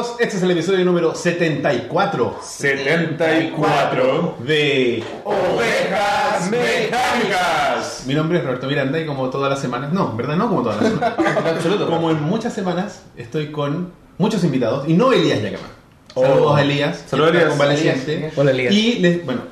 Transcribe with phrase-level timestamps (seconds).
[0.00, 5.02] amigos, este es el episodio número 74 74 de...
[5.24, 8.04] Ovejas Mecánicas.
[8.06, 10.62] Mi nombre es Roberto Miranda y como todas las semanas, no, en verdad no como
[10.62, 15.68] todas las semanas, como en muchas semanas estoy con muchos invitados y no Elías Yacama.
[16.14, 16.22] Oh.
[16.24, 17.48] Saludos a Elías, Saludos, Elías.
[17.50, 18.32] convaleciente.
[18.36, 18.74] Hola, Elías.
[18.74, 19.42] Y le, bueno,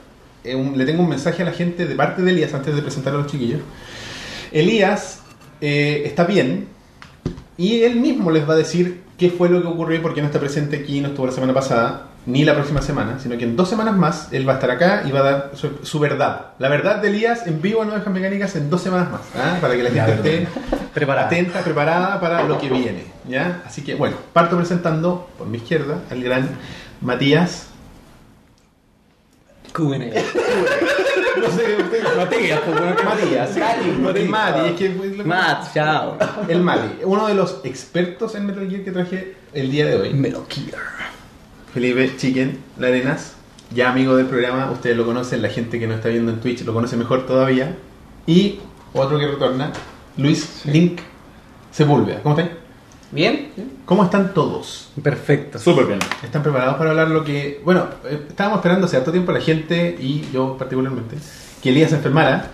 [0.45, 2.81] eh, un- le tengo un mensaje a la gente de parte de Elías antes de
[2.83, 3.61] presentar a los chiquillos.
[4.51, 5.21] Elías
[5.61, 6.69] eh, está bien
[7.59, 10.21] y él mismo les va a decir qué fue lo que ocurrió y por qué
[10.23, 13.45] no está presente aquí, no estuvo la semana pasada, ni la próxima semana, sino que
[13.45, 15.99] en dos semanas más él va a estar acá y va a dar su, su
[15.99, 16.53] verdad.
[16.59, 19.59] La verdad de Elías en vivo en Ovejas Mecánicas en dos semanas más, ¿ah?
[19.61, 20.49] para que la gente esté
[20.95, 21.27] Preparada.
[21.27, 23.05] atenta, preparada para lo que viene.
[23.29, 23.63] ¿ya?
[23.67, 26.49] Así que bueno, parto presentando por mi izquierda al gran
[27.01, 27.67] Matías.
[29.73, 30.13] QN.
[31.41, 36.17] No sé, usted- Matías, pues bueno, que Matías, el Mati, es que Matt, chao.
[36.49, 40.15] el Mati, uno de los expertos en Metal Gear que traje el día de hoy.
[40.15, 40.81] Metal Gear.
[41.73, 43.35] Felipe Chicken Larenas,
[43.75, 46.63] ya amigo del programa, ustedes lo conocen, la gente que nos está viendo en Twitch
[46.65, 47.77] lo conoce mejor todavía.
[48.27, 48.61] Y
[48.93, 49.73] otro que retorna,
[50.17, 51.01] Luis Link
[51.71, 52.21] Sepúlveda.
[52.23, 52.57] ¿Cómo están?
[53.11, 53.49] ¿Bien?
[53.87, 54.91] ¿Cómo están todos?
[55.03, 55.59] Perfecto.
[55.59, 55.99] Súper bien.
[56.23, 57.61] ¿Están preparados para hablar lo que...
[57.65, 61.17] Bueno, eh, estábamos esperando hace harto tiempo la gente, y yo particularmente,
[61.63, 62.53] que Elías se enfermara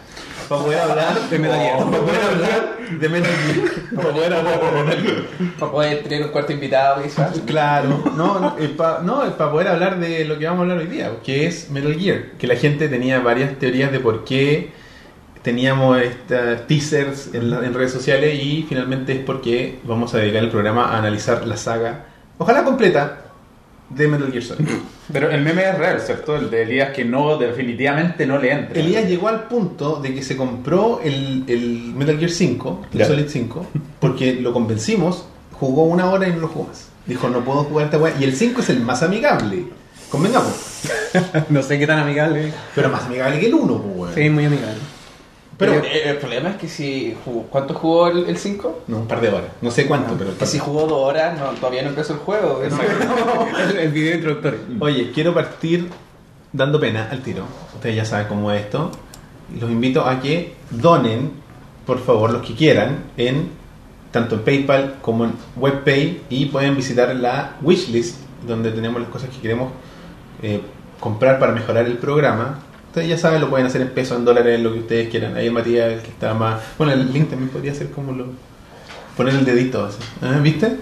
[0.48, 1.78] para poder hablar De Metal Gear.
[1.78, 3.70] para poder hablar de Metal Gear.
[3.94, 5.52] Para poder hablar de Metal Gear.
[5.58, 7.41] Para poder tener un cuarto invitado, quizás.
[7.46, 10.62] Claro, no, no, es para no, es para poder hablar de lo que vamos a
[10.62, 12.33] hablar hoy día, que es Metal Gear.
[12.39, 14.72] Que la gente tenía varias teorías de por qué
[15.44, 20.42] teníamos estas teasers en, la- en redes sociales y finalmente es porque vamos a dedicar
[20.42, 22.06] el programa a analizar la saga,
[22.38, 23.20] ojalá completa,
[23.90, 24.66] de Metal Gear Solid.
[25.12, 26.34] Pero el meme es real, ¿cierto?
[26.34, 28.80] El de Elías que no, definitivamente no le entra.
[28.80, 33.04] Elías llegó al punto de que se compró el, el Metal Gear 5, el.
[33.04, 33.66] Solid 5,
[34.00, 36.88] porque lo convencimos, jugó una hora y no lo jugó más.
[37.06, 38.14] Dijo, no puedo jugar esta weá.
[38.18, 39.64] Y el 5 es el más amigable.
[40.10, 40.54] Convengamos.
[41.50, 42.52] No sé qué tan amigable.
[42.74, 44.14] Pero más amigable que el 1, pues, weón.
[44.14, 44.78] Sí, muy amigable.
[45.56, 48.82] Pero, eh, el problema es que si jugó, ¿cuánto jugó el 5?
[48.88, 49.50] no, un par de horas.
[49.60, 50.36] No sé cuánto, pero.
[50.36, 52.62] Que si jugó dos horas, no, todavía no empezó el juego.
[52.62, 52.72] el,
[53.78, 54.60] el video introductorio.
[54.80, 55.88] Oye, quiero partir
[56.52, 57.44] dando pena al tiro.
[57.74, 58.90] Ustedes ya saben cómo es esto.
[59.60, 61.32] Los invito a que donen,
[61.86, 63.50] por favor, los que quieran, en
[64.10, 69.28] tanto en PayPal como en WebPay y pueden visitar la wishlist donde tenemos las cosas
[69.28, 69.72] que queremos
[70.40, 70.60] eh,
[71.00, 72.60] comprar para mejorar el programa.
[72.94, 75.36] Ustedes ya saben, lo pueden hacer en pesos, en dólares, lo que ustedes quieran.
[75.36, 76.62] Ahí el Matías, el que está más...
[76.78, 78.27] Bueno, el link también podría ser como lo...
[79.16, 79.98] Poner el dedito así.
[80.22, 80.77] ¿Ah, ¿Viste?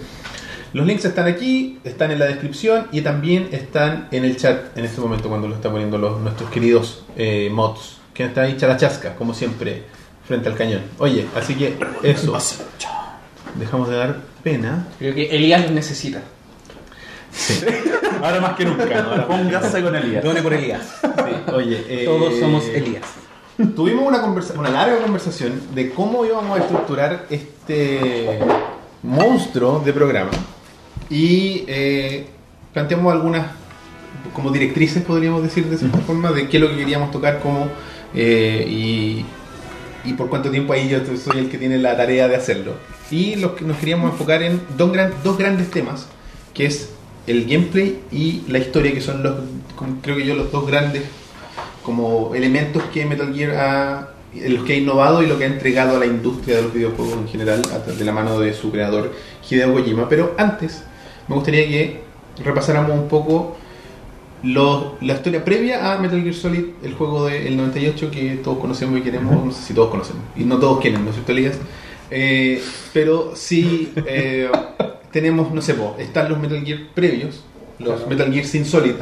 [0.75, 4.85] Los links están aquí, están en la descripción y también están en el chat en
[4.85, 7.97] este momento cuando lo están poniendo los, nuestros queridos eh, mods.
[8.13, 9.85] Que está ahí charachasca, como siempre,
[10.29, 10.83] frente al cañón.
[10.99, 12.39] Oye, así que eso.
[13.55, 14.87] Dejamos de dar pena.
[14.99, 16.21] Creo que Elías los necesita.
[17.33, 17.65] Sí.
[18.23, 19.05] Ahora más que nunca.
[19.05, 20.23] Ahora póngase con Elías.
[20.23, 20.83] Done por Elías.
[21.03, 21.53] sí.
[21.53, 23.03] Oye, eh, Todos somos Elías.
[23.77, 28.39] Tuvimos una, conversa una larga conversación de cómo íbamos a estructurar este
[29.03, 30.31] monstruo de programa
[31.11, 32.27] y eh,
[32.73, 33.47] planteamos algunas
[34.35, 37.69] como directrices, podríamos decir de cierta forma, de qué es lo que queríamos tocar como
[38.15, 39.25] eh, y,
[40.05, 42.75] y por cuánto tiempo ahí yo soy el que tiene la tarea de hacerlo.
[43.11, 46.07] Y lo que nos queríamos enfocar en dos, gran- dos grandes temas,
[46.55, 46.89] que es
[47.27, 49.35] el gameplay y la historia, que son los,
[50.03, 51.03] creo que yo, los dos grandes
[51.85, 54.09] como elementos que Metal Gear ha,
[54.49, 57.15] los que ha innovado y lo que ha entregado a la industria de los videojuegos
[57.15, 57.63] en general
[57.99, 59.13] de la mano de su creador
[59.49, 60.09] Hideo Kojima.
[60.09, 60.85] Pero antes
[61.29, 62.01] me gustaría que
[62.45, 63.57] repasáramos un poco
[64.43, 68.99] los- la historia previa a Metal Gear Solid, el juego del 98 que todos conocemos
[68.99, 71.59] y queremos, no sé si todos conocemos, y no todos quieren, ¿no es cierto, Elías?
[72.11, 74.51] Eh, pero sí eh,
[75.13, 77.45] tenemos, no sé, po, están los Metal Gear previos,
[77.79, 78.93] los Metal Gear sin Solid,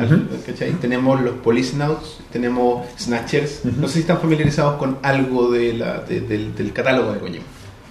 [0.46, 0.72] ¿cachai?
[0.72, 6.20] Tenemos los Policenauts, tenemos Snatchers, no sé si están familiarizados con algo de la, de-
[6.20, 7.44] del, del catálogo de Kojima.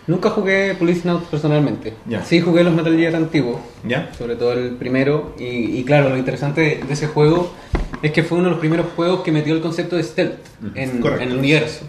[0.10, 1.94] Nunca jugué Police Notes personalmente.
[2.08, 2.24] Ya.
[2.24, 3.58] Sí jugué los Metal Gear antiguos.
[3.88, 4.10] ¿Ya?
[4.18, 5.36] sobre todo el primero.
[5.40, 5.44] Y,
[5.80, 7.54] y claro, lo interesante de, de ese juego
[8.02, 10.36] es que fue uno de los primeros juegos que metió el concepto de stealth
[10.76, 11.86] en, en el universo.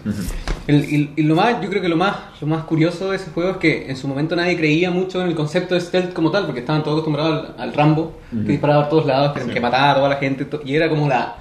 [0.67, 3.31] El- y, y lo más, yo creo que lo más, lo más curioso de ese
[3.31, 6.29] juego es que en su momento nadie creía mucho en el concepto de stealth como
[6.31, 9.49] tal, porque estaban todos acostumbrados al, al Rambo, que disparaba por todos lados, que, Sí.
[9.49, 11.37] que mataba a toda la gente, y era como la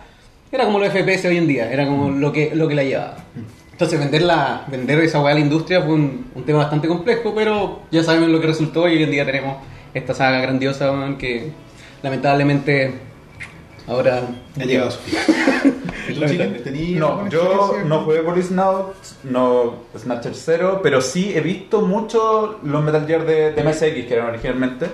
[0.52, 3.16] era como los FPS hoy en día, era como lo que lo que la llevaba.
[3.80, 7.32] Entonces vender, la, vender esa weá a la industria fue un, un tema bastante complejo,
[7.34, 9.56] pero ya sabemos lo que resultó y hoy en día tenemos
[9.94, 11.50] esta saga grandiosa weón, que
[12.02, 12.92] lamentablemente
[13.86, 14.20] ahora
[14.60, 15.18] Ha llegado su fin.
[16.10, 18.92] ¿Y tú, Chicken, tenías No, yo no jugué Police Note,
[19.24, 24.12] no Snatcher 0, pero sí he visto mucho los Metal Gear de, de MSX que
[24.12, 24.88] eran originalmente.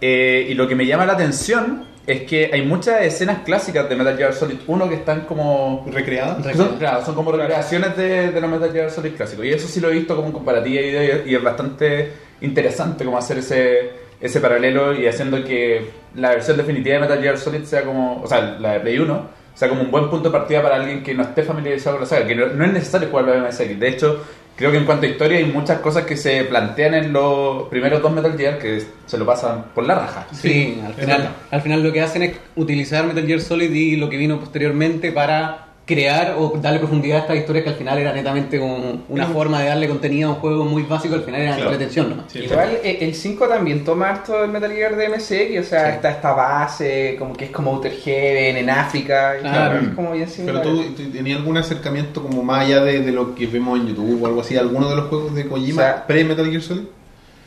[0.00, 3.96] Eh, y lo que me llama la atención es que hay muchas escenas clásicas de
[3.96, 6.42] Metal Gear Solid 1 que están como recreado.
[6.54, 9.44] son, claro, son como recreaciones de, de los Metal Gear Solid clásicos.
[9.46, 12.12] Y eso sí lo he visto como en comparativa y, y es bastante
[12.42, 13.90] interesante como hacer ese,
[14.20, 18.26] ese paralelo y haciendo que la versión definitiva de Metal Gear Solid sea como, o
[18.26, 21.14] sea, la de Play 1, sea como un buen punto de partida para alguien que
[21.14, 23.78] no esté familiarizado con la saga, que no, no es necesario jugar la MSX.
[23.78, 24.22] De hecho,
[24.56, 28.02] creo que en cuanto a historia hay muchas cosas que se plantean en los primeros
[28.02, 30.26] dos Metal Gear que se lo pasan por la raja.
[30.32, 33.96] Sí, al, es final, al final lo que hacen es utilizar Metal Gear Solid y
[33.96, 37.98] lo que vino posteriormente para crear o darle profundidad a estas historias que al final
[37.98, 41.42] era netamente como una forma de darle contenido a un juego muy básico, al final
[41.42, 41.70] era Claro.
[41.72, 42.32] entretención nomás.
[42.32, 45.86] Sí, Igual eh, el 5 también toma harto del Metal Gear de MSX, o sea,
[45.90, 45.96] Sí.
[45.96, 49.80] está esta base, como que es como Outer Heaven en África, y Claro.
[49.80, 50.62] es como bien Pero similar.
[50.62, 54.22] tú, tú tenías algún acercamiento como más allá de, de lo que vemos en YouTube
[54.22, 56.84] o algo así, alguno de los juegos de Kojima O sea- pre-Metal Gear Solid?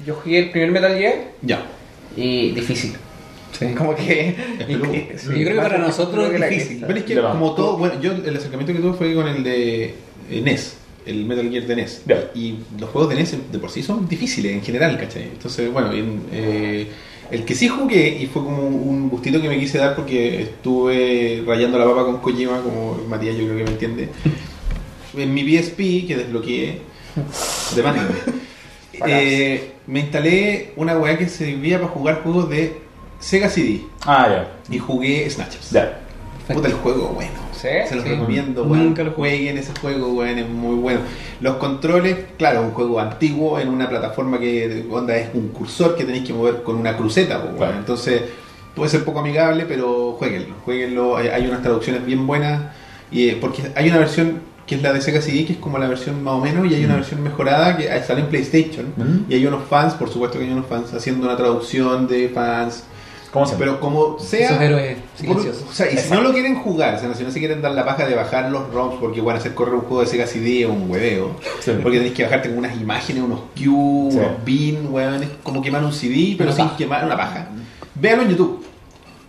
[0.06, 1.62] Yo jugué el primer Metal Gear Ya.
[2.16, 2.96] y difícil.
[3.58, 3.66] Sí.
[3.78, 4.36] Como que...
[4.68, 6.84] Yo creo que para nosotros es difícil.
[6.86, 9.96] Pero es que como todo, bueno, yo el acercamiento que tuve fue con el de
[10.30, 12.02] eh, NES, el Metal Gear de NES.
[12.36, 15.24] Y los juegos de NES de por sí son difíciles en general, ¿cachai?
[15.24, 16.88] Entonces, bueno, en, eh,
[17.32, 21.44] el que sí jugué y fue como un gustito que me quise dar porque estuve
[21.46, 24.10] rayando la papa con Kojima, como Matías yo creo que me entiende.
[25.18, 26.82] En mi PSP, que desbloqueé
[27.76, 28.08] de manera.
[29.06, 32.87] Eh, me instalé una weá que servía para jugar juegos de
[33.20, 34.74] Sega CD Ah, ya.
[34.74, 35.72] y jugué Snatchers.
[35.72, 36.00] Ya.
[36.48, 37.32] Puta el juego, bueno.
[37.54, 37.68] ¿Sí?
[37.90, 38.12] Se los Sí.
[38.12, 39.12] recomiendo, Nunca lo.
[39.12, 41.00] Jueguen ese juego, es muy bueno.
[41.42, 46.06] Los controles, claro, un juego antiguo en una plataforma que onda es un cursor que
[46.06, 47.72] tenéis que mover con una cruceta, pues.
[47.78, 48.22] Entonces,
[48.76, 50.56] puede ser poco amigable, pero jueguenlo.
[50.64, 52.62] Jueguenlo, hay, hay unas traducciones bien buenas.
[53.12, 55.78] Y, eh, porque hay una versión que es la de Sega CD, que es como
[55.80, 56.98] la versión más o menos, y hay una Mm.
[56.98, 58.94] versión mejorada que sale en PlayStation.
[58.96, 59.32] Mm.
[59.32, 62.84] Y hay unos fans, por supuesto que hay unos fans, haciendo una traducción de fans.
[63.32, 63.60] ¿Cómo se llama?
[63.66, 64.50] Pero como sea.
[64.50, 65.66] Esos héroes por- silenciosos.
[65.70, 67.72] o sea, y si no lo quieren jugar, o sea, si no se quieren dar
[67.74, 70.26] la paja de bajar los ROMs porque van a hacer correr un juego de Sega
[70.28, 71.72] CD o un hueveo, Sí.
[71.84, 74.18] porque tenéis que bajarte con unas imágenes, unos Q, Sí.
[74.18, 76.78] unos bin, weón, es como quemar un CD, pero Una sin paja.
[76.78, 77.48] quemar una paja.
[77.96, 78.64] Véanlo en YouTube.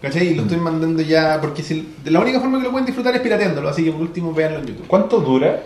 [0.01, 0.29] ¿Cachai?
[0.29, 3.21] Y lo estoy mandando ya, porque si, la única forma que lo pueden disfrutar es
[3.21, 4.87] pirateándolo, así que por último véanlo en YouTube.
[4.87, 5.65] ¿Cuánto dura?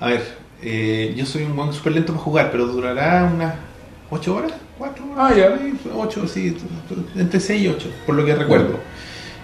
[0.00, 0.20] A ver,
[0.60, 3.54] eh, yo soy un buen súper lento para jugar, pero durará unas
[4.14, 5.16] 8 horas, 4 horas.
[5.18, 5.58] Ah, ya.
[5.94, 6.54] 8, sí,
[7.16, 8.78] entre 6 y 8, por lo que recuerdo.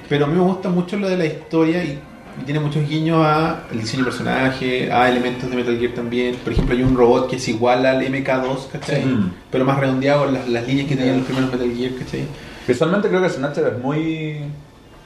[0.08, 1.98] Pero a mí me gusta mucho lo de la historia y,
[2.40, 6.36] y tiene muchos guiños a el diseño de personaje, a elementos de Metal Gear también.
[6.36, 9.04] Por ejemplo, hay un robot que es igual al MK2, ¿cachai?
[9.50, 12.24] Pero más redondeado en las, las líneas que tenían los primeros Metal Gear, ¿cachai?
[12.66, 14.40] Visualmente creo que Snatcher es muy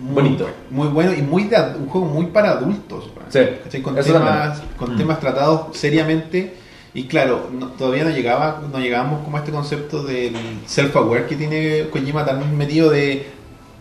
[0.01, 0.49] bonito.
[0.71, 3.09] Muy bueno y muy de un juego muy para adultos.
[3.29, 3.81] Sí.
[3.81, 4.99] Con, temas, con Mm.
[4.99, 6.55] temas tratados seriamente.
[6.95, 10.35] Y claro, no- todavía no llegaba, no llegábamos como a este concepto del
[10.67, 13.27] self-aware que tiene Kojima tan metido de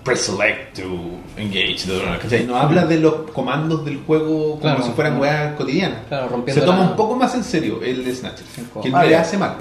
[0.03, 1.79] press select to engage.
[2.21, 2.45] ¿cachai?
[2.45, 4.83] No habla de los comandos del juego como Claro.
[4.83, 5.99] si fueran weas cotidianas.
[6.07, 8.45] Claro, Se toma la- un poco más en serio el de Snatcher,
[8.81, 9.57] que no Ah, le hace mal.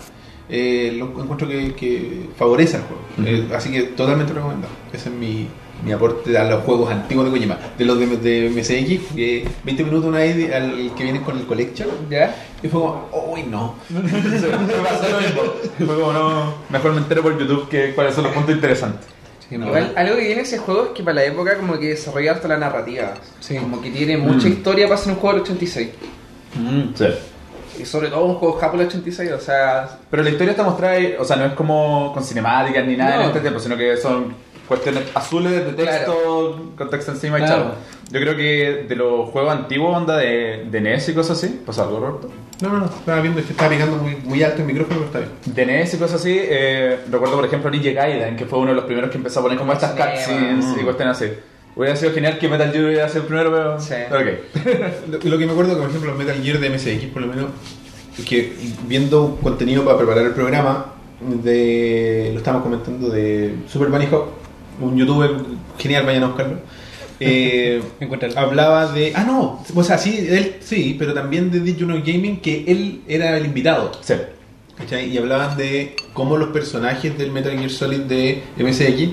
[0.48, 3.02] Eh, lo encuentro que, que favorece al juego.
[3.25, 4.72] Eh, así que totalmente recomendado.
[4.92, 5.46] Ese es mi,
[5.84, 7.56] mi aporte a los juegos antiguos de Kojima.
[7.78, 11.46] De los de, de MSX, jugué 20 minutos una vez al que viene con el
[11.46, 11.88] Collection.
[12.10, 12.34] ¿Ya?
[12.62, 13.74] Y fue como, uy, no.
[13.88, 15.42] me pasó lo mismo.
[15.78, 16.54] Fue como no.
[16.68, 19.06] Mejor me entero por YouTube que cuáles son los puntos interesantes.
[19.48, 21.88] Sí, no, Igual, algo que tiene ese juego es que para la época como que
[21.88, 23.14] desarrolla harto la narrativa.
[23.40, 23.56] Sí.
[23.56, 24.52] Como que tiene mucha Mm.
[24.52, 25.88] historia para ser un juego del 86.
[26.94, 27.06] Sí.
[27.80, 29.88] Y sobre todo un juego Japón del 86, o sea...
[30.10, 33.16] Pero la historia está mostrada, ahí, o sea, no es como con cinemáticas ni nada
[33.16, 33.22] No.
[33.22, 34.34] en este tiempo, sino que son
[34.70, 37.62] cuestiones azules de texto, con texto encima y Claro.
[37.62, 37.74] chao.
[38.12, 41.82] Yo creo que de los juegos antiguos, onda de, de NES y cosas así, ¿pasó
[41.82, 42.30] algo, Roberto?
[42.62, 42.84] No, no, no.
[42.86, 45.56] Estaba viendo que estaba pegando muy, muy alto el micrófono, pero está bien.
[45.56, 48.76] De NES y cosas así, eh, recuerdo por ejemplo Ninja Gaiden, que fue uno de
[48.76, 51.32] los primeros que empezó a poner como estas Sí, cutscenes y cuestiones así.
[51.74, 53.80] Hubiera sido genial que Metal Gear hubiera sido el primero, pero...
[53.80, 53.94] Sí.
[54.12, 54.68] Ok.
[55.24, 57.46] Lo, lo que me acuerdo, que, por ejemplo, Metal Gear de MSX, por lo menos,
[58.16, 58.52] es que
[58.86, 64.39] viendo contenido para preparar el programa, de lo estábamos comentando de Super Bunny Hop,
[64.80, 65.30] un youtuber
[65.78, 66.58] genial, vayan a buscarlo.
[67.22, 67.82] Eh,
[68.34, 69.12] hablaba de.
[69.14, 73.37] Ah, no, o sea, sí, él sí, pero también de Digital Gaming, que él era
[73.37, 73.92] el invitado.
[74.00, 74.14] Sí.
[74.80, 75.10] ¿cachai?
[75.10, 79.12] Y hablaban de cómo los personajes del Metal Gear Solid de MSX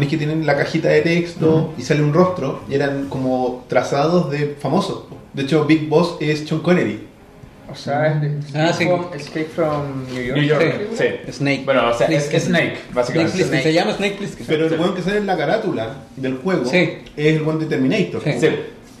[0.00, 4.30] es que tienen la cajita de texto y sale un rostro y eran como trazados
[4.30, 5.04] de famosos.
[5.32, 7.05] De hecho, Big Boss es Sean Connery.
[7.70, 8.84] O sea, es Ah, sí.
[8.86, 10.38] from- Escape from New York.
[10.38, 11.04] New York, Sí.
[11.26, 11.32] sí.
[11.32, 11.62] Snake.
[11.64, 12.36] Bueno, o sea, es, Snake.
[12.36, 13.32] es Snake, Snake básicamente.
[13.32, 14.46] Plissken, se llama Snake Plissken.
[14.46, 14.76] Pero el Sí.
[14.78, 16.76] weón que sale en la carátula del juego Sí.
[17.16, 18.22] es el weón de Terminator.
[18.22, 18.32] Sí.
[18.40, 18.48] Sí.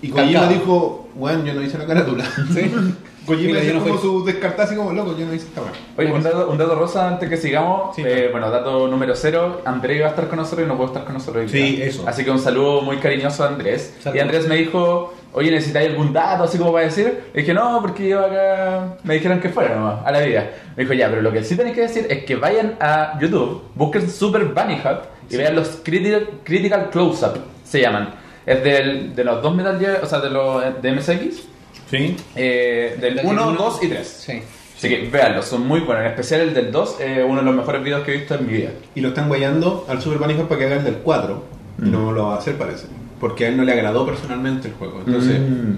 [0.02, 2.24] Y Kojima dijo, bueno, yo no hice la carátula.
[2.52, 2.70] Sí.
[3.26, 5.72] Kojima yo no como su descartada así como loco, yo no hice esta weá.
[5.98, 7.94] Oye, un dato, un dato rosa antes que sigamos.
[7.96, 8.30] Sí, Eh, claro.
[8.32, 9.60] bueno, dato número cero.
[9.64, 11.86] Andrés iba a estar con nosotros y no puedo estar con nosotros hoy Sí, día.
[11.86, 12.04] eso.
[12.06, 13.94] Así que un saludo muy cariñoso a Andrés.
[14.00, 14.16] Saludos.
[14.16, 17.24] Y Andrés me dijo, oye, ¿necesitáis algún dato así como para decir?
[17.34, 20.50] Le dije, no, porque yo acá me dijeron que fuera nomás, a la vida.
[20.76, 23.62] Me dijo, ya, pero lo que sí tenéis que decir es que vayan a YouTube,
[23.74, 28.10] busquen Super Bunny Hub y vean los critical, critical Close-Up, se llaman.
[28.46, 31.42] Es del, de los dos Metal Gear, o sea, de los de MSX,
[31.90, 32.16] Sí.
[32.34, 33.58] eh, del Metal Gear 1, uno.
[33.64, 34.06] 2 y 3.
[34.06, 34.42] Sí.
[34.76, 36.04] Así que véanlos, son muy buenos.
[36.04, 38.46] En especial el del 2, eh, uno de los mejores videos que he visto en
[38.46, 38.70] mi vida.
[38.94, 41.44] Y lo están guayando al Super Hop para que haga el del 4.
[41.82, 42.86] Y no lo va a hacer, parece.
[43.20, 45.02] Porque a él no le agradó personalmente el juego.
[45.06, 45.76] Entonces, Mm.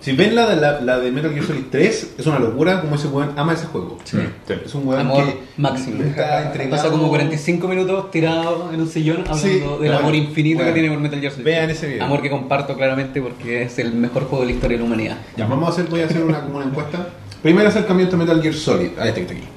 [0.00, 2.94] Si ven la de, la, la de Metal Gear Solid 3, es una locura como
[2.94, 3.98] ese weón ama ese juego.
[4.04, 4.18] Sí.
[4.64, 6.02] Es un weón Amor que máximo.
[6.04, 6.76] está entregado.
[6.76, 10.72] Pasa como 45 minutos tirado en un sillón hablando Sí, del bueno, amor infinito bueno.
[10.72, 11.44] que tiene por Metal Gear Solid.
[11.44, 12.04] Vean ese video.
[12.04, 15.16] Amor que comparto claramente porque es el mejor juego de la historia de la humanidad.
[15.36, 17.08] Ya, vamos a hacer, voy a hacer una, como una encuesta.
[17.42, 18.90] Primer acercamiento a Metal Gear Solid.
[18.98, 19.48] Ah, este que está aquí.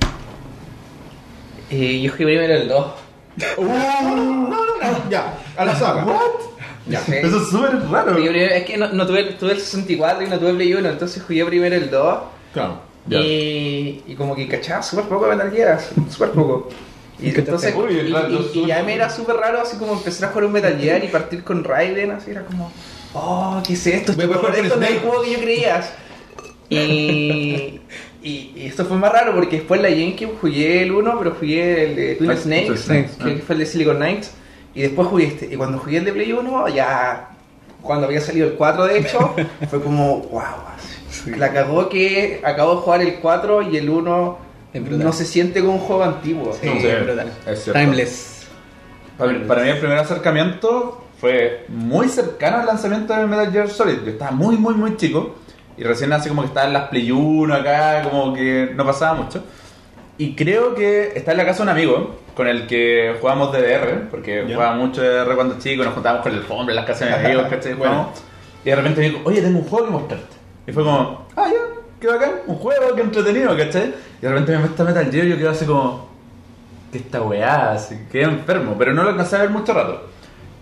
[1.69, 2.85] Eh, yo jugué primero el 2.
[5.09, 6.05] Ya, a la saga.
[6.87, 6.99] Ya.
[7.05, 7.13] Sí.
[7.15, 8.13] Eso es súper raro.
[8.13, 10.89] Jugué primero- es que no, no tuve, tuve el 64 y no tuve Play 1,
[10.89, 12.19] entonces jugué primero el 2.
[12.53, 12.81] Claro.
[13.07, 13.19] Ya.
[13.19, 16.69] Y, y como que cachaba súper poco de Metal Gear, súper poco.
[17.19, 20.29] Y entonces, Uy, y, claro, y- y ya me era súper raro así como empezar
[20.29, 22.71] a jugar un Metal Gear y partir con Raiden, así era como,
[23.13, 24.13] oh, ¿qué es esto?
[24.13, 25.07] Voy a jugar con esto no es el Snake.
[25.07, 25.93] juego que yo creías.
[26.69, 27.79] Y,
[28.23, 31.35] y, y esto fue más raro porque después en la GameCube jugué el 1, pero
[31.39, 33.43] jugué el de Twin Ah, Snakes, Twin Snakes, que ah.
[33.45, 34.31] fue el de Silicon Knights,
[34.73, 35.45] y después jugué este.
[35.51, 37.29] Y cuando jugué el de Play 1, ya
[37.81, 39.33] cuando había salido el 4 de hecho,
[39.69, 40.41] fue como, wow,
[41.37, 44.37] la cagó que acabo de jugar el 4 y el 1
[44.73, 45.03] Es brutal.
[45.05, 46.53] no se siente como un juego antiguo.
[46.59, 47.31] Sí, No, sí, brutal.
[47.47, 47.79] es cierto.
[47.79, 48.47] Timeless.
[49.17, 53.69] Para mí, para mí el primer acercamiento fue muy cercano al lanzamiento de Metal Gear
[53.69, 53.99] Solid.
[54.03, 55.35] Yo estaba muy, muy, muy chico.
[55.77, 59.15] Y recién así como que estaba en las Play 1 acá, como que no pasaba
[59.21, 59.43] mucho.
[60.21, 64.43] Y creo que está en la casa un amigo con el que jugábamos DDR, porque
[64.43, 67.25] jugaba mucho DDR cuando chico, nos juntábamos con el fondo en las casas de mis
[67.25, 67.73] amigos, ¿cachai?
[67.73, 68.09] Bueno.
[68.63, 70.35] Y de repente me dijo, oye, tengo un juego que mostrarte.
[70.67, 73.95] Y fue como, ah, ya, qué bacán, un juego, qué entretenido, ¿cachai?
[74.19, 76.07] Y de repente me muestra Metal Gear y yo quedo así como,
[76.91, 80.03] que esta weá, así, quedé enfermo, pero no lo alcancé a ver mucho rato.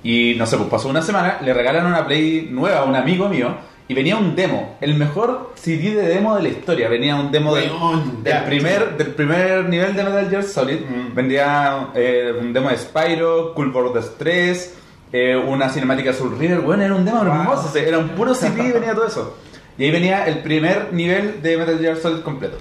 [0.06, 3.28] Y no sé, pues pasó una semana, le regalan una Play nueva a un amigo
[3.28, 3.58] mío
[3.89, 6.88] y venía un demo, el mejor CD de demo de la historia.
[6.88, 8.46] Venía un demo del, Weón, del ya.
[8.46, 10.81] primer, del primer nivel de Metal Gear Solid.
[10.81, 11.15] Mm.
[11.15, 14.77] Vendía eh, un demo de Spyro, Cool Borders 3,
[15.12, 16.60] eh, una cinemática Soul River.
[16.60, 19.38] Bueno, era un demo hermoso, o sea, era un puro CD y venía todo eso.
[19.75, 22.58] Y ahí venía el primer nivel de Metal Gear Solid completo.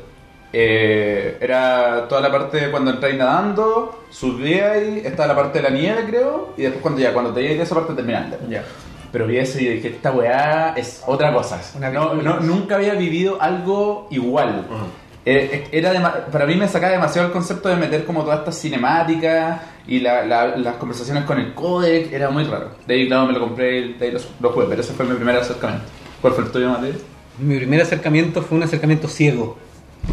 [0.50, 6.04] Eh, era toda la parte cuando entráis nadando, subíais, estaba la parte de la nieve,
[6.08, 8.38] creo, y después cuando ya, cuando te llegáis de esa parte terminando.
[8.48, 8.64] Ya.
[9.12, 11.60] Pero vi eso y yo dije, esta weá es otra cosa.
[11.92, 14.66] No, no- nunca había vivido algo igual.
[14.70, 14.84] Ajá.
[15.24, 18.58] Eh, era dema- para mí me sacaba demasiado el concepto de meter como todas estas
[18.60, 22.70] cinemáticas y la- la- las conversaciones con el codec, era muy raro.
[22.86, 25.04] De ahí, claro, me lo compré y de ahí lo, lo jugué, pero ese fue
[25.04, 25.84] mi primer acercamiento.
[26.22, 26.94] ¿Cuál fue el tuyo, Mateo?
[27.38, 29.58] Mi primer acercamiento fue un acercamiento ciego.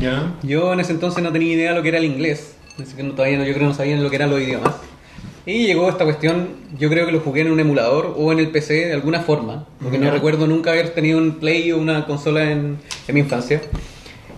[0.01, 0.33] Ya.
[0.43, 2.55] Yo en ese entonces no tenía idea de lo que era el inglés.
[2.81, 4.73] Así que no- todavía no, yo creo que no sabía lo que eran los idiomas.
[5.45, 6.47] Y llegó esta cuestión,
[6.79, 9.65] yo creo que lo jugué en un emulador o en el PC de alguna forma,
[9.81, 13.61] porque no recuerdo nunca haber tenido un Play o una consola en, en mi infancia.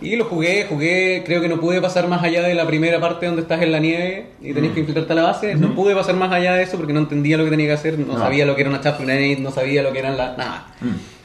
[0.01, 3.25] Y lo jugué, jugué, creo que no pude pasar más allá de la primera parte
[3.25, 5.55] donde estás en la nieve y tenés que infiltrarte a la base.
[5.55, 7.97] No pude pasar más allá de eso porque no entendía lo que tenía que hacer,
[7.97, 8.19] no, No.
[8.19, 10.37] sabía lo que era una chap grenade, no sabía lo que eran las...
[10.37, 10.67] nada.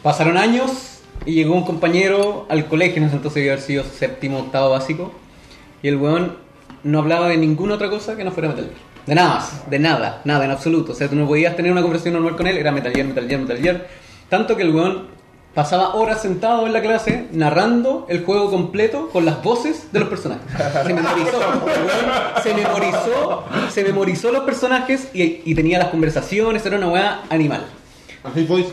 [0.03, 4.39] Pasaron años y llegó un compañero al colegio, en ese entonces debía haber sido séptimo,
[4.39, 5.13] octavo básico,
[5.83, 6.37] y el weón
[6.83, 8.92] no hablaba de ninguna otra cosa que no fuera Metal Gear.
[9.07, 10.93] De nada más, de nada, nada, en absoluto.
[10.93, 13.27] O sea, tú no podías tener una conversación normal con él, era Metal Gear, Metal
[13.27, 13.87] Gear, Metal Gear.
[14.29, 15.09] Tanto que el weón
[15.55, 20.09] pasaba horas sentado en la clase narrando el juego completo con las voces de los
[20.09, 20.45] personajes.
[20.87, 26.77] Se memorizó, weón se memorizó, se memorizó los personajes y, y tenía las conversaciones, era
[26.79, 27.65] una weá animal.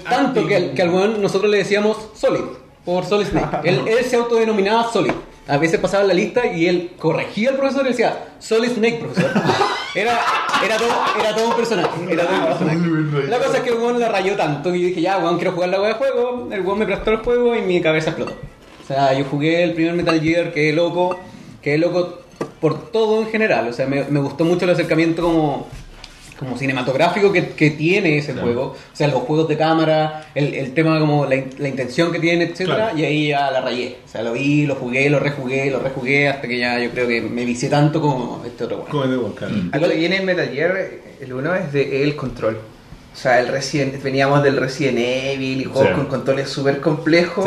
[0.08, 2.42] Tanto que, que al weón nosotros le decíamos Solid,
[2.86, 3.58] por Solid Snake.
[3.68, 5.12] Él, él se autodenominaba Solid.
[5.50, 9.32] A veces pasaba la lista y él corregía al profesor y decía Solid Snake, profesor.
[9.96, 10.20] Era,
[10.64, 10.90] era, todo,
[11.20, 11.90] era todo un personaje.
[12.12, 13.28] Era todo un personaje.
[13.28, 15.70] La cosa es que el weón la rayó tanto y dije, ya, weón, quiero jugar
[15.70, 16.48] la weá de juego.
[16.52, 18.34] El weón me prestó el juego y mi cabeza explotó.
[18.84, 21.20] O sea, yo jugué el primer Metal Gear, quedé loco,
[21.64, 22.20] quedé loco
[22.62, 23.68] por todo en general.
[23.68, 25.68] O sea, me, me gustó mucho el acercamiento como,
[26.40, 28.48] como cinematográfico que, que tiene ese Claro.
[28.48, 28.64] juego.
[28.72, 32.46] O sea, los juegos de cámara, el, el tema como la, la intención que tiene,
[32.46, 32.98] etcétera Claro.
[32.98, 33.98] Y ahí ya la rayé.
[34.06, 37.08] O sea, lo vi, lo jugué, lo rejugué, lo rejugué hasta que ya yo creo
[37.08, 38.90] que me vicié tanto como este otro weón.
[38.90, 39.50] Como de Walker.
[39.50, 39.70] Mm.
[39.74, 42.58] Algo que viene en Metal Gear, el 1 es de el control.
[43.12, 45.94] O sea, el Resident, veníamos del Resident Evil y juegos Sí.
[45.96, 47.46] con controles súper complejos.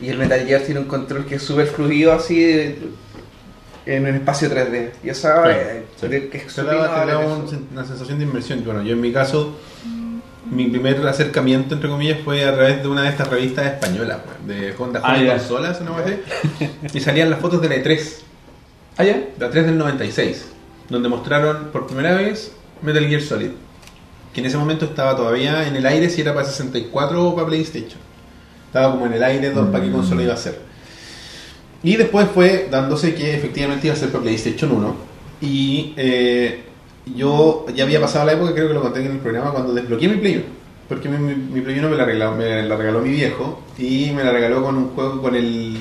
[0.00, 0.06] Sí.
[0.06, 2.78] Y el Metal Gear tiene un control que es súper fluido así de-
[3.86, 4.90] en un espacio 3D.
[5.04, 6.08] Y eso Sí, eh, sí.
[6.08, 8.62] de- que es Te da, un una sensación de inmersión.
[8.64, 9.56] Bueno, yo en mi caso,
[10.50, 14.46] mi primer acercamiento, entre comillas, fue a través de una de estas revistas españolas, pues,
[14.58, 15.36] de Honda Ah, Honda.
[15.38, 18.18] Consolas, así, y salían las fotos de la E3,
[18.98, 19.20] ¿Ah, ya?
[19.38, 20.46] la 3 del 96,
[20.88, 23.50] donde mostraron por primera vez Metal Gear Solid,
[24.34, 27.46] que en ese momento estaba todavía en el aire si era para 64 o para
[27.46, 28.00] PlayStation.
[28.66, 30.58] Estaba como en el aire de para qué consola iba a ser.
[31.82, 34.94] Y después fue dándose que efectivamente iba a ser para PlayStation 1.
[35.40, 36.62] Y eh,
[37.16, 40.08] yo ya había pasado la época, creo que lo conté en el programa, cuando desbloqueé
[40.08, 40.44] mi Play 1.
[40.88, 44.10] Porque mi, mi- mi Play 1 me la, regaló, me la regaló mi viejo y
[44.14, 45.76] me la regaló con un juego, con el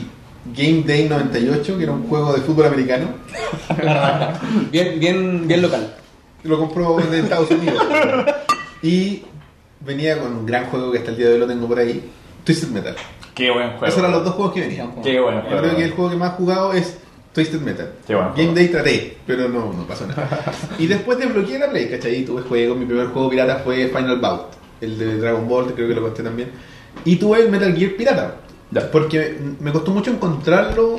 [0.58, 3.10] Game Day 98, que era un juego de fútbol americano.
[4.72, 5.96] Bien, bien, bien local.
[6.44, 7.84] Lo compró de Estados Unidos.
[8.82, 9.22] y
[9.86, 12.10] venía con un gran juego que hasta el día de hoy lo tengo por ahí,
[12.44, 12.96] Twisted Metal.
[13.36, 13.86] Qué buen juego.
[13.86, 14.92] Esos eran los dos juegos que venían.
[15.02, 15.58] Qué buen Yo juego.
[15.62, 16.98] creo que el juego que más he jugado es
[17.34, 17.92] Twisted Metal.
[18.06, 18.54] Qué buen Game.
[18.54, 20.28] Day traté, pero no, no pasó nada.
[20.78, 22.16] y después desbloqueé la Play, ¿cachai?
[22.18, 24.42] Y tuve juego, mi primer juego pirata fue Final Bout,
[24.82, 26.52] el de Dragon Ball, creo que lo conté también.
[27.06, 28.36] Y tuve el Metal Gear pirata,
[28.72, 28.92] Ya.
[28.92, 30.98] porque me costó mucho encontrarlo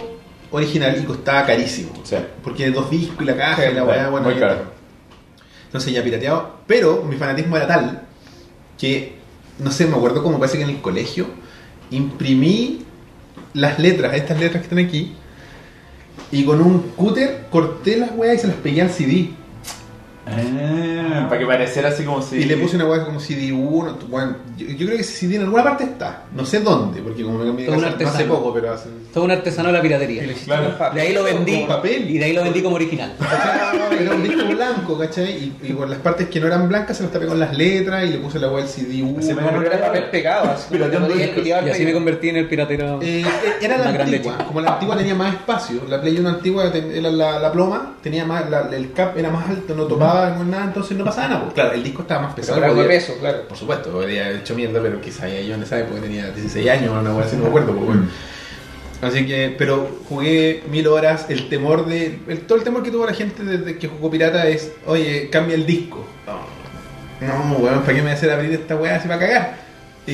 [0.51, 1.93] original y costaba carísimo.
[2.03, 2.17] Sí.
[2.43, 4.57] Porque dos discos y la caja Sí, y la weá, bueno, muy caro.
[5.67, 8.03] Entonces ya pirateado, pero mi fanatismo era tal
[8.79, 9.17] que,
[9.59, 11.27] no sé, me acuerdo como parece que en el colegio
[11.93, 12.81] imprimí
[13.55, 15.13] las letras, estas letras que están aquí,
[16.31, 19.31] y con un cúter corté las weas y se las pegué al CD.
[20.27, 22.37] Ah, para que pareciera así como si.
[22.37, 23.97] Y le puse una wea como CD1.
[24.09, 26.25] Bueno, yo, yo creo que ese CD en alguna parte está.
[26.35, 28.35] No sé dónde, porque como me cambié de casa hace artesano.
[28.35, 28.89] poco, pero hace.
[29.13, 30.23] Todo un artesano de la piratería.
[30.45, 30.75] Claro.
[30.95, 31.65] De ahí lo vendí.
[31.67, 32.09] Papel.
[32.11, 33.13] Y de ahí lo vendí como original.
[34.01, 35.31] Era un disco blanco, ¿cachai?
[35.33, 38.05] Y, y por las partes que no eran blancas se las tapé con las letras
[38.05, 39.19] y le puse la wea del CD1.
[39.19, 40.75] Así me no era papel pegado, así.
[40.75, 43.01] Y así me convertí en el piratero.
[43.03, 43.25] Eh,
[43.61, 47.39] era la antigua, como la antigua tenía más espacio, la Play 1 antigua era la,
[47.39, 50.97] la ploma, tenía más, la- el cap era más alto, no topaba con nada, entonces
[50.97, 51.41] no pasaba nada.
[51.43, 52.61] Pues, claro, el disco estaba más Pero pesado.
[52.61, 53.49] de podía- peso, claro.
[53.49, 57.01] Por supuesto, haber hecho mierda, pero quizá yo en esa época tenía 16 años o
[57.01, 57.73] una cosa así, no me acuerdo.
[57.75, 58.03] pues, bueno.
[59.03, 63.05] Así que, pero jugué mil horas, el temor de, el- todo el temor que tuvo
[63.05, 66.07] la gente desde que jugó pirata es, oye, cambia el disco.
[67.21, 69.63] No, weón, ¿para qué me voy a hacer abrir esta weá así para cagar?
[70.07, 70.13] Y,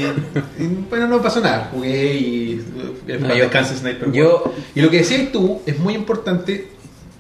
[0.62, 2.62] y, bueno, no pasó nada, jugué y
[3.06, 4.12] eh, No, yo- Sniper.
[4.12, 4.52] yo-.
[4.74, 6.68] Y lo que decías tú es muy importante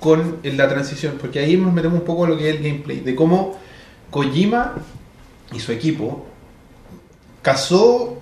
[0.00, 3.00] con la transición, porque ahí nos metemos un poco a lo que es el gameplay,
[3.00, 3.58] de cómo
[4.10, 4.74] Kojima
[5.52, 6.26] y su equipo
[7.42, 8.18] casó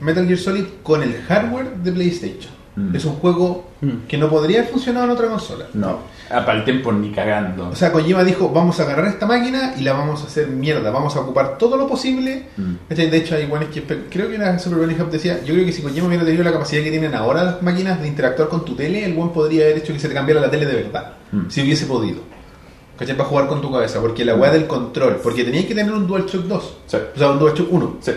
[0.00, 2.55] Metal Gear Solid con el hardware de PlayStation.
[2.76, 2.94] Mm.
[2.94, 4.06] Es un juego Mm.
[4.08, 5.66] que no podría haber funcionado en otra consola.
[5.74, 5.98] No.
[6.30, 7.68] Ah, para el tiempo ni cagando.
[7.68, 10.90] O sea, Kojima dijo, vamos a agarrar esta máquina y la vamos a hacer mierda,
[10.90, 12.46] vamos a ocupar todo lo posible.
[12.56, 12.74] Mm.
[12.94, 15.72] De hecho, hay iguales que creo que la Super Bunny Hub decía, yo creo que
[15.72, 18.74] si Kojima hubiera tenido la capacidad que tienen ahora las máquinas de interactuar con tu
[18.74, 21.48] tele, el buen podría haber hecho que se te cambiara la tele de verdad, Mm.
[21.48, 22.18] si hubiese podido.
[22.98, 23.16] ¿Cachai?
[23.16, 26.06] Para jugar con tu cabeza, porque la weá del control, porque tenías que tener un
[26.06, 26.96] DualShock 2, Sí.
[27.14, 27.96] o sea, un DualShock 1.
[28.00, 28.12] Sí.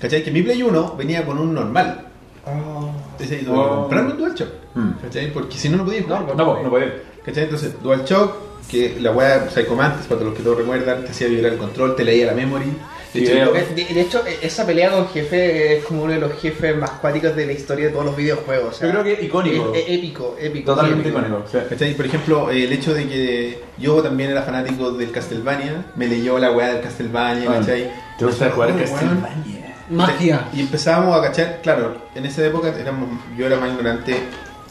[0.00, 0.22] ¿Cachai?
[0.24, 2.06] Que mi Play 1 venía con un normal.
[2.44, 2.90] Ah.
[3.22, 3.80] Entonces, tuve que Oh.
[3.82, 4.48] comprarme un DualShock.
[4.74, 4.90] Mm.
[5.02, 5.32] ¿Cachai?
[5.32, 6.22] Porque si no, no podía jugar.
[6.26, 7.02] No, no, no puede.
[7.24, 7.44] ¿Cachai?
[7.44, 8.32] Entonces, DualShock,
[8.70, 11.96] que la weá Psycho Mantis, para los que todos recuerdan, te hacía vibrar el control,
[11.96, 12.66] te leía la memory.
[13.12, 13.52] De Sí, hecho, veo.
[13.52, 16.90] De, de- de hecho, esa pelea con jefe es como uno de los jefes más
[16.90, 18.76] cuáticos de la historia de todos los videojuegos.
[18.76, 19.72] o sea, Yo creo que icónico.
[19.74, 20.70] es- es épico, épico.
[20.72, 21.18] Totalmente épico.
[21.26, 21.48] icónico.
[21.50, 21.58] sí.
[21.68, 21.94] ¿Cachai?
[21.94, 26.52] Por ejemplo, el hecho de que yo también era fanático del Castlevania, me leyó la
[26.52, 27.90] weá del Castlevania, Ah, ¿cachai?
[28.16, 28.76] ¿Te gusta jugar.
[28.78, 29.59] Castlevania?
[29.90, 30.48] Magia.
[30.52, 34.16] Y empezábamos a cachar, claro, en esa época éramos, yo era más ignorante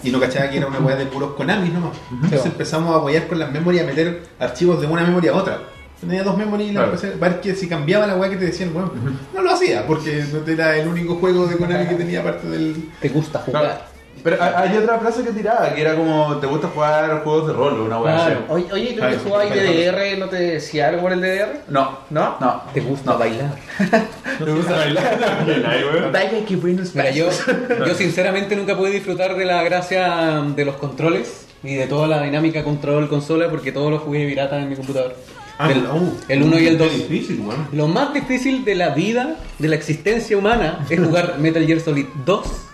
[0.03, 1.97] y no cachaba que era una weá de puros Konami nomás.
[2.11, 5.59] Entonces empezamos a huear con las memorias, a meter archivos de una memoria a otra.
[5.99, 7.19] Tenía dos memorias y la Claro.
[7.19, 8.89] ver que si cambiaba la weá que te decían, bueno,
[9.35, 12.89] no lo hacía, porque no era el único juego de Konami que tenía parte del.
[13.01, 13.88] Te gusta jugar.
[14.23, 17.53] Pero hay hay otra frase que tiraba, que era como, ¿te gusta jugar juegos de
[17.53, 18.21] rol o una Claro.
[18.21, 18.43] así?
[18.49, 21.61] Oye, oye, ¿tú que jugabas DDR no te decía algo por el DDR?
[21.67, 21.99] No.
[22.09, 22.37] ¿No?
[22.39, 22.61] No.
[22.73, 23.51] Te gusta bailar.
[24.37, 26.11] ¿Te gusta bailar?
[26.13, 27.29] Vaya, qué buenos Mira, yo,
[27.87, 32.21] yo sinceramente nunca pude disfrutar de la gracia de los controles y de toda la
[32.23, 35.15] dinámica control-consola porque todos los jugué pirata en mi computador.
[35.59, 36.93] el, uh, el 1 y el 2.
[36.93, 37.67] difícil, weón.
[37.73, 42.05] Lo más difícil de la vida, de la existencia humana, es jugar Metal Gear Solid
[42.25, 42.68] 2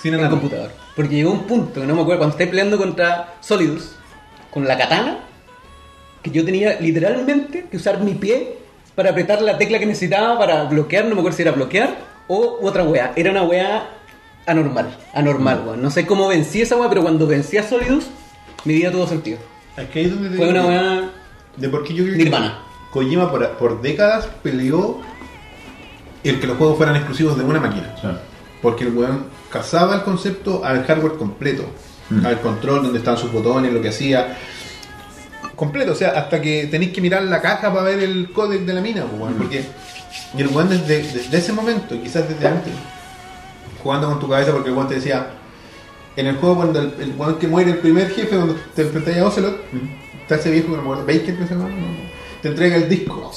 [0.00, 0.30] Sin en nada.
[0.30, 0.70] computador.
[0.94, 3.92] Porque llegó un punto, que no me acuerdo, cuando esté peleando contra Solidus,
[4.50, 5.18] con la katana,
[6.22, 8.58] que yo tenía literalmente que usar mi pie
[8.94, 11.96] para apretar la tecla que necesitaba para bloquear, no me acuerdo si era bloquear
[12.28, 13.12] o otra wea.
[13.14, 13.90] Era una wea
[14.46, 15.82] anormal, anormal, weón.
[15.82, 18.06] No sé cómo vencí esa wea, pero cuando vencí a Solidus,
[18.64, 19.38] mi vida tuvo sentido.
[19.76, 21.10] Es que ahí es donde te Fue digo una wea...
[21.56, 22.58] De por qué yo creo Nirvana.
[22.86, 25.00] que Kojima por, por décadas peleó
[26.24, 27.94] el que los juegos fueran exclusivos de una máquina.
[28.62, 31.64] Porque el weón cazaba el concepto al hardware completo,
[32.08, 32.24] Mm.
[32.24, 34.36] al control, donde estaban sus botones, lo que hacía.
[35.56, 38.74] Completo, o sea, hasta que tenéis que mirar la caja para ver el códec de
[38.74, 39.64] la mina, pues, weón, porque
[40.36, 42.72] y el weón desde, desde ese momento, y quizás desde antes,
[43.82, 45.28] jugando con tu cabeza, porque el weón te decía,
[46.16, 49.16] en el juego cuando el, el weón que muere el primer jefe, donde te enfrentas
[49.16, 49.60] a Ocelot,
[50.22, 51.68] está ese viejo que no me acuerdo, Baker que se llama,
[52.42, 53.32] te entrega el disco.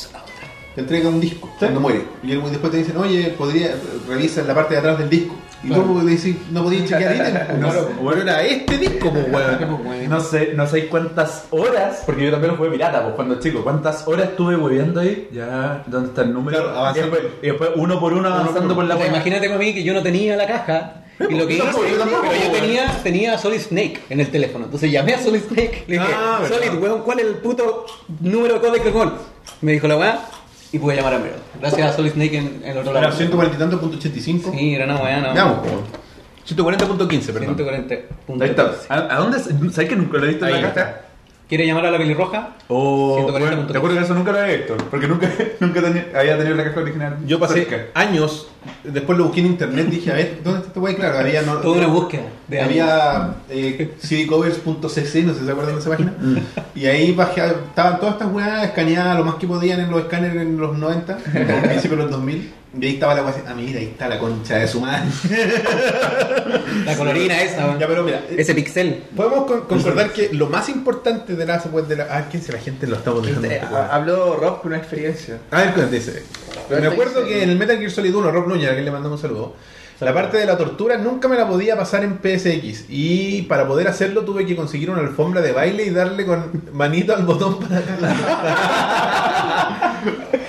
[0.75, 2.03] Te entrega un disco cuando muere.
[2.21, 3.75] Y el weón después te dicen, oye, podría,
[4.07, 5.35] revisa la parte de atrás del disco.
[5.63, 7.59] Y tú decís, no podías chequear ítems.
[7.59, 10.09] No, bueno, era este disco, pues, weón.
[10.09, 13.63] No sé, no sé cuántas horas, porque yo también lo jugué pirata, pues cuando chico,
[13.63, 16.57] cuántas horas estuve hueveando ahí, ya, ¿dónde está el número?
[16.57, 17.15] Claro, y, avanzando.
[17.15, 19.93] después, y después uno por uno avanzando por la O sea, imagínate mí que yo
[19.93, 20.95] no tenía la caja.
[21.19, 23.99] Y lo que yo hice, tampoco, yo tampoco, pero yo tenía, tenía a Solid Snake
[24.09, 24.65] en el teléfono.
[24.65, 25.83] Entonces llamé a Solid Snake.
[25.87, 26.39] Le dije, Ah.
[26.47, 27.85] Solid, weón, ¿cuál es el puto
[28.21, 29.13] número de código del gol?
[29.59, 30.21] Me dijo la weá
[30.71, 31.35] y pude llamar a Mero.
[31.59, 33.15] Gracias a Solid Snake en, en el otro Era lado.
[33.15, 34.51] 140 y tanto punto 85.
[34.55, 35.33] Sí, era una weá, no.
[35.33, 35.83] Veamos, po.
[36.47, 37.55] 140.15, perdón.
[37.55, 38.41] 140 puntos.
[38.43, 38.73] Ahí está.
[38.93, 39.39] ¿A, a dónde?
[39.39, 40.85] ¿Sabes que nunca lo he visto en Ahí la está.
[40.85, 41.01] caja?
[41.49, 42.49] ¿Quiere llamar a la pelirroja?
[42.67, 45.27] O 140 bueno, te acuerdo que eso nunca lo había visto, porque nunca,
[45.59, 47.17] nunca tenía- había tenido la caja original.
[47.25, 47.85] Yo pasé cerca.
[47.99, 48.47] años,
[48.83, 50.93] después lo busqué en internet, dije, a ver, ¿dónde está este wey?
[50.93, 51.41] Claro, había...
[51.41, 55.89] No, Toda una búsqueda de había eh, cdcovers.cc, no sé si se acuerdan de esa
[55.89, 56.13] página.
[56.75, 60.39] y ahí bajé, estaban todas estas weas escaneadas lo más que podían en los escáneres
[60.43, 62.53] en los 90, al principio de los 2000.
[62.79, 65.09] Y ahí estaba la así, ah, mira, ahí está la concha de su madre.
[66.85, 69.03] La colorina esa, ya, pero mira, eh, Ese pixel.
[69.15, 72.07] podemos con- concordar que lo más importante de la web de la...
[72.09, 73.47] Ah, ¿quién se la gente lo estamos dejando?
[73.49, 73.75] Este weón?
[73.75, 75.39] ha- Habló Rob con una experiencia.
[75.51, 76.23] A ver, cuéntese.
[76.67, 78.73] Pero Me te acuerdo dice- que en el Metal Gear Solid 1, Rob Núñez, a
[78.73, 79.55] quien le mandamos un saludo,
[80.05, 82.85] la parte de la tortura nunca me la podía pasar en PSX.
[82.87, 87.13] Y para poder hacerlo tuve que conseguir una alfombra de baile y darle con manito
[87.13, 87.81] al botón para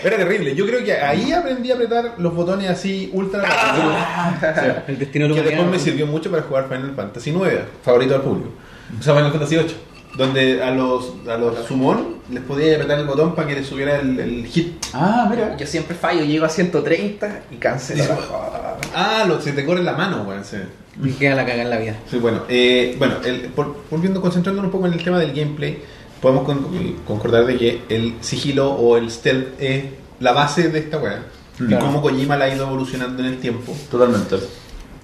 [0.05, 0.55] Era terrible.
[0.55, 4.85] Yo creo que ahí aprendí a apretar los botones así ultra rápido.
[4.87, 8.51] El destino que después me sirvió mucho para jugar Final Fantasy 9, favorito del público.
[8.99, 9.75] O sea, Final Fantasy 8.
[10.17, 14.01] Donde a los, a los summon les podía apretar el botón para que les subiera
[14.01, 14.85] el, el hit.
[14.93, 15.57] Ah, mira.
[15.57, 18.05] Yo siempre fallo, llego a 130 y cancelo.
[18.95, 20.45] Ah, lo, se te corre la mano, weón.
[20.45, 20.57] sí.
[21.03, 21.97] Y queda la caga en la vida.
[22.11, 25.83] Sí, bueno, eh, bueno el- por- volviendo, concentrándonos un poco en el tema del gameplay,
[26.21, 26.67] podemos con-
[27.07, 29.85] concordar de que el sigilo o el stealth es
[30.19, 31.23] la base de esta weá.
[31.59, 31.87] Y Claro.
[31.87, 33.75] cómo Kojima la ha ido evolucionando en el tiempo.
[33.91, 34.37] Totalmente.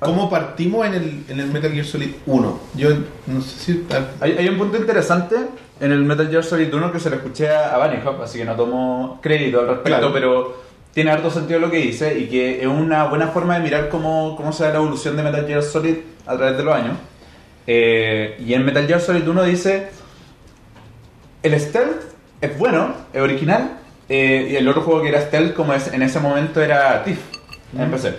[0.00, 2.60] ¿Cómo partimos en el, en el Metal Gear Solid 1?
[2.74, 2.90] Yo
[3.26, 3.86] no sé si...
[4.20, 5.36] Hay, hay un punto interesante
[5.80, 8.38] en el Metal Gear Solid 1 que se lo escuché a, a Bunny Hop, así
[8.38, 10.12] que no tomo crédito al respecto, Claro.
[10.12, 10.65] pero
[10.96, 14.34] tiene harto sentido lo que dice y que es una buena forma de mirar cómo,
[14.34, 16.96] cómo se da la evolución de Metal Gear Solid a través de los años.
[17.66, 19.88] Eh, y en Metal Gear Solid 1 dice,
[21.42, 22.00] el stealth
[22.40, 23.78] es bueno, es original,
[24.08, 27.18] eh, y el otro juego que era stealth como es, en ese momento era Thief,
[27.78, 28.14] en PC.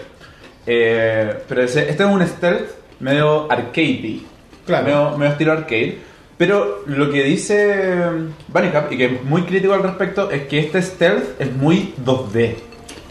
[0.68, 4.20] Eh, pero ese- este es un stealth medio arcade
[4.68, 4.84] Claro.
[4.86, 5.98] medio, medio estilo arcade.
[6.38, 8.06] Pero lo que dice
[8.50, 11.96] Bunny Hub, y que es muy crítico al respecto, es que este stealth es muy
[12.06, 12.67] 2D.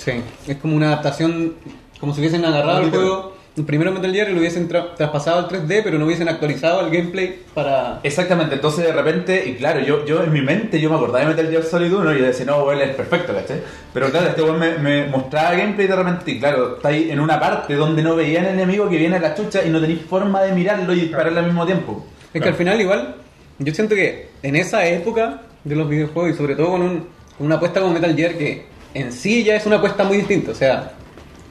[0.07, 0.13] Sí.
[0.49, 1.55] Es como una adaptación,
[2.01, 5.39] como si hubiesen agarrado el juego, el primero Metal Gear y lo hubiesen tra- traspasado
[5.41, 8.01] al 3D, pero no hubiesen actualizado el gameplay para...
[8.03, 11.27] Exactamente, entonces de repente, y claro, yo, yo en mi mente yo me acordaba de
[11.35, 13.63] Metal Gear Solid 1 y yo decía, no, él es perfecto, ¿cachai?
[13.95, 17.19] Pero claro, este weón me, me mostraba gameplay de repente, y claro, está ahí en
[17.19, 20.03] una parte donde no veía al enemigo que viene a la chucha y no tenéis
[20.03, 22.07] forma de mirarlo y dispararle al mismo tiempo.
[22.33, 23.17] Es que al final igual,
[23.59, 27.07] yo siento que en esa época de los videojuegos y sobre todo con, un-
[27.39, 30.53] con una apuesta como Metal Gear que en sí ya es una apuesta muy distinta,
[30.53, 30.93] o sea,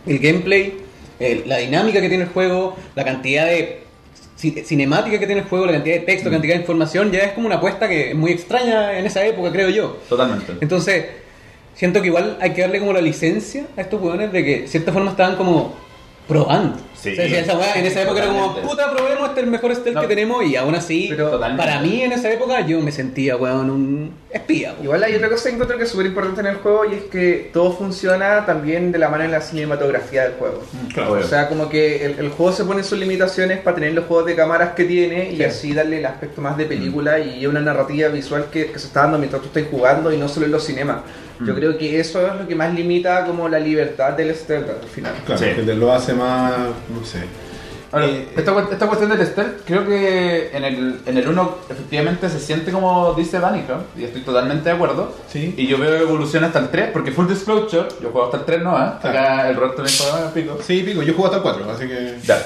[0.05, 0.77] el gameplay,
[1.45, 3.83] la dinámica que tiene el juego, la cantidad de
[4.39, 7.19] ci- cinemática que tiene el juego, la cantidad de texto, la cantidad de información, ya
[7.19, 9.97] es como una apuesta que es muy extraña en esa época, creo yo.
[10.09, 10.53] Totalmente.
[10.61, 11.05] Entonces,
[11.73, 14.67] siento que igual hay que darle como la licencia a estos hueones de que de
[14.67, 15.75] cierta forma estaban como
[16.27, 16.77] probando.
[16.95, 17.11] Sí.
[17.11, 19.51] O sea, si esa weá en esa época era como, puta, probemos este es el
[19.51, 20.01] mejor stealth No.
[20.01, 23.69] que tenemos y aún así, Pero- para mí en esa época yo me sentía, weón,
[23.69, 24.71] un espía.
[24.71, 24.83] weón.
[24.85, 27.03] Igual hay otra cosa que encuentro que es súper importante en el juego y es
[27.03, 30.63] que todo funciona también de la mano de la cinematografía del juego.
[30.95, 34.05] Claro, O sea, como que el, el juego se pone sus limitaciones para tener los
[34.05, 35.43] juegos de cámaras que tiene y Sí.
[35.43, 39.01] así darle el aspecto más de película y una narrativa visual que, que se está
[39.01, 41.01] dando mientras tú estás jugando y no solo en los cinemas.
[41.43, 44.87] Yo creo que eso es lo que más limita como la libertad del stealth al
[44.89, 45.13] final.
[45.25, 45.47] Claro, Sí.
[45.55, 46.53] que te lo hace más...
[46.89, 47.19] no sé.
[47.91, 52.29] Ahora, Eh, esta, esta cuestión del stealth, creo que en el, en el 1 efectivamente
[52.29, 55.13] se siente como dice Vanica, y estoy totalmente de acuerdo.
[55.31, 55.53] Sí.
[55.55, 58.61] Y yo veo evolución hasta el 3, porque full disclosure, yo juego hasta el 3
[58.63, 58.89] no, ¿eh?
[59.01, 60.57] Acá el Roberto me juega pico.
[60.61, 62.15] Sí, pico, yo juego hasta el 4, así que...
[62.25, 62.37] Ya.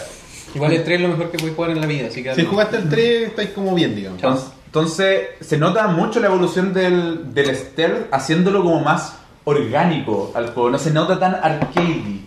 [0.53, 2.35] Igual el 3 es lo mejor que puedes jugar en la vida, así que...
[2.35, 4.21] Si jugaste el 3, estáis como bien, digamos.
[4.21, 9.15] Entonces, entonces, se nota mucho la evolución del, del stealth haciéndolo como más
[9.49, 12.19] orgánico al juego, no se nota tan arcade.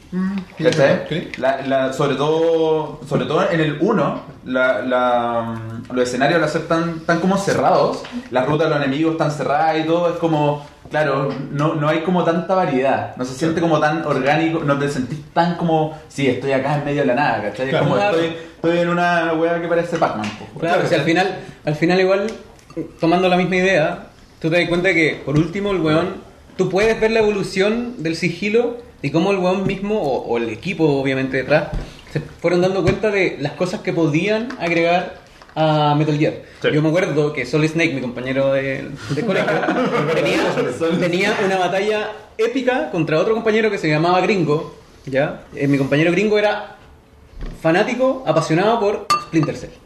[0.63, 1.05] ¿Cachai?
[1.09, 1.29] Sí.
[1.39, 5.55] La, la- sobre todo sobre todo en el 1 la, la-
[5.93, 9.79] los escenarios al ser tan, tan como cerrados las rutas de los enemigos están cerradas
[9.79, 13.81] y todo es como claro no, no hay como tanta variedad no se siente como
[13.81, 17.43] tan orgánico no te sentís tan como sí estoy acá en medio de la nada
[17.45, 17.71] ¿cachai?
[17.71, 17.85] Claro.
[17.87, 18.17] como Claro.
[18.19, 20.61] estoy, estoy en una wea que parece Pac-Man po.
[20.61, 22.27] Claro, o sea, al final, al final igual,
[23.01, 23.99] tomando la misma idea,
[24.41, 26.17] tú te das cuenta que, por último, el weón,
[26.63, 30.49] tú puedes ver la evolución del sigilo y cómo el weón mismo, o, o el
[30.49, 31.71] equipo obviamente detrás,
[32.13, 35.21] se fueron dando cuenta de las cosas que podían agregar
[35.57, 36.35] a Metal Gear.
[36.63, 36.69] Sí.
[36.73, 39.53] Yo me acuerdo que Solid Snake, mi compañero de, de colegio,
[40.15, 40.55] tenía,
[41.01, 44.73] tenía una batalla épica contra otro compañero que se llamaba Gringo,
[45.05, 45.43] ¿ya?
[45.57, 46.77] Eh, mi compañero Gringo era
[47.61, 49.82] fanático, apasionado por Splinter Cell.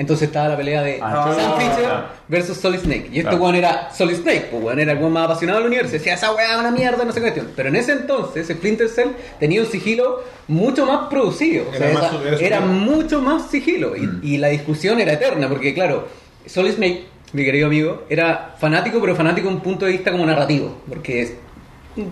[0.00, 2.14] Entonces estaba la pelea de Ah, Sam Fisher ah.
[2.26, 3.08] versus Solid Snake.
[3.12, 3.36] Y este Claro.
[3.36, 5.92] weón era Solid Snake, pues weón era el weón más apasionado del universo.
[5.92, 7.48] Decía, esa weá es una mierda, no sé qué cuestión.
[7.54, 9.08] Pero en ese entonces, Splinter Cell
[9.38, 11.66] tenía un sigilo mucho más producido.
[11.68, 13.94] O sea, Era más esa- era mucho más sigilo.
[13.94, 14.20] Y, Mm.
[14.22, 16.08] y la discusión era eterna, porque claro,
[16.46, 20.24] Solid Snake, mi querido amigo, era fanático, pero fanático de un punto de vista como
[20.24, 20.78] narrativo.
[20.88, 21.34] Porque es-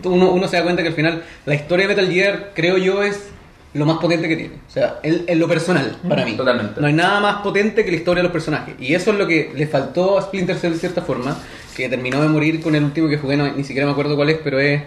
[0.05, 3.03] uno, uno se da cuenta que al final la historia de Metal Gear, creo yo,
[3.03, 3.31] es
[3.79, 4.55] lo más potente que tiene.
[4.67, 6.33] O sea, en, lo personal, para mí.
[6.37, 6.81] Totalmente.
[6.81, 8.75] No hay nada más potente que la historia de los personajes.
[8.79, 11.37] Y eso es lo que le faltó a Splinter Cell de cierta forma,
[11.77, 14.31] que terminó de morir con el último que jugué, no- ni siquiera me acuerdo cuál
[14.31, 14.83] es, pero es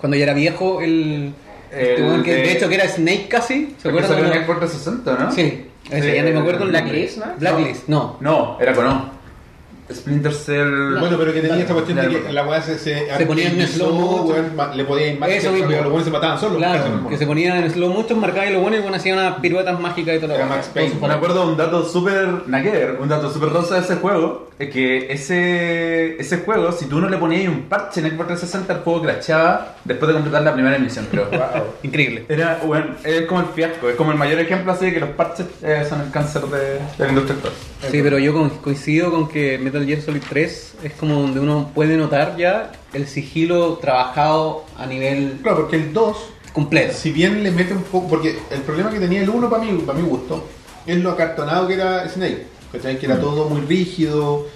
[0.00, 1.32] cuando ya era viejo el...
[1.70, 4.12] este El que de- de hecho que era Snake casi, ¿se acuerdan?
[4.18, 5.30] en Xbox 360 ¿no?
[5.32, 6.90] Sí, ese, Sí, ya no me acuerdo el nombre.
[6.92, 7.24] Blacklist, ¿no?
[7.38, 8.16] Blacklist, no.
[8.20, 9.12] no era con O
[9.94, 13.26] Splinter Cell Bueno, pero que tenía esta cuestión de que la weá se, se, Se
[13.26, 14.52] ponía en slow motion.
[14.74, 15.70] le podía ir más Eso que mismo.
[15.70, 16.58] los weones se mataban solos.
[16.58, 19.38] Claro, que se ponían en slow motion, marcaba y lo bueno y bueno hacía unas
[19.40, 20.46] piruetas mágicas y todo lo Era.
[20.46, 20.94] Max Payne.
[21.00, 25.12] Me acuerdo un dato súper naquer, un dato súper rosa de ese juego, es que
[25.12, 29.02] ese, ese juego, si tú no le ponías un parche en Xbox 360, el juego
[29.02, 31.28] crashaba después de completar la primera emisión, creo.
[31.82, 32.24] Increíble.
[32.28, 35.10] Era, bueno, es como el fiasco, es como el mayor ejemplo así de que los
[35.10, 37.36] parches eh, son el cáncer de, de la industria.
[37.90, 41.70] Sí, pero yo co- coincido con que Metal Gear Solid 3 es como donde uno
[41.74, 46.16] puede notar ya el sigilo trabajado a nivel Claro, porque el 2,
[46.52, 46.94] completo.
[46.94, 48.08] si bien le mete un poco.
[48.08, 50.46] Porque el problema que tenía el 1 para mí, para mi gusto,
[50.86, 52.46] es lo acartonado que era Snake.
[52.72, 52.98] ¿cachai?
[52.98, 54.46] Que era todo muy rígido.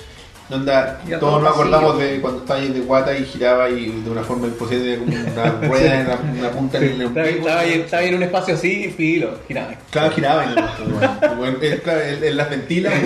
[0.51, 4.11] Onda, todos todo nos acordamos de cuando estaba ahí de guata y giraba y de
[4.11, 7.73] una forma imposible, como una rueda en la, una punta en el Estaba, estaba ahí,
[7.73, 9.73] estaba en un espacio así, filo, giraba.
[9.91, 10.55] Claro, giraba en el
[11.81, 13.03] claro, en, en las ventilas, es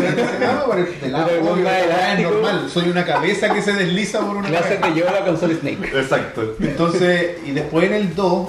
[2.23, 2.69] normal.
[2.71, 4.95] Soy una cabeza que se desliza por una Clases cabeza.
[4.95, 5.91] de yoga con Solid Snake.
[5.95, 6.55] Exacto.
[6.61, 8.49] Entonces, y después en el 2,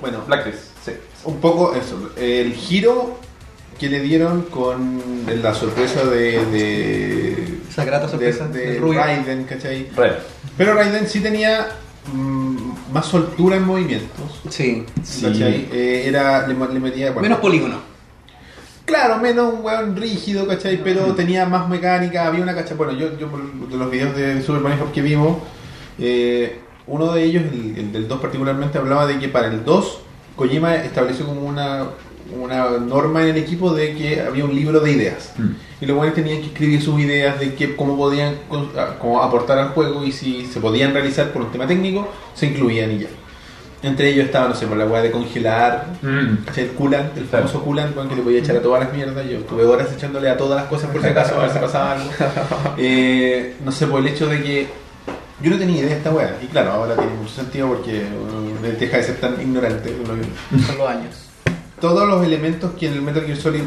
[0.00, 0.92] bueno, Blacklist, sí.
[1.24, 3.18] un poco eso, el giro
[3.78, 5.00] que le dieron con
[5.42, 8.80] la sorpresa de, de Esa grata sorpresa de.
[8.80, 9.88] Raiden, ¿cachai?
[9.94, 10.12] Red.
[10.56, 11.68] Pero Raiden sí tenía
[12.12, 14.40] mm, más soltura en movimientos.
[14.48, 14.84] Sí.
[15.22, 15.68] ¿cachai?
[15.72, 17.96] Eh, era, le, le metía, bueno, Menos polígono.
[18.86, 20.82] Claro, menos un weón rígido, ¿cachai?
[20.82, 22.76] Pero tenía más mecánica, había una cacha.
[22.76, 25.38] Bueno, yo, yo por de los videos de Super Mario Hop que vimos,
[25.98, 29.98] eh, uno de ellos, el, el del 2 particularmente, hablaba de que para el 2,
[30.36, 31.86] Kojima estableció como una,
[32.34, 35.32] una norma en el equipo de que había un libro de ideas.
[35.36, 35.48] Mm.
[35.82, 39.22] Y los weones tenían que escribir sus ideas de que, cómo podían con- a- cómo
[39.22, 42.98] aportar al juego y si se podían realizar por un tema técnico, se incluían y
[43.00, 43.08] ya.
[43.82, 46.38] Entre ellos estaba, no sé, por la weá de congelar, Mm.
[46.56, 49.24] El coolant, el famoso coolant, weón, que le podía echar a todas las mierdas.
[49.28, 51.92] Yo estuve horas echándole a todas las cosas por si acaso, a ver si pasaba
[51.92, 52.10] algo.
[52.78, 54.66] Eh, no sé, por el hecho de que
[55.42, 56.36] yo no tenía idea de esta weá.
[56.42, 59.94] Y claro, ahora tiene mucho sentido porque eh, deja de ser tan ignorante.
[60.66, 61.25] Son los años.
[61.80, 63.62] Todos los elementos que en el Metal Gear Solid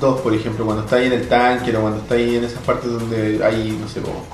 [0.00, 2.62] 2, por ejemplo, cuando está ahí en el tanque o cuando está ahí en esas
[2.62, 4.26] partes donde hay, no sé, como,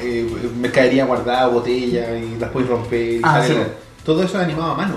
[0.00, 0.28] eh,
[0.60, 3.00] mercadería guardada, botella y las puedes romper.
[3.02, 3.52] y Ah, sí.
[3.54, 3.66] la-
[4.04, 4.94] Todo eso animado a mano,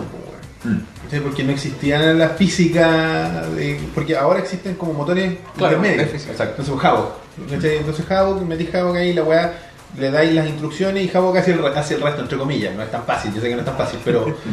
[0.63, 0.77] weón.
[0.77, 1.23] Mm.
[1.23, 6.13] Porque no existían la física, de- porque ahora existen como motores Claro, intermedios.
[6.13, 6.61] Exacto.
[6.61, 7.09] Entonces, Havok.
[7.49, 7.77] ¿cachai?
[7.77, 9.53] Entonces, Havok, metís Havok ahí, la weá,
[9.97, 12.75] le dais las instrucciones y Havok hace el, hace el resto, entre comillas.
[12.75, 14.25] No es tan fácil, yo sé que no es tan fácil, pero.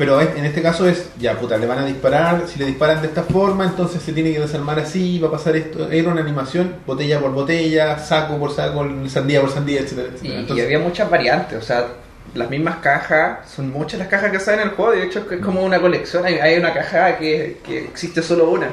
[0.00, 3.08] Pero en este caso es, ya puta, le van a disparar, si le disparan de
[3.08, 5.90] esta forma, entonces se tiene que desarmar así, va a pasar esto.
[5.90, 10.34] Era una animación, botella por botella, saco por saco, sandía por sandía, etcétera, Y, etcétera.
[10.34, 11.86] y Entonces, había muchas variantes, o sea,
[12.34, 15.40] las mismas cajas, son muchas las cajas que salen en el juego, de hecho es
[15.40, 18.68] como una colección, hay, hay una caja que, que existe solo una.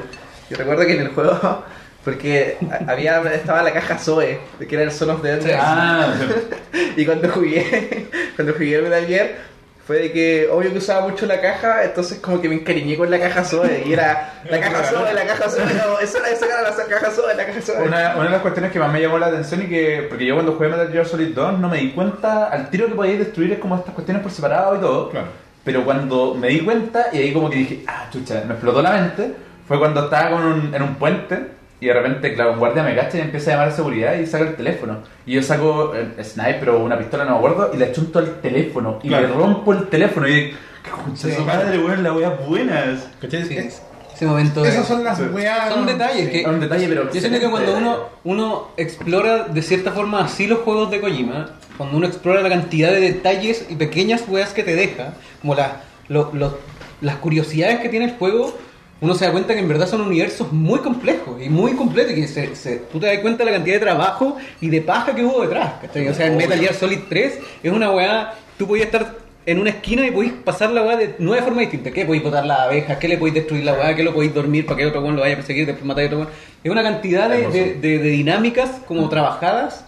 [0.48, 1.62] Yo recuerdo que en el juego,
[2.06, 6.14] porque había estaba la caja Zoe, de que era el Son of the Enders, Ah,
[6.96, 9.57] y cuando jugué, cuando jugué Metal Gear,
[9.88, 13.10] fue de que, obvio que usaba mucho la caja, entonces como que me encariñé con
[13.10, 13.84] la caja Zoe.
[13.86, 17.46] Y era la caja Zoe, la caja Zoe, no, eso era, la caja Zoe, la
[17.46, 17.82] caja Zoe.
[17.86, 20.34] Una, una de las cuestiones que más me llamó la atención y que, porque yo
[20.34, 23.52] cuando jugué Metal Gear Solid 2 no me di cuenta al tiro que podíais destruir
[23.54, 25.08] es como estas cuestiones por separado y todo.
[25.08, 25.26] Claro.
[25.64, 28.90] Pero cuando me di cuenta y ahí como que dije, ah, chucha, me explotó la
[28.92, 29.32] mente,
[29.66, 32.94] fue cuando estaba con un- en un puente y de repente, claro, un guardia me
[32.96, 34.98] cacha y empieza a llamar a seguridad y saca el teléfono.
[35.26, 38.40] Y yo saco el sniper o una pistola, no me acuerdo, y le achunto al
[38.40, 39.28] teléfono y Claro.
[39.28, 43.08] le rompo el teléfono y digo, qué concha de su madre, weón, las weas buenas.
[43.20, 43.44] ¿Cachai?
[43.44, 43.82] Sí, Es-
[44.14, 45.24] ese momento de- Esas son las Sí.
[45.32, 45.72] weas.
[45.72, 49.62] Son detalles que Es un detalle, pero yo siento que cuando uno, uno explora de
[49.62, 53.76] cierta forma así los juegos de Kojima, cuando uno explora la cantidad de detalles y
[53.76, 56.58] pequeñas weas que te deja, como la- lo- lo-
[57.00, 58.58] las curiosidades que tiene el juego,
[59.00, 62.12] uno se da cuenta que en verdad son universos muy complejos y muy completos.
[62.12, 64.80] y Que se, se- tú te das cuenta de la cantidad de trabajo y de
[64.82, 65.74] paja que hubo detrás.
[65.82, 66.08] ¿cachai?
[66.08, 69.70] O sea, en Metal Gear Solid 3 es una weá, tú podías estar en una
[69.70, 71.92] esquina y podéis pasar la weá de nueve formas distintas.
[71.92, 72.04] ¿Qué?
[72.04, 73.94] Podéis botar las abejas, ¿qué le podéis destruir la weá?
[73.94, 76.06] ¿Qué lo podéis dormir para que otro weón lo vaya a perseguir después matar a
[76.08, 76.30] otro weón?
[76.64, 79.84] Es una cantidad de, de- de- de dinámicas como trabajadas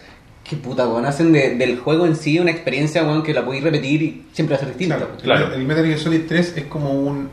[0.49, 3.65] que puta weón hacen de- del juego en sí una experiencia weón que la podéis
[3.65, 4.97] repetir y siempre va a ser distinta.
[4.97, 5.55] Claro, Claro.
[5.55, 7.29] El Metal Gear Solid 3 es como un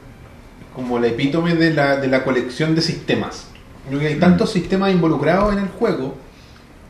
[0.77, 3.47] como la epítome de la, de la colección de sistemas.
[3.89, 6.15] Creo que hay tantos sistemas involucrados en el juego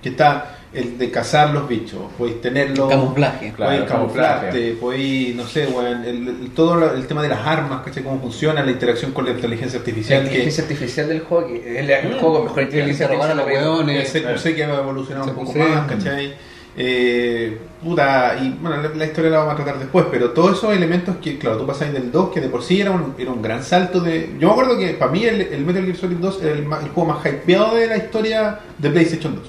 [0.04, 3.54] que está el de cazar los bichos, podéis tenerlo Camuflaje.
[3.56, 4.72] Claro, podéis camuflarte, camuflaje.
[4.82, 8.04] podéis, no sé, weón, el, el- todo el tema de las armas, ¿cachai?
[8.04, 11.80] Cómo funciona, la interacción con la inteligencia La artificial, que inteligencia artificial del juego, que
[11.80, 13.74] es el juego con mejor El inteligencia interrogar a los artificial.
[13.74, 14.16] weones.
[14.16, 16.34] el CQC que ha evolucionado un poco más, ¿cachai?
[16.80, 20.76] Eh, puta, y bueno, la, la historia la vamos a tratar después, pero todos esos
[20.76, 23.42] elementos que, claro, tú pasas del 2, que de por sí era un, era un
[23.42, 24.36] gran salto de...
[24.40, 27.06] Yo me acuerdo que para mí el, el Metal Gear Solid 2 era el, juego
[27.06, 29.44] más hypeado de la historia de PlayStation 2.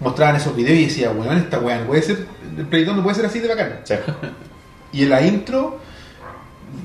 [0.00, 2.26] Mostraban esos videos y decía, weón, esta weón puede ser,
[2.58, 3.80] el Play 2 no puede ser así de bacán.
[3.84, 3.94] Sí.
[4.92, 5.78] Y en la intro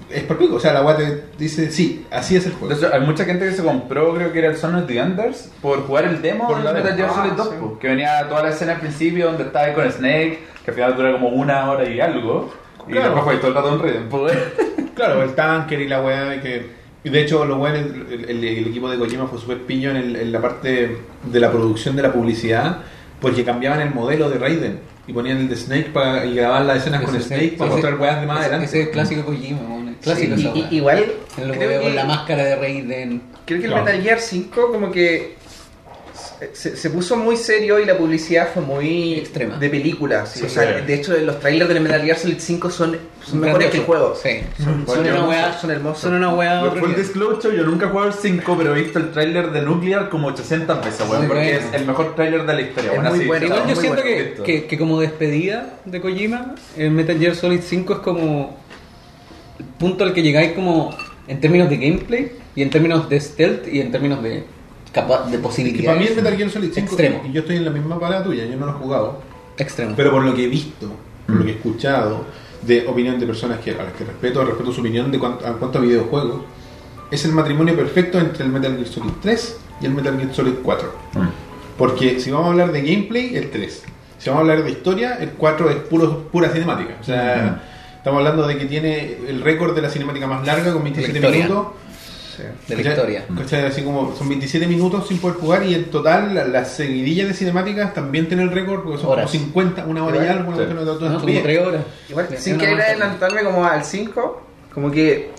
[0.10, 2.76] es por pico, o sea, la weá te dice, sí, así es el juego.
[2.93, 5.86] Hay mucha gente que se compró, creo que era el Son of the Enders, por
[5.86, 6.95] jugar el demo Por de la Metal.
[6.95, 7.56] Gear Solid Ah, 2, sí.
[7.60, 10.76] po, que venía toda la escena al principio donde estaba ahí con Snake, que al
[10.76, 12.54] final dura como una hora y algo,
[12.88, 13.15] y Claro.
[13.15, 14.38] después fue todo el rato pues.
[14.95, 16.86] Claro, el tanker y la weá y que...
[17.04, 19.98] Y de hecho, lo bueno, el, el- el equipo de Kojima fue súper pillo en,
[19.98, 22.78] el- en la parte de la producción de la publicidad,
[23.19, 26.77] porque cambiaban el modelo de Raiden y ponían el de Snake para, y grababan las
[26.77, 28.65] escenas con Ese- Snake ese- para mostrar weas de más ese- adelante.
[28.65, 29.59] Ese es clásico Kojima,
[30.01, 30.69] clásico Sí, esa y- weá.
[30.71, 31.05] y- igual,
[31.45, 33.21] lo creo veo que- con la máscara de Raiden.
[33.45, 33.75] Creo que el.
[33.75, 35.35] Metal Gear 5 como que
[36.54, 39.58] se, se puso muy serio y la publicidad fue muy Extrema.
[39.58, 40.26] de película.
[40.26, 40.39] sí.
[40.39, 43.71] Sí, o sea, de hecho, los trailers del Metal Gear Solid 5 son, son mejores
[43.71, 44.15] que el juego.
[44.15, 44.41] Sí.
[44.58, 46.02] Son, Son son una son hermosos.
[46.02, 46.32] son una
[46.71, 50.10] full disclosure, yo nunca he jugado el 5, pero he visto el tráiler de Nuclear
[50.10, 52.91] como 800 veces, weón, porque es el mejor tráiler de la historia.
[52.93, 53.45] Es muy así, bueno.
[53.45, 54.36] Igual yo muy siento bueno.
[54.38, 58.58] que, que, que como despedida de Kojima, el Metal Gear Solid 5 es como
[59.60, 60.95] el punto al que llegáis como
[61.28, 64.43] en términos de gameplay y en términos de stealth y en términos de
[64.95, 65.99] capa de Y para posibilidades.
[66.01, 67.21] mí el Metal Gear Solid 5, Extremo.
[67.27, 69.19] y yo estoy en la misma parada tuya, yo no lo he jugado,
[69.58, 69.93] Extremo.
[69.95, 70.89] pero por lo que he visto,
[71.27, 72.25] por lo que he escuchado,
[72.62, 75.53] de opinión de personas que, a las que respeto, respeto su opinión de cuanto, a
[75.53, 76.41] cuanto a videojuegos,
[77.12, 80.53] es el matrimonio perfecto entre el Metal Gear Solid 3 y el Metal Gear Solid
[80.63, 80.91] 4.
[81.13, 81.19] Mm.
[81.77, 83.84] Porque si vamos a hablar de gameplay, el 3.
[84.17, 86.95] Si vamos a hablar de historia, el 4 es puro, pura cinemática.
[86.99, 87.62] O sea,
[87.97, 91.45] estamos hablando de que tiene el récord de la cinemática más larga con 27 historia.
[91.45, 91.67] minutos.
[92.36, 92.43] Sí.
[92.43, 92.91] de la ¿Cachai?
[92.93, 93.26] historia.
[93.38, 93.65] ¿Cachai?
[93.65, 97.34] Así como son 27 minutos sin poder jugar y en total la- las seguidillas de
[97.34, 99.32] cinemáticas también tienen el récord porque son Horas.
[99.32, 100.63] como 50, una hora y algo, una sí.
[100.74, 101.82] No, como horas.
[102.10, 104.41] Igual, sin querer adelantarme como al 5,
[104.74, 105.32] como que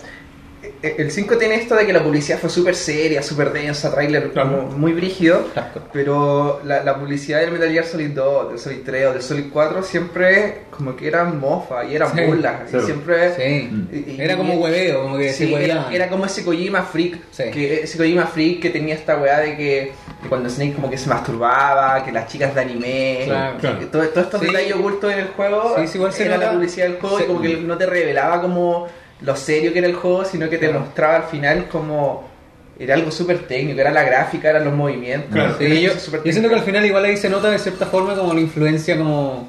[0.81, 4.57] el 5 tiene esto de que la publicidad fue súper seria, súper densa, trailer Claro.
[4.67, 5.45] como muy brígido,
[5.93, 9.45] pero la, la publicidad del Metal Gear Solid 2, del Solid 3 o del Solid
[9.51, 12.85] 4 siempre como que eran mofa y eran Sí, burlas, y sí.
[12.85, 13.35] siempre...
[13.35, 13.69] Sí.
[13.91, 17.19] y- y- Era como hueveo, como que se era, era como ese Kojima freak,
[17.51, 20.97] que ese Kojima freak que tenía esta weá de que, que cuando Snake como que
[20.97, 23.57] se masturbaba, que las chicas de anime, Claro.
[23.59, 25.75] que- que todo- todos estos detalles ocultos en el juego,
[26.19, 28.87] era la publicidad del juego y como que no te revelaba como
[29.21, 30.81] lo serio que era el juego, sino que te Claro.
[30.81, 32.27] mostraba al final como
[32.79, 35.31] era algo súper técnico, era la gráfica, eran los movimientos.
[35.31, 35.55] Claro.
[35.57, 35.91] Sí, yo,
[36.31, 39.47] siento que al final igual ahí se nota de cierta forma como la influencia como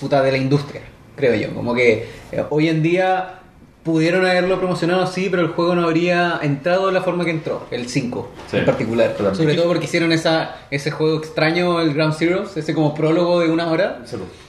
[0.00, 0.80] puta de la industria,
[1.16, 1.54] creo yo.
[1.54, 3.40] Como que eh, hoy en día
[3.82, 7.66] pudieron haberlo promocionado así, pero el juego no habría entrado de la forma que entró,
[7.70, 9.08] el 5 Sí, en particular.
[9.10, 9.42] totalmente.
[9.42, 13.50] Sobre todo porque hicieron esa, ese juego extraño, el Ground Zeroes, ese como prólogo de
[13.50, 13.98] una hora.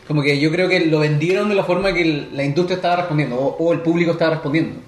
[0.07, 2.97] Como que yo creo que lo vendieron de la forma que el- la industria estaba
[2.97, 4.81] respondiendo o, o el público estaba respondiendo.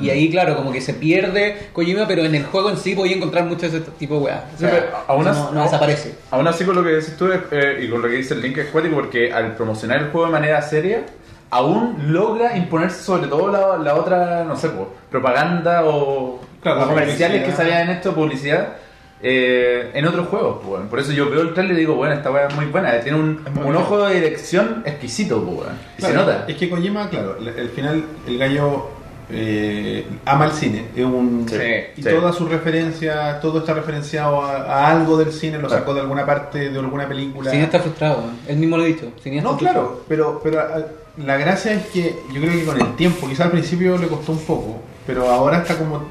[0.00, 3.14] Y ahí, claro, como que se pierde Kojima, pero en el juego en sí podía
[3.14, 4.42] encontrar mucho de ese tipo de weas.
[4.56, 4.76] O sea, Sí,
[5.08, 6.14] no, así- no desaparece.
[6.30, 8.56] Aún así con lo que dices tú eh, y con lo que dice el link
[8.58, 11.04] es cuático porque al promocionar el juego de manera seria
[11.52, 14.70] aún logra imponerse sobre todo la, la otra, no sé,
[15.10, 17.44] propaganda o, Claro, o comerciales publicidad.
[17.44, 18.68] que salían en esto, publicidad,
[19.22, 20.60] eh, en otros juegos.
[20.88, 23.18] Por eso yo veo el trailer y digo, bueno, esta weá es muy buena, tiene
[23.18, 23.44] un,
[23.76, 25.76] ojo de dirección exquisito, weón.
[25.98, 26.44] y se nota.
[26.48, 28.86] Es que Kojima, claro, el, el final, el gallo
[29.30, 30.86] eh, ama el cine.
[30.96, 31.56] Es un, Sí,
[31.98, 32.08] y sí.
[32.08, 36.24] toda su referencia, todo está referenciado a, a algo del cine, lo sacó de alguna
[36.24, 37.50] parte, de alguna película.
[37.50, 38.38] Cineasta frustrado, weón.
[38.48, 39.12] él mismo lo ha dicho.
[39.22, 39.86] cineasta No, frustrado.
[39.86, 40.82] claro, pero, pero ah,
[41.18, 44.32] la gracia es que yo creo que con el tiempo, quizás al principio le costó
[44.32, 46.02] un poco, pero ahora está como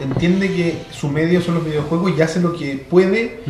[0.00, 3.40] entiende que su medio son los videojuegos y hace lo que puede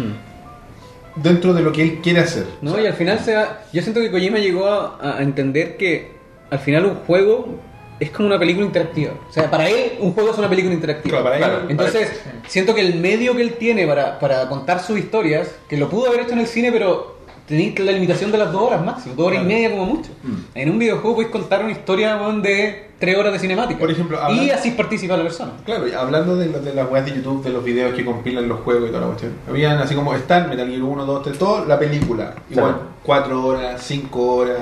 [1.16, 2.46] dentro de lo que él quiere hacer.
[2.62, 3.34] No, y al final se
[3.72, 6.12] yo siento que Kojima llegó a, a entender que
[6.50, 7.58] al final un juego
[8.00, 9.12] es como una película interactiva.
[9.28, 11.20] O sea, para él un juego es una película interactiva.
[11.20, 11.70] Claro, para él- Claro.
[11.70, 15.88] Entonces, siento que el medio que él tiene para, para contar sus historias, que lo
[15.90, 17.17] pudo haber hecho en el cine, pero
[17.48, 20.10] tenéis la limitación de las dos horas máximo, dos horas y media como mucho.
[20.22, 20.34] Mm.
[20.54, 23.78] En un videojuego podéis contar una historia de tres horas de cinemática.
[23.80, 25.52] Por ejemplo, y hablando- así participa la persona.
[25.64, 28.60] Claro, y hablando de, de las weas de YouTube, de los videos que compilan los
[28.60, 29.32] juegos y toda la cuestión.
[29.48, 32.34] Habían así como Star, Metal Gear 1, 2, 3, todo, la película.
[32.50, 32.88] Igual, Claro.
[33.04, 34.58] 4 horas, 5 horas,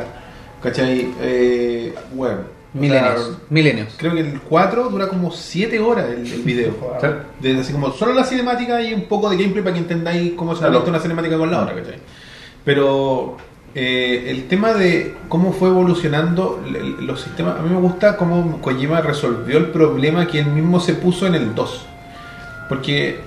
[0.62, 1.08] ¿cachai?
[1.20, 2.56] Eh, bueno.
[2.74, 3.24] Milenios.
[3.24, 3.94] sea, Milenios.
[3.96, 6.74] creo que el 4 dura como 7 horas el, el video.
[7.40, 10.52] Desde así como solo la cinemática y un poco de gameplay para que entendáis cómo
[10.54, 10.74] se Claro.
[10.74, 11.96] conecta una cinemática con la otra, ¿cachai?
[12.66, 13.36] Pero
[13.76, 16.62] eh, el tema de cómo fue evolucionando
[17.00, 20.94] los sistemas, a mí me gusta cómo Kojima resolvió el problema que él mismo se
[20.94, 21.86] puso en el 2.
[22.68, 23.20] Porque,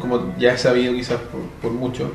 [0.00, 2.10] como ya he sabido quizás por, por mucho,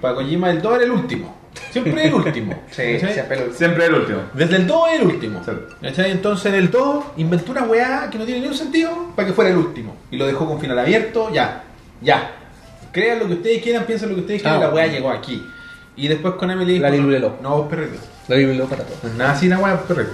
[0.00, 1.36] para Kojima el 2 era el último.
[1.70, 2.58] Siempre el último.
[2.70, 4.18] Sí, siempre Siempre el último.
[4.32, 5.42] Desde el 2 es el último.
[5.82, 9.50] Entonces en el 2 inventó una weá que no tiene ningún sentido para que fuera
[9.50, 9.94] el último.
[10.10, 11.62] Y lo dejó con final abierto, ya,
[12.00, 12.30] ya.
[12.90, 14.92] Crean lo que ustedes quieran, piensen lo que ustedes quieran, Ah, la weá bueno.
[14.94, 15.44] llegó aquí.
[15.96, 17.36] Y después con Emily La dijo, Lilulelo.
[17.42, 17.98] No, vos perrito.
[18.28, 19.12] Lo digo para todo.
[19.16, 20.12] Nada así la weá, perrito.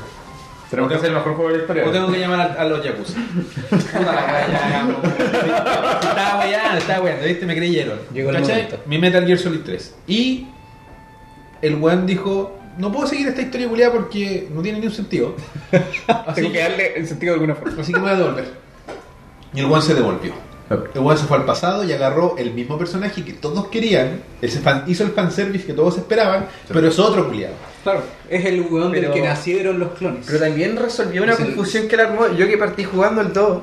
[0.70, 1.88] Tenemos que hacer el mejor juego de la historia.
[1.88, 3.14] O tengo que llamar a, a los Yakuza.
[3.70, 4.88] Puta la ya.
[6.00, 7.46] Estaba weyando, estaba weyando, ¿viste?
[7.46, 7.98] Me creyeron.
[8.14, 8.68] Llegó el.
[8.86, 9.94] Mi Metal Gear Solid 3.
[10.06, 10.46] Y
[11.60, 15.34] el weón dijo, no puedo seguir esta historia culiada porque no tiene ni un sentido.
[16.06, 17.82] Así Tengo que darle el sentido de alguna forma.
[17.82, 18.54] Así que me voy a devolver.
[19.52, 20.49] Y el weón se devolvió.
[20.70, 24.22] El weón se fue al pasado y agarró el mismo personaje que todos querían.
[24.40, 27.54] Él se fan- hizo el fanservice que todos esperaban, pero es otro culiado.
[27.82, 30.24] Claro, es el weón del que nacieron los clones.
[30.26, 33.62] Pero también resolvió una confusión que era como yo que partí jugando el 2.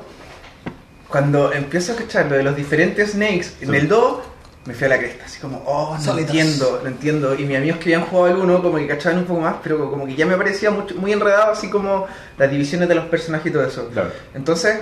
[1.08, 3.76] Cuando empiezo a escuchar lo de los diferentes snakes en Sí.
[3.78, 4.18] el 2,
[4.66, 5.24] me fui a la cresta.
[5.26, 6.36] Así como, oh, no Solitos.
[6.36, 7.36] entiendo, no entiendo.
[7.36, 9.90] Y mis amigos que habían jugado el 1, como que cachaban un poco más, pero
[9.90, 12.06] como que ya me parecía mucho, muy enredado, así como
[12.38, 13.88] las divisiones de los personajes y todo eso.
[13.94, 14.10] Claro.
[14.34, 14.80] Entonces,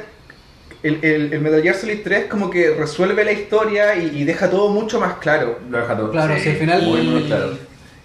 [0.88, 4.50] el, el, el Metal Gear Solid 3 como que resuelve la historia y, y deja
[4.50, 5.60] todo mucho más claro.
[5.70, 6.12] Lo deja todo.
[6.12, 7.58] Claro, si al final- Muy, muy claro.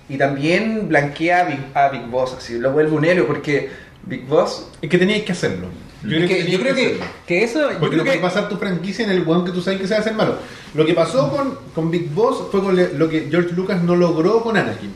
[0.08, 3.68] Y también blanquea a Big, a Big Boss, así, lo vuelve un héroe, porque
[4.06, 5.68] Big Boss Es que teníais que hacerlo.
[6.02, 7.70] Yo Es que- teníais yo creo que, que eso.
[7.70, 9.86] Yo Porque creo no que, pasar tu franquicia en el weón que tú sabes que
[9.86, 10.36] se va a hacer malo.
[10.74, 13.94] Lo que pasó con, con Big Boss fue con le- lo que George Lucas no
[13.94, 14.90] logró con Anakin.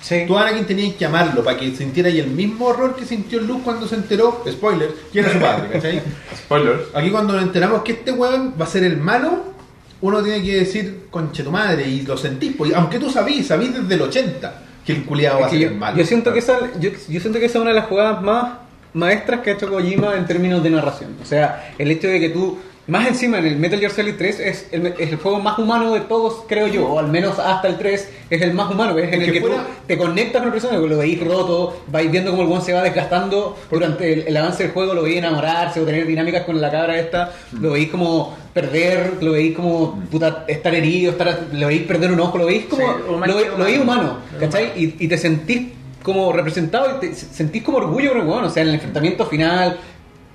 [0.00, 0.24] Sí.
[0.26, 3.40] Tú a Anakin tenías que amarlo para que sintiera ahí el mismo horror que sintió
[3.40, 6.02] Luke cuando se enteró, spoiler, que era su padre, ¿cachai?
[6.36, 6.82] Spoilers.
[6.94, 9.54] Aquí cuando nos enteramos que este weón va a ser el malo,
[10.00, 13.72] uno tiene que decir, conche tu madre, y lo sentís, porque aunque tú sabís, sabís
[13.72, 15.96] desde el 80 que el culiado va a ser yo, el malo.
[15.96, 18.64] yo siento que esa, yo, yo siento que esa es una de las jugadas más
[18.94, 21.16] maestras que ha hecho Kojima en términos de narración.
[21.22, 24.40] O sea, el hecho de que tú, más encima en el Metal Gear Solid 3
[24.40, 27.66] es el, es el juego más humano de todos, creo yo, o al menos hasta
[27.68, 30.48] el 3 es el más humano, es en el que fuera- tú te conectas con
[30.48, 33.56] el personaje, lo veis roto, vais viendo cómo el one se va desgastando.
[33.70, 36.98] Durante el, el avance del juego, lo veis enamorarse o tener dinámicas con la cabra
[36.98, 42.12] esta, lo veis como perder, lo veis como puta, estar herido, estar, lo veis perder
[42.12, 44.18] un ojo, lo veis como Sí, lo, lo veis humano.
[44.38, 44.72] ¿cachai?
[44.76, 45.68] Y, y te sentís
[46.02, 49.24] como representado y te sentís como orgullo con el weón, o sea, en el enfrentamiento
[49.24, 49.78] final,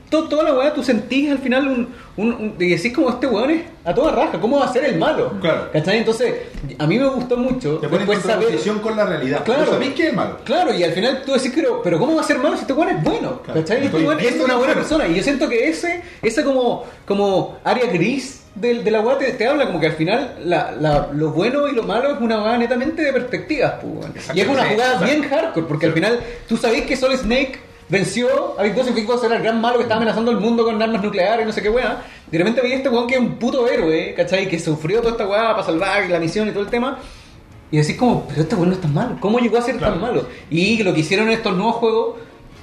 [0.09, 1.87] todo, toda la weá, tú sentís al final un,
[2.17, 4.85] un, un- y decís como este weón es a toda raja, ¿cómo va a ser
[4.85, 5.33] el malo?
[5.41, 5.69] Claro.
[5.71, 5.97] ¿cachai?
[5.99, 6.33] Entonces,
[6.77, 8.35] a mí me gustó mucho Te pones en después saber...
[8.37, 9.43] contraposición con la realidad.
[9.43, 9.65] Claro.
[9.65, 10.37] Tú sabés que es malo.
[10.43, 12.73] Claro, y al final tú decís, pero, pero ¿cómo va a ser malo si este
[12.73, 13.41] weón es bueno?
[13.43, 13.61] Claro.
[13.61, 13.85] ¿Cachai?
[13.85, 15.07] Este weón es una buena persona.
[15.07, 19.31] Y yo siento que ese, esa como, como área gris de, de la weá te,
[19.33, 22.43] te habla como que al final la, la- lo bueno y lo malo es una
[22.43, 24.35] weá netamente de perspectivas, pues.
[24.35, 27.59] Y es una jugada bien hardcore, porque al final tú sabés que Solid Snake
[27.89, 30.39] venció a Big Boss y Big Boss era el gran malo que estaba amenazando al
[30.39, 32.03] mundo con armas nucleares y no sé qué weá.
[32.31, 34.47] De repente veía este weón que es un puto héroe, ¿cachai?
[34.47, 36.99] Que sufrió toda esta weá para salvar la misión y todo el tema.
[37.71, 39.17] Y decís como, pero este weón no es tan malo.
[39.19, 39.99] ¿Cómo llegó a ser tan Claro.
[39.99, 40.27] malo?
[40.49, 42.15] Y lo que hicieron en estos nuevos juegos,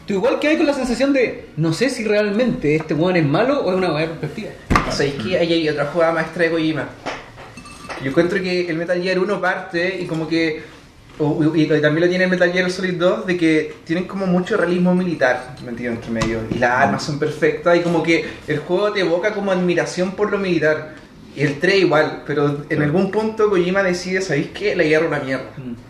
[0.07, 3.25] tú igual que hay con la sensación de, no sé si realmente este weón es
[3.25, 4.51] malo o es una weá de perspectiva.
[4.91, 6.89] ¿Sabéis que ahí hay otra jugada maestra de Kojima?
[8.03, 10.76] Yo encuentro que el Metal Gear 1 parte y como que o-
[11.19, 14.57] y, y también lo tiene el Metal Gear Solid 2 de que tienen como mucho
[14.57, 18.93] realismo militar metido entre medio y las armas son perfectas y como que el juego
[18.93, 20.95] te evoca como admiración por lo militar
[21.35, 24.75] y el 3 igual pero en algún punto Kojima decide ¿sabéis qué?
[24.77, 25.45] la guerra es una mierda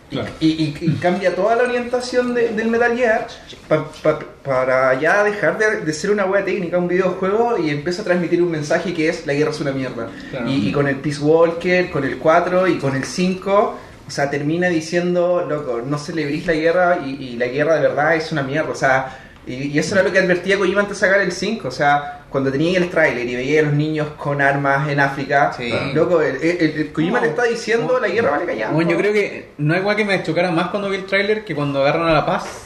[0.09, 0.29] y, Claro.
[0.39, 3.27] y- y- y cambia toda la orientación de- del Metal Gear
[3.67, 8.01] pa- pa- para ya dejar de, de ser una wea técnica, un videojuego y empieza
[8.03, 10.07] a transmitir un mensaje que es la guerra es una mierda.
[10.29, 10.49] Claro.
[10.49, 14.29] Y, y con el Peace Walker, con el 4 y con el 5, o sea,
[14.29, 18.41] termina diciendo, loco, no celebrís la guerra y, y la guerra de verdad es una
[18.43, 18.69] mierda.
[18.71, 21.67] O sea, y, y eso era lo que advertía Kojima antes de sacar el 5.
[21.67, 25.53] O sea, cuando tenía el tráiler y veía a los niños con armas en África,
[25.55, 25.71] Sí.
[25.93, 28.73] loco, el, el- el Kojima No, le está diciendo no, la guerra vale callar.
[28.73, 31.45] Bueno, yo creo que no hay igual que me chocara más cuando vi el tráiler
[31.45, 32.63] que cuando agarran a La Paz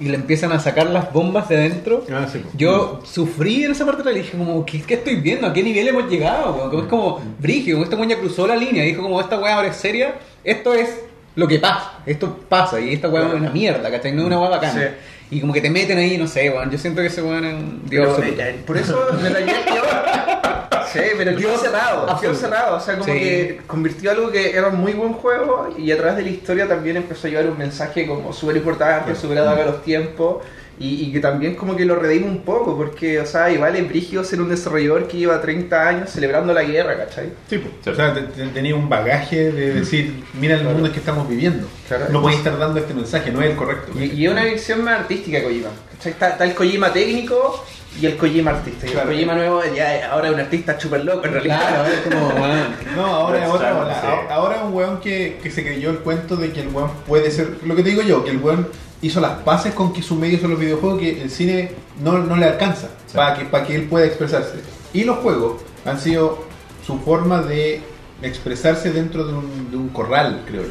[0.00, 2.04] y le empiezan a sacar las bombas de adentro.
[2.12, 2.40] Ah, sí.
[2.54, 5.46] Yo sufrí en esa parte del dije como, ¿qué, qué estoy viendo?
[5.48, 6.56] ¿A qué nivel hemos llegado?
[6.70, 9.56] Como Es como, brígido, como esta weá ya cruzó la línea, dijo como, esta weá
[9.56, 10.14] ahora es seria,
[10.50, 10.88] esto es
[11.36, 14.12] lo que pasa, esto pasa, y esta weá es una mierda, ¿cachai?
[14.12, 14.72] No es una weá bacana.
[14.80, 15.36] Sí.
[15.36, 17.54] Y como que te meten ahí, no sé, weón, yo siento que ese weón es
[17.54, 18.42] un dios Pero, absoluto.
[18.42, 22.76] eh, por eso Gear quedó- Sí, pero quedó cerrado, quedó cerrado.
[22.76, 23.20] O sea, como Sí.
[23.20, 26.66] que convirtió algo que era un muy buen juego y a través de la historia
[26.66, 30.38] también empezó a llevar un mensaje como súper importante, superado a los tiempos.
[30.80, 33.88] Y, y que también como que lo redime un poco, porque, o sea, igual es
[33.88, 37.32] brígido ser un desarrollador que lleva 30 años celebrando la guerra, ¿cachai?
[37.50, 37.90] Sí, po.
[37.90, 41.28] o sea, te- te- tenía un bagaje de decir, mira el mundo en que estamos
[41.28, 41.66] viviendo.
[41.88, 42.06] Claro.
[42.10, 43.92] No podéis estar dando este mensaje, no es el correcto.
[43.98, 45.68] Y, y es una visión más artística Kojima.
[45.96, 46.12] ¿cachai?
[46.12, 47.64] Está, está el Kojima técnico
[48.00, 48.86] y el Kojima artista.
[48.86, 49.10] Y Claro.
[49.10, 51.58] el Kojima nuevo ya ahora es un artista súper loco en realidad.
[51.68, 52.68] Claro, es como, weón.
[52.94, 54.00] No, ahora es otra Claro, ola.
[54.00, 54.06] sí.
[54.06, 56.90] A- Ahora es un weón que, que se creyó el cuento de que el weón
[57.06, 57.48] puede ser.
[57.64, 58.68] Lo que te digo yo, que el weón
[59.02, 61.72] hizo las paces con que su medio son los videojuegos, que el cine
[62.02, 63.16] no, no le alcanza Sí.
[63.16, 64.56] para, que, para que él pueda expresarse.
[64.92, 66.44] Y los juegos han sido
[66.86, 67.80] su forma de
[68.22, 70.68] expresarse dentro de un, de un corral, creo yo.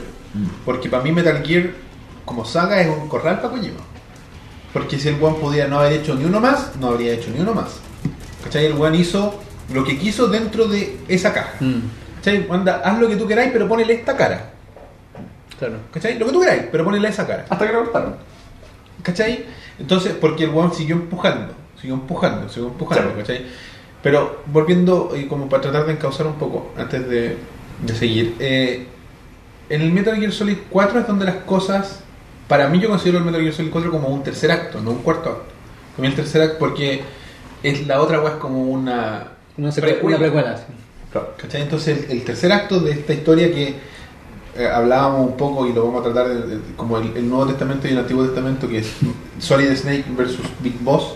[0.65, 1.71] Porque para mí Metal Gear,
[2.25, 3.79] como saga, es un corral para Kojima.
[4.73, 7.39] Porque si el weón podía no haber hecho ni uno más, no habría hecho ni
[7.39, 7.77] uno más.
[8.43, 8.65] ¿Cachai?
[8.65, 9.39] El weón hizo
[9.73, 11.53] lo que quiso dentro de esa caja.
[11.59, 11.79] Mm,
[12.17, 12.47] ¿Cachai?
[12.51, 14.53] Anda, haz lo que tú queráis, pero ponele esta cara.
[15.59, 15.75] Claro.
[15.93, 16.17] ¿Cachai?
[16.19, 17.45] Lo que tú queráis, pero ponele esa cara.
[17.49, 18.15] Hasta que lo cortaron.
[19.03, 19.45] ¿Cachai?
[19.79, 23.17] Entonces, porque el weón siguió empujando, siguió empujando, siguió empujando, Sí.
[23.17, 23.45] ¿cachai?
[24.03, 27.37] Pero volviendo, y como para tratar de encauzar un poco, antes de,
[27.81, 28.87] de seguir, eh,
[29.69, 32.01] en el Metal Gear Solid 4 es donde las cosas,
[32.47, 34.99] para mí yo considero el Metal Gear Solid 4 como un tercer acto, no un
[35.01, 35.43] cuarto acto.
[35.97, 37.01] Mí el tercer acto porque
[37.63, 39.29] es la otra es como una...
[39.57, 40.17] Una, secu- Precuela.
[40.17, 40.63] una precuela, sí.
[41.11, 41.33] Claro.
[41.37, 41.61] ¿Cachai?
[41.63, 43.75] Entonces el, el tercer acto de esta historia que
[44.57, 47.45] eh, hablábamos un poco y lo vamos a tratar de- de- como el, el Nuevo
[47.47, 48.91] Testamento y el Antiguo Testamento, que es
[49.39, 51.13] Solid Snake versus Big Boss.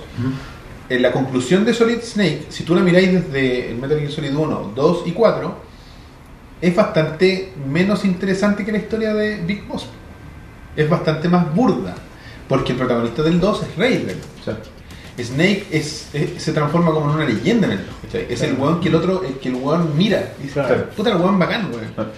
[0.90, 4.36] En la conclusión de Solid Snake, si tú la miráis desde el Metal Gear Solid
[4.36, 5.56] 1, 2 y 4,
[6.62, 9.88] es bastante menos interesante que la historia de Big Boss.
[10.76, 11.96] Es bastante más burda,
[12.48, 14.18] porque el protagonista del 2 es Raiden.
[14.42, 14.58] O sea,
[15.18, 17.96] Snake es, es- se transforma como en una leyenda en el 2.
[18.04, 18.28] ¿cachai?
[18.30, 20.34] Es el weón que el otro, el que el weón mira.
[20.40, 20.90] Y dice, Claro.
[20.96, 22.12] puta el weón bacán, weón.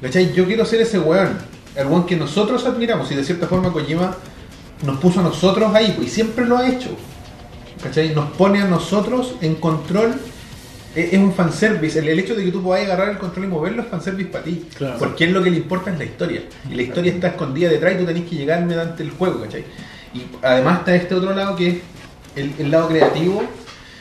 [0.00, 0.32] ¿Cachai?
[0.32, 1.38] Yo quiero ser ese weón.
[1.74, 4.16] El weón que nosotros admiramos y de cierta forma Kojima
[4.84, 6.90] nos puso a nosotros ahí, pues, y siempre lo ha hecho.
[7.82, 8.14] ¿Cachai?
[8.14, 10.14] Nos pone a nosotros en control.
[10.94, 11.98] Es es un fanservice.
[11.98, 14.44] El, el hecho de que tú puedas agarrar el control y moverlo es fanservice para
[14.44, 14.66] ti.
[14.76, 14.98] Claro.
[14.98, 16.42] Porque es lo que le importa es la historia.
[16.70, 19.64] Y la historia está escondida detrás y tú tenés que llegar mediante el juego, ¿cachai?
[20.14, 21.76] Y además está este otro lado que es
[22.34, 23.42] el, el lado creativo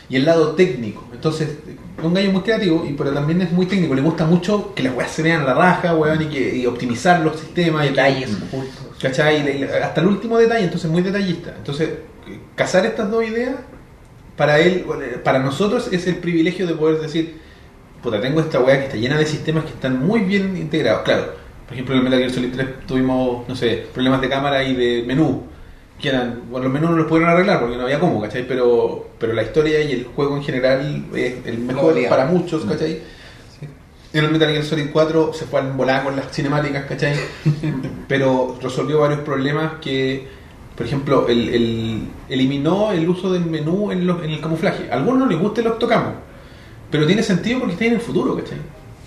[0.07, 1.05] y el lado técnico.
[1.11, 3.95] Entonces, es un gallo muy creativo, y pero también es muy técnico.
[3.95, 6.65] Le gusta mucho que las weas se vean a la raja, weón, y, que, y
[6.65, 7.85] optimizar los sistemas.
[7.85, 8.85] y Detalles ocultos.
[9.01, 9.43] ¿Cachai?
[9.43, 11.53] Le- Hasta el último detalle, entonces muy detallista.
[11.57, 11.89] Entonces,
[12.55, 13.55] casar estas dos ideas,
[14.35, 14.85] para él,
[15.23, 17.37] para nosotros es el privilegio de poder decir,
[18.03, 21.03] puta, tengo esta weá que está llena de sistemas que están muy bien integrados.
[21.03, 21.33] Claro,
[21.65, 24.75] por ejemplo en el Metal Gear Solid 3 tuvimos, no sé, problemas de cámara y
[24.75, 25.43] de menú,
[26.01, 28.47] que eran, bueno, los menús no los pudieron arreglar porque no había cómo, ¿cachai?
[28.47, 32.99] Pero, pero la historia y el juego en general es el mejor para muchos, ¿cachai?
[34.13, 37.15] En el Metal Gear Solid 4 se fue al volar con las cinemáticas, ¿cachai?
[38.07, 40.27] Pero resolvió varios problemas que,
[40.77, 44.89] por ejemplo, el, el- eliminó el uso del menú en, los- en el camuflaje.
[44.89, 46.13] A algunos no les gusta y los tocamos,
[46.89, 48.57] pero tiene sentido porque está en el futuro, ¿cachai?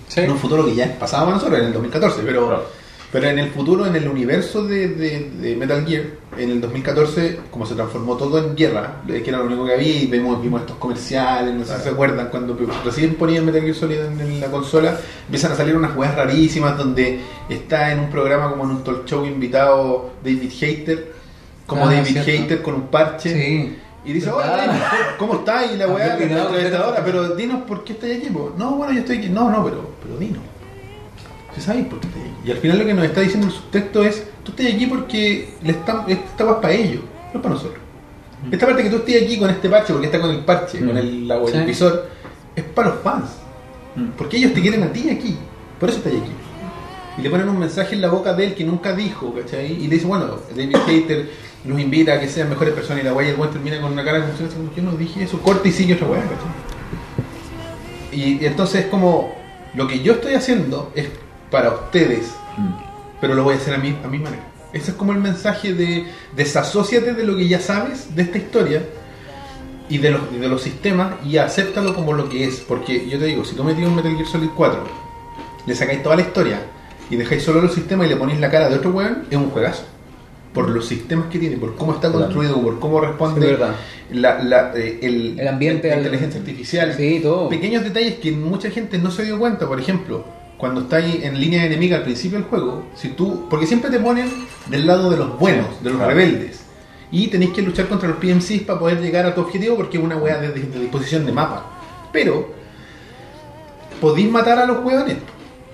[0.09, 0.21] Sí.
[0.21, 2.67] En un futuro que ya es pasado para nosotros, en el 2014, pero, Claro.
[3.11, 6.03] Pero en el futuro, en el universo de, de- de Metal Gear,
[6.37, 9.73] en el 2014, como se transformó todo en guerra, eh, que era lo único que
[9.75, 13.63] había, y vimos, vimos estos comerciales, no sé si se acuerdan, cuando recién ponían Metal
[13.63, 18.11] Gear Solid en, la consola, empiezan a salir unas weas rarísimas donde está en un
[18.11, 21.13] programa como en un talk show invitado David Hater,
[21.67, 22.17] como Ah, David.
[22.19, 23.33] Hater con un parche.
[23.33, 23.77] Sí.
[24.05, 24.81] Y dice, hola, David,
[25.19, 25.71] ¿cómo estás?
[25.73, 28.29] Y la weá, Había la entrevistadora, pero dinos por qué estás aquí.
[28.31, 28.55] po.
[28.57, 29.29] No, bueno, yo estoy aquí.
[29.29, 30.39] No, no, pero, pero dinos.
[31.59, 32.31] Porque sabéis por qué estás aquí.
[32.45, 35.55] Y al final lo que nos está diciendo el subtexto es, tú estás aquí porque
[35.63, 37.01] le están, esta weá es para ellos,
[37.33, 37.81] no es para nosotros.
[38.53, 40.87] Esta parte que tú estés aquí con este parche, porque está con el parche, Mm.
[40.87, 42.09] con el, la- el visor,
[42.55, 43.31] es para los fans.
[43.97, 44.11] Mm.
[44.17, 45.37] Porque ellos te quieren a ti aquí.
[45.81, 46.31] Por eso estás aquí.
[47.19, 49.73] Y le ponen un mensaje en la boca de él que nunca dijo, ¿cachai?
[49.73, 51.29] Y le dice, bueno, David Hater
[51.65, 53.91] los invita a que sean mejores personas y la weá y el weón termina con
[53.93, 56.37] una cara como yo no dije eso, corta y sigue otra weá, ¿cachai?
[58.13, 59.35] Y, y entonces es como,
[59.75, 61.09] lo que yo estoy haciendo es
[61.51, 62.73] para ustedes, Mm.
[63.21, 64.43] pero lo voy a hacer a mi, a mi manera.
[64.73, 66.05] Ese es como el mensaje de
[66.37, 68.83] desasóciate de lo que ya sabes de esta historia
[69.89, 72.57] y de los, y de los sistemas y acéptalo como lo que es.
[72.61, 74.81] Porque yo te digo, si tú metías un Metal Gear Solid 4,
[75.67, 76.61] le sacáis toda la historia
[77.11, 79.51] y dejáis solo los sistemas y le ponéis la cara de otro weón, es un
[79.51, 79.85] juegazo.
[80.53, 82.25] Por los sistemas que tiene, por cómo está Claro.
[82.25, 83.57] construido, por cómo responde
[84.11, 86.95] la, la- eh, el, El ambiente, la inteligencia artificial.
[86.97, 87.49] Sí, todo.
[87.49, 90.25] Pequeños detalles que mucha gente no se dio cuenta, por ejemplo,
[90.59, 94.29] cuando estáis en línea enemiga al principio del juego, si tú, porque siempre te ponen
[94.67, 96.13] del lado de los buenos, de los Claro.
[96.15, 96.61] rebeldes,
[97.11, 100.05] y tenéis que luchar contra los PMCs para poder llegar a tu objetivo porque es
[100.05, 101.65] una weá de, de- disposición de mapa.
[102.13, 102.49] Pero
[104.01, 105.17] podéis matar a los hueones.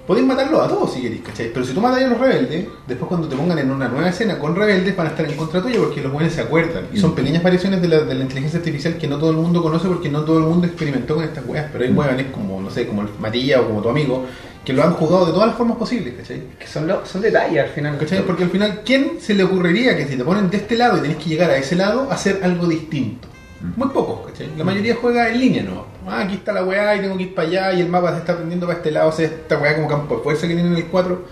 [0.06, 1.50] Podéis matarlos a todos si queréis, ¿cachai?
[1.50, 4.38] Pero si tú matáis a los rebeldes, después cuando te pongan en una nueva escena
[4.38, 6.88] con rebeldes van a estar en contra tuya porque los hueones se acuerdan.
[6.92, 7.14] Y son Mm.
[7.14, 10.10] pequeñas variaciones de la, de la inteligencia artificial que no todo el mundo conoce porque
[10.10, 11.68] no todo el mundo experimentó con estas weas.
[11.72, 11.96] Pero hay Mm.
[11.98, 14.26] hueones como, no sé, como el Matilla o como tu amigo,
[14.64, 16.42] que lo han jugado de todas las formas posibles, ¿cachai?
[16.58, 17.98] Que son, lo- son detalles al final.
[17.98, 18.22] ¿Cachai?
[18.24, 21.00] Porque al final, ¿quién se le ocurriría que si te ponen de este lado y
[21.02, 23.28] tenés que llegar a ese lado, hacer algo distinto?
[23.76, 24.50] Muy pocos, ¿cachai?
[24.58, 25.86] La mayoría juega en línea, ¿no?
[26.06, 28.18] Ah, aquí está la weá y tengo que ir para allá y el mapa se
[28.18, 30.72] está prendiendo para este lado, o sea, esta weá como campo de fuerza que tienen
[30.72, 31.24] en el 4.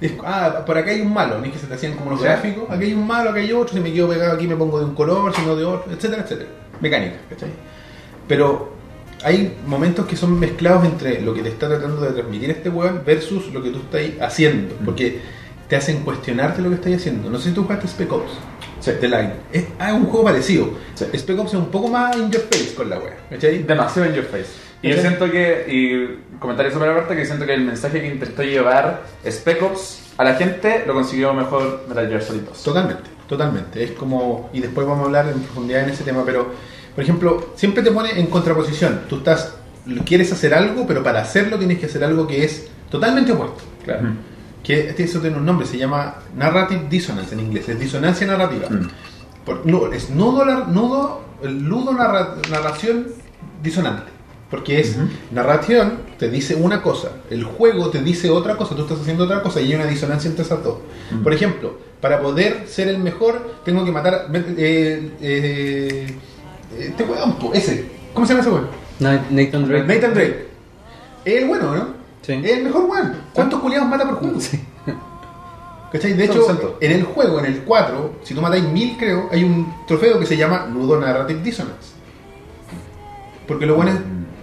[0.00, 2.20] Es- ah, por acá hay un malo, no es que se te hacían como los
[2.20, 2.24] Sí.
[2.26, 4.78] gráficos, aquí hay un malo, aquí hay otro, si me quedo pegado aquí me pongo
[4.78, 6.48] de un color, si no de otro, etcétera, etcétera.
[6.80, 7.50] Mecánica, ¿cachai?
[8.28, 8.72] Pero
[9.22, 13.02] hay momentos que son mezclados entre lo que te está tratando de transmitir este weón
[13.04, 14.74] versus lo que tú estás haciendo.
[14.84, 15.20] Porque
[15.68, 17.30] te hacen cuestionarte lo que estás haciendo.
[17.30, 18.32] No sé si tú jugaste Spec Ops
[18.80, 18.92] Sí.
[18.92, 19.32] de Line.
[19.52, 20.70] Es ah, es un juego parecido.
[20.94, 21.04] Sí.
[21.14, 23.16] Spec Ops es un poco más in your face con la wea.
[23.28, 23.62] ¿Cachai?
[23.62, 24.46] Demasiado in your face.
[24.82, 28.42] Y yo siento que, y comentario sobre aparte, que siento que el mensaje que intentó
[28.42, 32.62] llevar Spec Ops a la gente lo consiguió mejor Metal Gear Solid 2.
[32.62, 33.84] Totalmente, totalmente.
[33.84, 34.48] Es como.
[34.54, 36.52] Y después vamos a hablar en profundidad en ese tema, pero,
[37.00, 39.04] por ejemplo, siempre te pone en contraposición.
[39.08, 39.54] Tú estás.
[40.04, 43.62] Quieres hacer algo, pero para hacerlo tienes que hacer algo que es totalmente opuesto.
[43.82, 44.08] Claro.
[44.62, 48.68] Que este- eso tiene un nombre, se llama Narrative Dissonance en inglés, es disonancia narrativa.
[48.68, 48.88] Mm.
[49.46, 53.06] Por- no, es nudo, nudo el ludo narra- narración
[53.62, 54.10] disonante.
[54.50, 55.06] Porque es Ujú.
[55.30, 59.42] narración, te dice una cosa, el juego te dice otra cosa, tú estás haciendo otra
[59.42, 60.76] cosa y hay una disonancia entre esas dos.
[61.12, 61.22] Mm.
[61.22, 64.26] Por ejemplo, para poder ser el mejor, tengo que matar.
[64.58, 66.14] eh, eh,
[66.78, 67.86] este weón, po, ese.
[68.14, 68.68] ¿Cómo se llama ese weón?
[68.98, 69.86] Na- Nathan Drake.
[69.86, 70.48] Nathan Drake.
[71.24, 71.88] Es el bueno, ¿no?
[72.22, 72.32] Sí.
[72.44, 73.14] Es el mejor weón.
[73.32, 74.40] ¿Cuántos culiados mata por juego?
[74.40, 74.60] Sí.
[75.92, 76.12] ¿Cachai?
[76.12, 76.46] De hecho,
[76.80, 80.26] en el juego, en el 4, si tú matáis mil, creo, hay un trofeo que
[80.26, 81.94] se llama Ludo Narrative Dissonance.
[83.48, 83.98] Porque lo bueno es,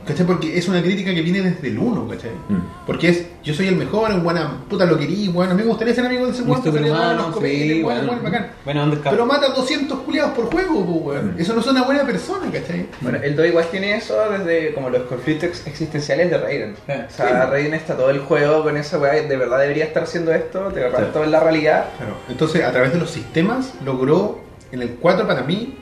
[0.08, 0.26] ¿cachai?
[0.26, 2.32] Porque es una crítica que viene desde el 1, ¿cachai?
[2.50, 2.86] Mm.
[2.86, 5.68] Porque es, yo soy el mejor, en buena puta lo querí, bueno, a mí me
[5.68, 8.06] gustaría ser amigo de ese nos comedia, sí, bueno, bueno.
[8.06, 8.48] bueno, bacán.
[8.64, 8.92] Bueno.
[9.04, 11.36] Pero mata 200 culiados por juego, pues, weón.
[11.36, 11.40] Mm.
[11.40, 12.88] Eso no es una buena persona, ¿cachai?
[13.02, 16.76] Bueno, el 2 igual tiene eso desde como los conflictos existenciales de Raiden.
[16.86, 16.94] Sí.
[17.08, 20.34] O sea, Raiden está todo el juego con esa weá, de verdad debería estar haciendo
[20.34, 21.06] esto, de verdad Sí.
[21.08, 21.86] esto es la realidad.
[21.98, 22.18] Claro.
[22.30, 24.40] Entonces, a través de los sistemas, logró
[24.72, 25.78] en el 4 para mí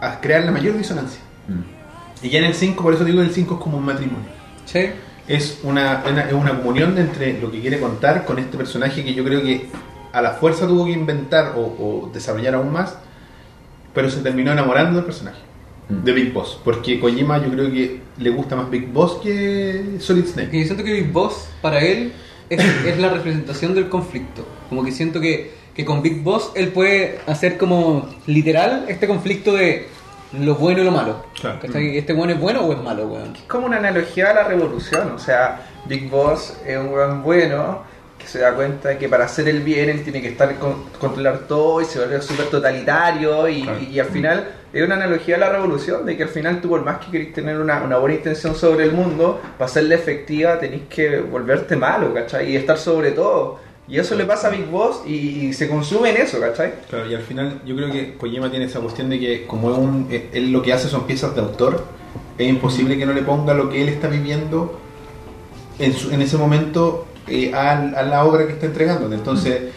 [0.00, 1.20] a crear la mayor disonancia.
[1.48, 1.75] Mm.
[2.22, 4.28] Y ya en el 5, por eso digo que el 5 es como un matrimonio.
[4.64, 4.86] Sí.
[5.28, 9.12] Es una, una, es una comunión entre lo que quiere contar con este personaje que
[9.14, 9.66] yo creo que
[10.12, 12.96] a la fuerza tuvo que inventar o, o desarrollar aún más,
[13.92, 15.40] pero se terminó enamorando del personaje,
[15.88, 16.04] Mm.
[16.04, 16.58] de Big Boss.
[16.64, 20.58] Porque Kojima yo creo que le gusta más Big Boss que Solid Snake.
[20.58, 22.12] Yo siento que Big Boss, para él,
[22.50, 24.46] es, es la representación del conflicto.
[24.68, 29.54] Como que siento que, que con Big Boss él puede hacer como literal este conflicto
[29.54, 29.88] de
[30.32, 31.24] lo bueno y lo malo.
[31.40, 31.58] Claro.
[31.62, 33.34] ¿Este bueno es bueno o es malo, weón?
[33.36, 37.82] Es como una analogía a la revolución, o sea, Big Boss es un weón bueno
[38.18, 40.84] que se da cuenta de que para hacer el bien él tiene que estar con,
[40.98, 43.78] controlar todo y se vuelve súper totalitario y, Claro.
[43.80, 46.82] y al final es una analogía a la revolución de que al final tú por
[46.84, 50.82] más que querés tener una, una buena intención sobre el mundo, para hacerla efectiva tenés
[50.88, 52.50] que volverte malo, ¿cachai?
[52.50, 53.60] Y estar sobre todo.
[53.88, 56.74] Y eso le pasa a Big Boss y, se consume en eso, ¿cachai?
[56.90, 60.28] Claro, y al final yo creo que Kojima tiene esa cuestión de que como eh,
[60.32, 61.84] él lo que hace son piezas de autor,
[62.36, 64.80] es imposible que no le ponga lo que él está viviendo
[65.78, 69.14] en, ese momento eh, a, la obra que está entregando.
[69.14, 69.72] Entonces,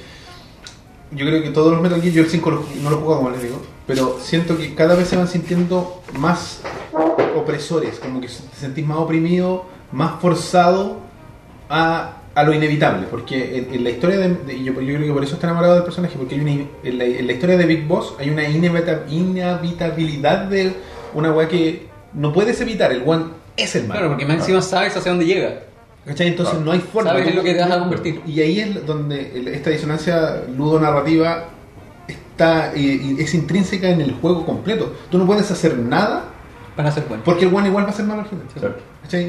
[1.11, 3.29] yo creo que todos los Metal Gear, yo el 5 lo- no lo jugado como
[3.31, 6.61] les digo, pero siento que cada vez se van sintiendo más
[7.35, 10.99] opresores, como que te sentís más oprimido, más forzado
[11.69, 15.23] a a lo inevitable, porque en, en la historia de, yo, yo creo que por
[15.23, 16.51] eso está enamorado del personaje, porque hay una,
[16.83, 20.73] en, la, en la historia de Big Boss hay una inevita- inevitabilidad de
[21.13, 23.25] una weá que no puedes evitar, el one
[23.57, 23.99] es el malo.
[23.99, 25.61] Claro, porque más encima sabes hacia dónde llega.
[26.05, 26.27] ¿Cachai?
[26.27, 26.65] Entonces Claro.
[26.65, 27.09] no hay forma.
[27.11, 28.21] Sabes en lo que te vas a convertir.
[28.25, 31.45] Y ahí es donde esta disonancia ludonarrativa
[32.07, 34.93] está y es intrínseca en el juego completo.
[35.11, 36.23] Tú no puedes hacer nada
[36.75, 37.23] Para ser bueno.
[37.25, 38.75] porque el one igual va a ser malo al final.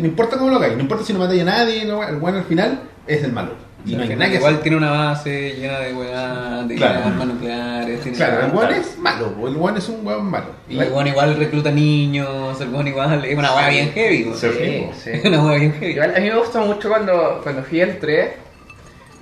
[0.01, 2.45] No importa cómo lo hagáis, no importa si no matáis a nadie, el one al
[2.45, 2.81] final
[3.15, 3.53] es el malo.
[3.87, 4.63] Y no hay nada que Igual hacer.
[4.63, 7.01] tiene una base llena de weá, de Claro.
[7.07, 8.01] armas nucleares.
[8.03, 10.49] Tiene Claro, el one es malo, el one es un weón malo.
[10.69, 14.25] Y El weón igual recluta niños, el weón igual es una weá bien heavy.
[14.25, 14.37] weón.
[14.37, 14.49] Sí.
[14.53, 15.11] Sí, sí.
[15.15, 15.93] Es una weá bien heavy.
[15.93, 18.31] Igual, a mí me gustó mucho cuando, cuando fui al 3,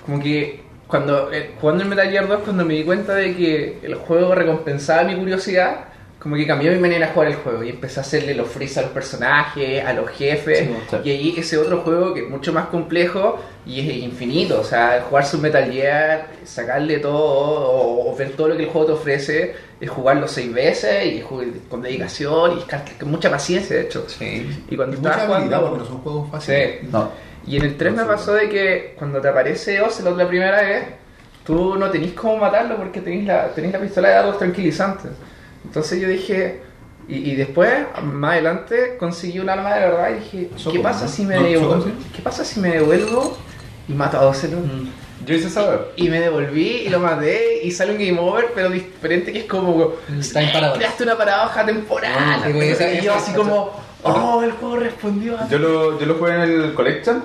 [0.05, 3.78] como que cuando eh, jugando en Metal Gear 2, cuando me di cuenta de que
[3.82, 5.84] el juego recompensaba mi curiosidad,
[6.29, 8.79] como que cambió mi manera de jugar el juego y empecé a hacerle los freeze
[8.81, 10.97] a los personajes, a los jefes, Sí, sí.
[11.05, 15.07] y ahí ese otro juego que es mucho más complejo y es infinito, o sea,
[15.09, 18.93] jugarse un Metal Gear, sacarle todo o, o ver todo lo que el juego te
[18.93, 24.05] ofrece, es jugarlo seis veces y jugar con dedicación y con mucha paciencia, de hecho.
[24.07, 24.64] Sí.
[24.68, 25.79] Y cuando y mucha estaba habilidad jugando...
[25.79, 26.81] porque no son juegos fáciles.
[26.83, 26.89] Sí.
[26.93, 27.11] No.
[27.47, 30.85] Y en el 3 me pasó de que cuando te aparece Ocelot la primera vez,
[31.47, 35.11] tú no tenés cómo matarlo porque tenés la, tenés la pistola de dados tranquilizantes.
[35.68, 36.62] Entonces yo dije,
[37.08, 37.70] y, y después,
[38.02, 41.10] más adelante, conseguí un arma de verdad y dije, ¿qué Soco, pasa ¿no?
[41.10, 41.84] si me No, devuelvo?
[41.84, 41.92] Sí.
[42.16, 43.36] ¿Qué pasa si me devuelvo
[43.88, 44.60] y mato a Ocelot?
[44.60, 44.88] Mm.
[45.26, 45.80] Yo hice esa wea.
[45.96, 49.44] Y me devolví y lo maté y sale un game over, pero diferente que es
[49.46, 49.94] como...
[50.32, 50.78] Time paradox.
[50.78, 52.12] Creaste una paradoja temporal.
[52.16, 53.72] Ah, esa- y yo así como,
[54.04, 57.24] oh, el juego respondió a Yo lo, yo lo jugué en el Collection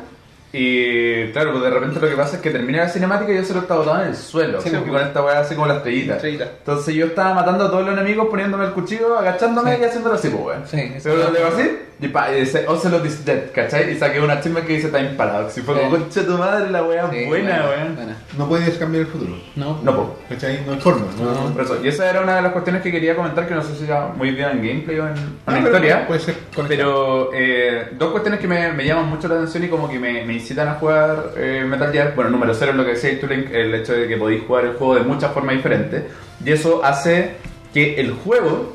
[0.55, 3.43] y claro, pues de repente lo que pasa es que termina la cinemática y yo
[3.43, 4.61] se lo estaba botando en el suelo.
[4.61, 4.83] Sí, pues.
[4.83, 6.13] con esta weá así como la estrellita.
[6.15, 6.43] Estrellita.
[6.59, 9.81] Entonces yo estaba matando a todos los enemigos poniéndome el cuchillo, agachándome Sí.
[9.81, 10.63] y haciéndolo así, pues weón.
[10.67, 13.91] Sí, Pero lo así y pa, dice Ocelot is dead, ¿cachai?
[13.91, 15.57] Y saqué una chisme que dice Time Paradox.
[15.57, 16.01] Y fue como, Sí.
[16.01, 17.95] concha tu madre, la weá Sí, buena, weón.
[17.95, 18.17] buena.
[18.37, 19.33] No puedes cambiar el futuro.
[19.55, 20.07] No, No, pues.
[20.39, 20.65] ¿Cachai?
[20.65, 21.05] No hay forma.
[21.19, 21.33] ¿no?
[21.49, 21.53] No.
[21.53, 23.75] Por eso, y esa era una de las cuestiones que quería comentar, que no sé
[23.75, 26.07] si ya muy bien en gameplay o en, en Ah, la pero historia.
[26.07, 26.67] Puede ser conectado.
[26.67, 30.25] Pero eh, dos cuestiones que me, me llaman mucho la atención y como que me,
[30.25, 32.13] me incitan a jugar eh, Metal Gear.
[32.15, 34.65] Bueno, número cero es lo que decía tú, Link, el hecho de que podéis jugar
[34.65, 36.03] el juego de muchas formas diferentes.
[36.43, 37.35] Y eso hace
[37.73, 38.73] que el juego,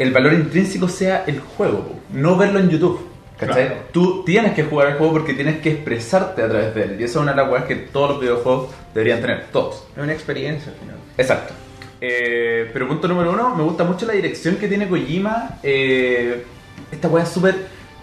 [0.00, 3.06] el valor intrínseco sea el juego, no verlo en YouTube.
[3.38, 3.66] ¿Cachai?
[3.68, 3.80] Claro.
[3.92, 6.96] Tú tienes que jugar el juego porque tienes que expresarte a través de él.
[7.00, 9.86] Y eso es una de las cosas que todos los videojuegos deberían tener, todos.
[9.96, 10.96] Es una experiencia al final.
[11.16, 11.54] Exacto.
[12.02, 15.58] Eh, pero punto número uno, me gusta mucho la dirección que tiene Kojima.
[15.62, 16.44] Eh,
[16.92, 17.54] esta weá es súper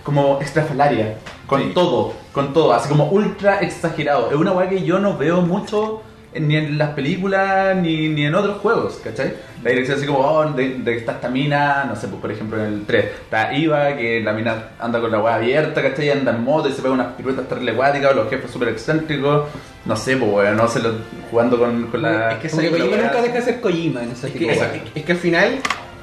[0.03, 1.17] como extrafalaria.
[1.45, 1.71] Con Sí.
[1.73, 2.73] todo, con todo.
[2.73, 4.29] Así como ultra exagerado.
[4.31, 6.01] Es una weá que yo no veo mucho
[6.39, 9.33] ni en las películas ni, ni en otros juegos, ¿cachai?
[9.63, 12.59] La dirección así como, oh, de, de está esta mina, no sé, pues por ejemplo
[12.63, 16.09] en el 3 está Iva, que la mina anda con la weá abierta, ¿cachai?
[16.11, 19.47] Anda en moto y se pega unas piruetas terrible acuáticas, los jefes súper excéntricos,
[19.85, 20.95] no sé, pues weón, no sé, lo-
[21.31, 22.31] jugando con, con la...
[22.33, 24.51] Es que Kojima nunca deja de ser Kojima en ese Es que,
[24.95, 25.57] es que al final,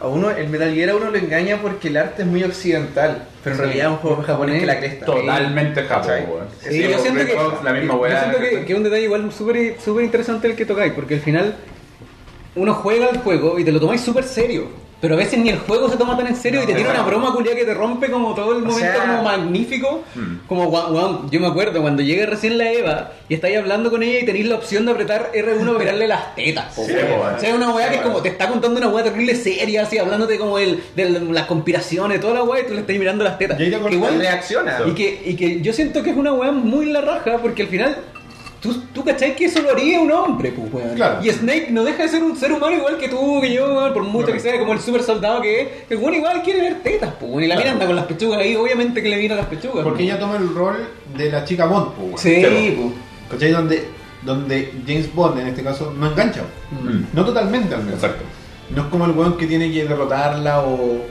[0.04, 3.26] a uno, el Metal Gear a uno lo engaña porque el arte es muy occidental,
[3.42, 3.64] pero en Sí.
[3.66, 5.06] realidad es un juego japonés que la cresta.
[5.06, 5.80] Totalmente
[6.28, 6.46] weón.
[6.60, 7.34] Sí, Sí, yo siento que,
[7.64, 10.66] la misma yo siento que, que es un detalle igual súper súper interesante el que
[10.66, 11.54] tocáis, porque al final
[12.56, 14.83] uno juega el juego y te lo tomáis súper serio.
[15.00, 17.02] Pero a veces ni el juego se toma tan en serio y te tiene una
[17.02, 20.02] broma culia que te rompe como todo el O momento sea- como magnífico.
[20.14, 20.46] Mm.
[20.46, 24.20] Como guau, yo me acuerdo cuando llega recién la Eva y estáis hablando con ella
[24.20, 26.74] y tenéis la opción de apretar R1 para mirarle las tetas.
[26.74, 26.82] Sí.
[26.82, 29.82] O sea, es una weá que es como te está contando una weá terrible seria,
[29.82, 33.24] así hablándote como el, de las conspiraciones, toda la weá y tú le estás mirando
[33.24, 33.60] las tetas.
[33.60, 34.78] Y te Que igual- reacciona.
[34.86, 37.68] y que, y que yo siento que es una weá muy la raja, porque al
[37.68, 37.96] final,
[38.64, 40.94] tú, tú cachai que eso lo haría un hombre, pues weón.
[40.96, 41.22] Claro.
[41.24, 43.92] Y Snake no deja de ser un ser humano igual que tú, que yo, weón,
[43.92, 45.68] por mucho que sea como el super soldado que es.
[45.90, 47.44] El weón igual quiere ver tetas, pues weón.
[47.44, 47.70] Y la Claro.
[47.72, 49.84] anda con las pechugas ahí, obviamente que le vienen las pechugas.
[49.84, 50.10] Porque pues.
[50.10, 52.18] ella toma el rol de la chica Bond, po, weón.
[52.18, 52.92] Sí, Sí, pues.
[53.30, 53.52] ¿Cachai?
[53.52, 53.84] Donde,
[54.22, 56.42] donde James Bond en este caso no engancha.
[56.70, 57.04] Mm.
[57.16, 58.02] No totalmente al menos.
[58.02, 58.24] Exacto.
[58.70, 61.04] No es como el weón que tiene que derrotarla o.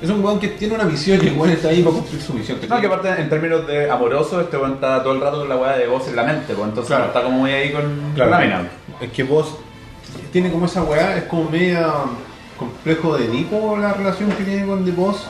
[0.00, 2.32] Es un weón que tiene una visión y el weón está ahí para cumplir su
[2.32, 2.58] misión.
[2.68, 5.56] No, que aparte en términos de amoroso, este weón está todo el rato con la
[5.56, 7.02] weá de voz en la mente, pues entonces Claro.
[7.04, 7.82] no está como muy ahí con,
[8.14, 8.30] Claro.
[8.30, 8.70] con la mina.
[9.00, 9.56] Es que vos
[10.32, 11.88] tiene como esa weá, es como media
[12.56, 15.26] complejo de Edipo la relación que tiene con The Boss.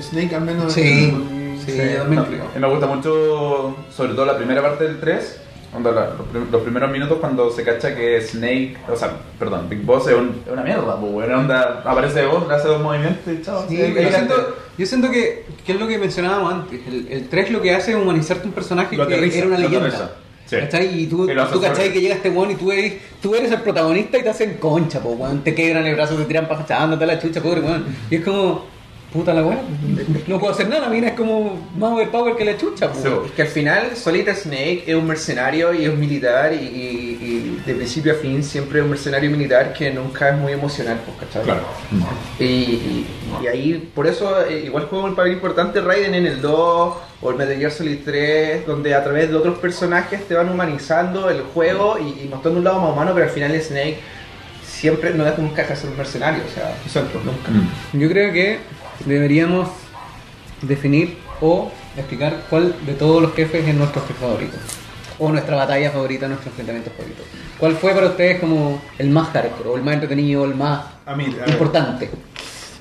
[0.00, 0.72] Snake al menos.
[0.72, 1.16] Sí.
[1.64, 2.44] Sí, yo también No, creo.
[2.54, 5.40] y me gusta mucho, sobre todo la primera parte del 3,
[5.74, 9.68] cuando la- los, prim- los primeros minutos cuando se cacha que Snake, o sea, perdón,
[9.68, 12.68] Big Boss es, un- es una mierda, pues weón, onda, aparece de voz, le hace
[12.68, 13.66] dos movimientos y chao.
[13.68, 16.80] Sí, yo, siento, yo siento que, que es lo que mencionábamos antes.
[16.86, 19.58] El, el 3 lo que hace es humanizarte un personaje Lo que aterriza, era una
[19.58, 20.12] lo leyenda.
[20.46, 20.56] Sí.
[20.56, 21.00] ¿Cachai?
[21.00, 23.60] Y tú, Y tú cachai que llega este weón y tú eres, tú eres el
[23.62, 25.42] protagonista y te hacen concha, po, weón.
[25.42, 27.84] Te quebran el brazo, te tiran para echándote la chucha, pobre weón.
[28.10, 28.66] Y es como,
[29.14, 29.58] puta la weá.
[30.26, 33.02] No puedo hacer nada, la mina es como más overpower que la chucha, pues.
[33.04, 36.56] Sí, Es que al final Solid Snake es un mercenario y es un militar y,
[36.56, 40.52] y- y de principio a fin siempre es un mercenario militar que nunca es muy
[40.52, 41.44] emocional, pues, ¿cachai?
[41.44, 41.62] Claro.
[42.38, 43.06] Y, y-
[43.42, 47.30] y ahí, por eso, eh, igual juega un papel importante Raiden en el 2 o
[47.30, 51.40] el Metal Gear Solid 3, donde a través de otros personajes te van humanizando el
[51.42, 53.98] juego y, y mostrando un lado más humano, pero al final Snake
[54.66, 57.20] siempre no es nunca ser un mercenario, o sea, Exacto.
[57.24, 57.50] nunca.
[57.50, 58.00] Mm.
[58.00, 58.58] Yo creo que
[59.04, 59.68] deberíamos
[60.62, 64.56] definir o explicar cuál de todos los jefes es nuestro jefe favorito.
[65.18, 67.22] O nuestra batalla favorita, nuestro enfrentamiento favorito.
[67.58, 70.86] ¿Cuál fue para ustedes como el más hardcore, o el más entretenido, o el más
[71.06, 72.10] A mí, a ver, importante?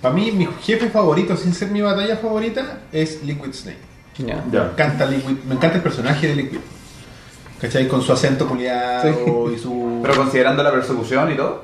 [0.02, 3.78] para mí, mi jefe favorito, sin ser mi batalla favorita, es Liquid Snake.
[4.18, 4.44] Ya.
[4.52, 4.64] Ya.
[4.64, 6.60] Me encanta Liquid, me encanta el personaje de Liquid.
[7.62, 7.88] ¿Cachai?
[7.88, 10.00] Con su acento culiado y su.
[10.04, 11.64] Pero considerando la persecución y todo,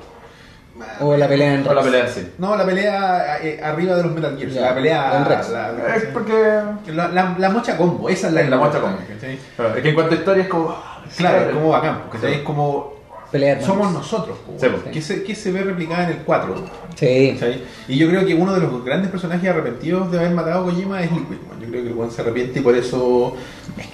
[1.02, 2.32] O la pelea en o la pelea sí.
[2.38, 4.54] No, la pelea eh, arriba de los Metal Gears.
[4.54, 5.18] Ya, La pelea.
[5.18, 5.50] en Rex.
[5.50, 6.34] La, la- Es porque.
[6.88, 8.98] la- la- la mocha combo, esa es la, La mocha combo.
[9.08, 9.38] ¿cachai?
[9.78, 10.70] Es que en cuanto a historia es como.
[10.72, 12.02] ah, Claro, es como bacán.
[12.20, 12.28] Sí.
[12.28, 13.00] Es como.
[13.32, 13.62] Pelea.
[13.62, 14.90] Somos nosotros, po, Sí, po.
[14.90, 16.56] que, se, que se ve replicada en el 4.
[16.96, 17.38] Sí.
[17.40, 17.64] ¿cachai?
[17.88, 21.04] Y yo creo que uno de los grandes personajes arrepentidos de haber matado a Kojima
[21.04, 21.38] es Liquid.
[21.62, 23.36] Yo creo que el se arrepiente y por eso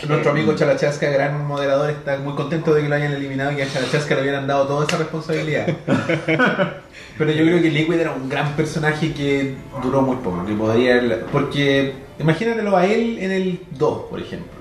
[0.07, 3.63] nuestro amigo Chalachasca, gran moderador, está muy contento de que lo hayan eliminado y que
[3.63, 5.67] a Chalachasca le hubieran dado toda esa responsabilidad.
[7.17, 11.01] Pero yo creo que Liquid era un gran personaje que duró muy poco, que podría
[11.31, 14.51] porque imagínatelo a él en el 2, por ejemplo.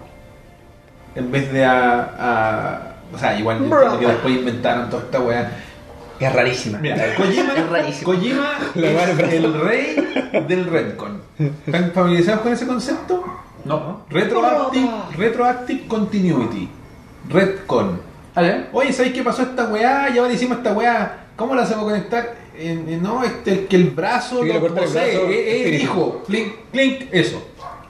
[1.17, 3.59] En vez de a, a- o sea, igual
[3.99, 5.51] que después inventaron toda esta weá.
[6.19, 6.79] Es rarísima.
[6.79, 8.13] Mira, Kojima, Es rarísimo.
[8.13, 9.97] Kojima es el rey
[10.49, 11.21] del Redcon.
[11.67, 13.25] ¿Están familiarizados con ese concepto?
[13.65, 14.05] No.
[14.11, 16.69] Retroactive, retroactive Continuity.
[17.29, 18.01] Redcon.
[18.35, 18.69] Ah, ya.
[18.73, 20.09] Oye, ¿sabéis qué pasó esta weá?
[20.15, 21.27] Y ahora hicimos esta weá.
[21.37, 22.35] ¿Cómo la hacemos conectar?
[23.01, 25.11] No, este, el que el brazo Sí, le lo corta el posee.
[25.17, 26.23] brazo, Eh, eh, espíritu.
[26.27, 27.43] clink, clink, eso.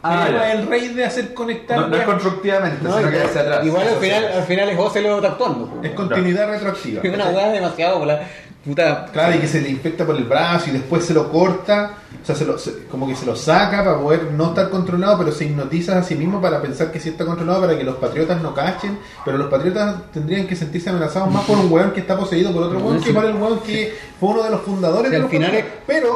[0.03, 0.53] Ah, ya.
[0.53, 1.79] el rey de hacer conectar.
[1.79, 2.07] No, no es weá.
[2.07, 3.67] constructivamente, No, sino que igual- hacia atrás.
[3.67, 5.67] Igual al final, al final es Ocelot actuando.
[5.67, 5.81] po.
[5.83, 7.01] es continuidad retroactiva.
[7.03, 8.21] Es una weá demasiado la
[8.65, 9.07] puta.
[9.13, 12.27] Claro, y que se le infecta por el brazo y después se lo corta, o
[12.27, 15.33] sea, se lo- se- como que se lo saca para poder no estar controlado, pero
[15.33, 18.41] se hipnotiza a sí mismo para pensar que sí está controlado para que los patriotas
[18.43, 22.17] no cachen, pero los patriotas tendrían que sentirse amenazados más por un weón que está
[22.17, 25.11] poseído por otro weón que por el weón que fue uno de los fundadores Si
[25.11, 26.09] de al los final es- Pero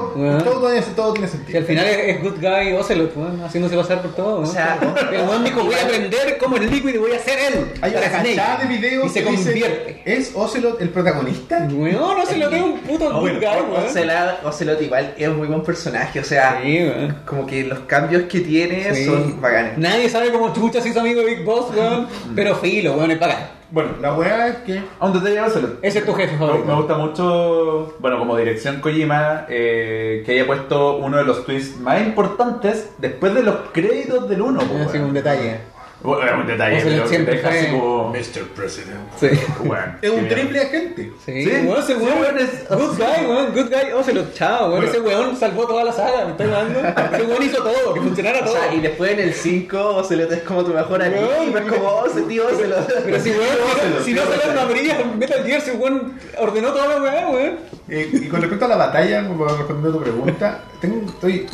[0.45, 1.59] todo, todavía- todo tiene Si sentido.
[1.59, 4.35] al final es, es good guy Ocelot, weón, haciéndose pasar por todo.
[4.37, 4.45] weón.
[4.45, 4.79] O sea,
[5.13, 7.73] el weón dijo: Voy a aprender cómo es líquido y voy a ser él.
[7.83, 8.37] Hay una Snake".
[8.37, 10.03] cachada de videos Y se que dice, convierte.
[10.07, 11.69] ¿es Ocelot el protagonista?
[11.71, 13.87] Weón, Ocelot es un puto good bueno, guy, weón.
[13.87, 15.88] Ocelot, Ocelot igual es muy buen personaje,
[16.21, 16.91] o sea, Sí,
[17.25, 19.05] como que los cambios que tiene Sí.
[19.05, 19.79] son bacanes.
[19.79, 22.07] Nadie sabe cómo chucha se hizo amigo de Big Boss, weón.
[22.35, 23.59] Pero filo, weón, es bacán.
[23.71, 25.79] Bueno, la weá es que A un detalle Ocelot.
[25.83, 26.65] Ese es tu jefe Me, favorito.
[26.65, 31.79] me gusta mucho, bueno, como dirección Kojima, eh, que haya puesto uno de los twists
[31.79, 34.61] más importantes después de los créditos del 1.
[34.63, 35.59] Ah, sí, un detalle.
[36.01, 38.09] Bueno, es un detalle, Ocelot pero que siempre te deja así fue- como...
[38.11, 38.43] Mr.
[38.55, 39.01] President.
[39.19, 39.29] Sí.
[39.65, 41.13] Bueno, Es un triple agente.
[41.27, 43.93] Sí, Sí, ese sí, weón es- Good guy, weón, good guy.
[43.99, 44.71] Ocelot, chao, weón.
[44.77, 44.91] Bueno.
[44.91, 46.79] Ese weón salvó toda la saga, me estoy dando.
[47.17, 48.53] Ese weón hizo todo, que funcionara O todo.
[48.55, 51.29] sea, y después en el 5 Ocelot es como tu mejor amigo,
[51.59, 52.93] es como, oh, ese tío Ocelot.
[53.05, 53.43] Pero si weón,
[53.77, 54.59] Ocelot, si no se lo Ocelot.
[54.59, 57.57] abría Metal Gear, si weón ordenó toda la weá, weón.
[57.89, 61.47] Eh, y con respecto a la batalla, responder a tu pregunta, tengo, estoy,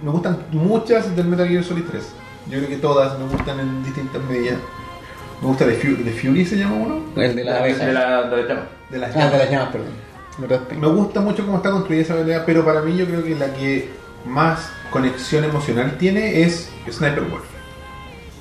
[0.00, 2.02] me gustan muchas del Metal Gear Solid 3.
[2.48, 4.58] Yo creo que todas me gustan en distintas medidas.
[5.40, 7.00] Me gusta The Fury, The Fury se llama uno.
[7.16, 7.84] El de la abeja.
[7.86, 8.62] De la, de la llama.
[8.90, 9.50] De las Ah, de las llamas.
[9.50, 10.80] llamas, perdón.
[10.80, 13.52] Me gusta mucho cómo está construida esa pelea, pero para mí yo creo que la
[13.52, 13.90] que
[14.24, 17.44] más conexión emocional tiene es Sniper Wolf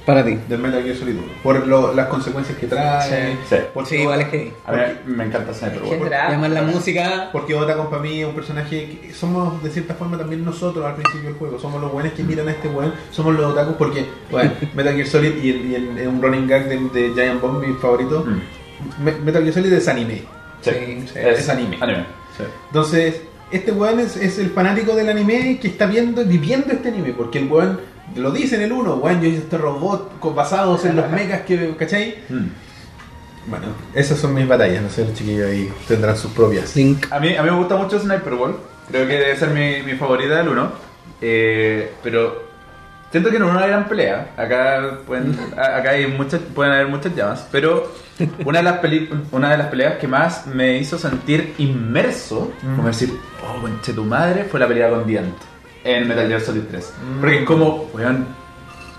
[0.05, 0.37] Para ti.
[0.49, 1.23] del Metal Gear Solid 1.
[1.43, 3.09] Por lo- las consecuencias que trae.
[3.33, 3.55] Sí, sí.
[3.73, 4.53] Porque, Sí, igual es que.
[4.65, 5.91] A mí me encanta Sniper Wolf.
[5.93, 6.27] General.
[6.27, 7.29] Además la música.
[7.31, 10.95] Porque Otacon para mí es un personaje que somos de cierta forma también nosotros al
[10.95, 11.59] principio del juego.
[11.59, 12.93] Somos los buenos que miran a este weón.
[13.11, 16.67] Somos los otakus porque, bueno, Metal Gear Solid y, en- y en un running gag
[16.67, 19.03] de, de Giant Bomb, mi favorito, Mm.
[19.03, 20.23] Me- Metal Gear Solid es anime.
[20.61, 21.77] Sí, Sí, sí, es anime.
[22.37, 22.43] Sí.
[22.67, 23.21] Entonces,
[23.51, 27.13] este weón es, es el fanático del anime que está viendo, viviendo este anime.
[27.13, 27.79] Porque el weón
[28.15, 31.75] lo dice en el 1, weón, yo hice este robot basados en los mechas que,
[31.77, 32.15] ¿cachai?
[32.29, 32.45] Mm.
[33.47, 34.83] Bueno, esas son mis batallas.
[34.83, 36.75] No sé, los chiquillos ahí tendrán sus propias.
[36.75, 37.07] Link.
[37.11, 38.55] A mí, a mí me gusta mucho Sniper Wolf.
[38.89, 40.71] Creo que debe ser mi, mi favorita del 1.
[41.21, 42.43] Eh, pero
[43.11, 44.31] siento que no es una gran pelea.
[44.37, 47.47] Acá, pueden, acá hay muchas, pueden haber muchas llamas.
[47.51, 47.91] Pero
[48.45, 52.87] una de, las peli- una de las peleas que más me hizo sentir inmerso, como
[52.87, 53.11] decir,
[53.43, 55.35] oh, conche tu madre, fue la pelea con Diant
[55.83, 56.93] en Metal Gear Solid 3.
[57.19, 58.27] Porque es como, weón,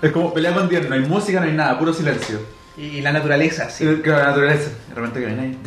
[0.01, 2.39] es como pelea con Diant, no hay música, no hay nada, puro silencio.
[2.77, 3.85] Y la naturaleza, sí.
[3.85, 4.01] Sí.
[4.01, 4.69] Que la naturaleza.
[4.89, 5.59] De repente que viene ahí,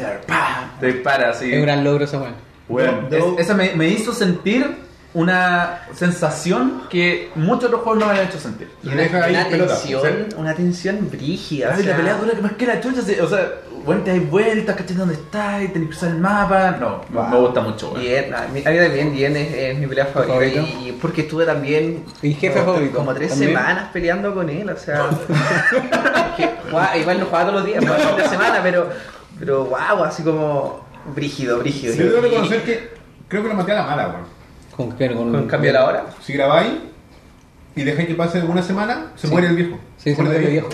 [0.80, 1.50] te dispara así.
[1.52, 2.34] Es un gran logro ese weón.
[2.68, 3.34] Bueno, No, no.
[3.38, 4.66] es- esa me, me hizo sentir
[5.16, 8.70] una sensación que muchos otros juegos no me han hecho sentir.
[8.82, 9.74] Y una, una pelota.
[9.74, 10.02] tensión,
[10.36, 11.72] una tensión brígida.
[11.74, 13.50] Ay, o sea, la pelea dura que más que la chucha, sí, o sea,
[13.86, 14.96] bueno, te das vueltas, ¿cachai?
[14.96, 15.62] ¿Dónde estás?
[15.62, 16.76] Y tenés que usar el mapa.
[16.78, 17.28] No, me- Wow.
[17.30, 18.00] me gusta mucho, weón.
[18.02, 20.34] Bien, a mí, también Dien es, es mi pelea favorita.
[20.34, 20.60] favorito?
[20.84, 22.96] Y, y porque estuve también ¿Y jefe como, favorito?
[22.98, 23.50] como tres ¿También?
[23.50, 24.68] semanas peleando con él.
[24.68, 25.08] O sea,
[26.36, 28.90] que jugaba- igual no jugaba todos los días, jugaba fin de semana, pero,
[29.38, 31.94] pero wow, así como brígido, brígido.
[31.94, 32.90] Yo debo Y- reconocer que
[33.28, 34.35] creo que lo maté a la mala, weón.
[34.76, 35.12] ¿Con qué?
[35.14, 36.04] Con, ¿Con cambio la hora?
[36.22, 36.72] Si grabáis
[37.74, 39.78] y dejáis que pase una semana, se muere el viejo.
[39.96, 40.68] Sí, se muere el viejo.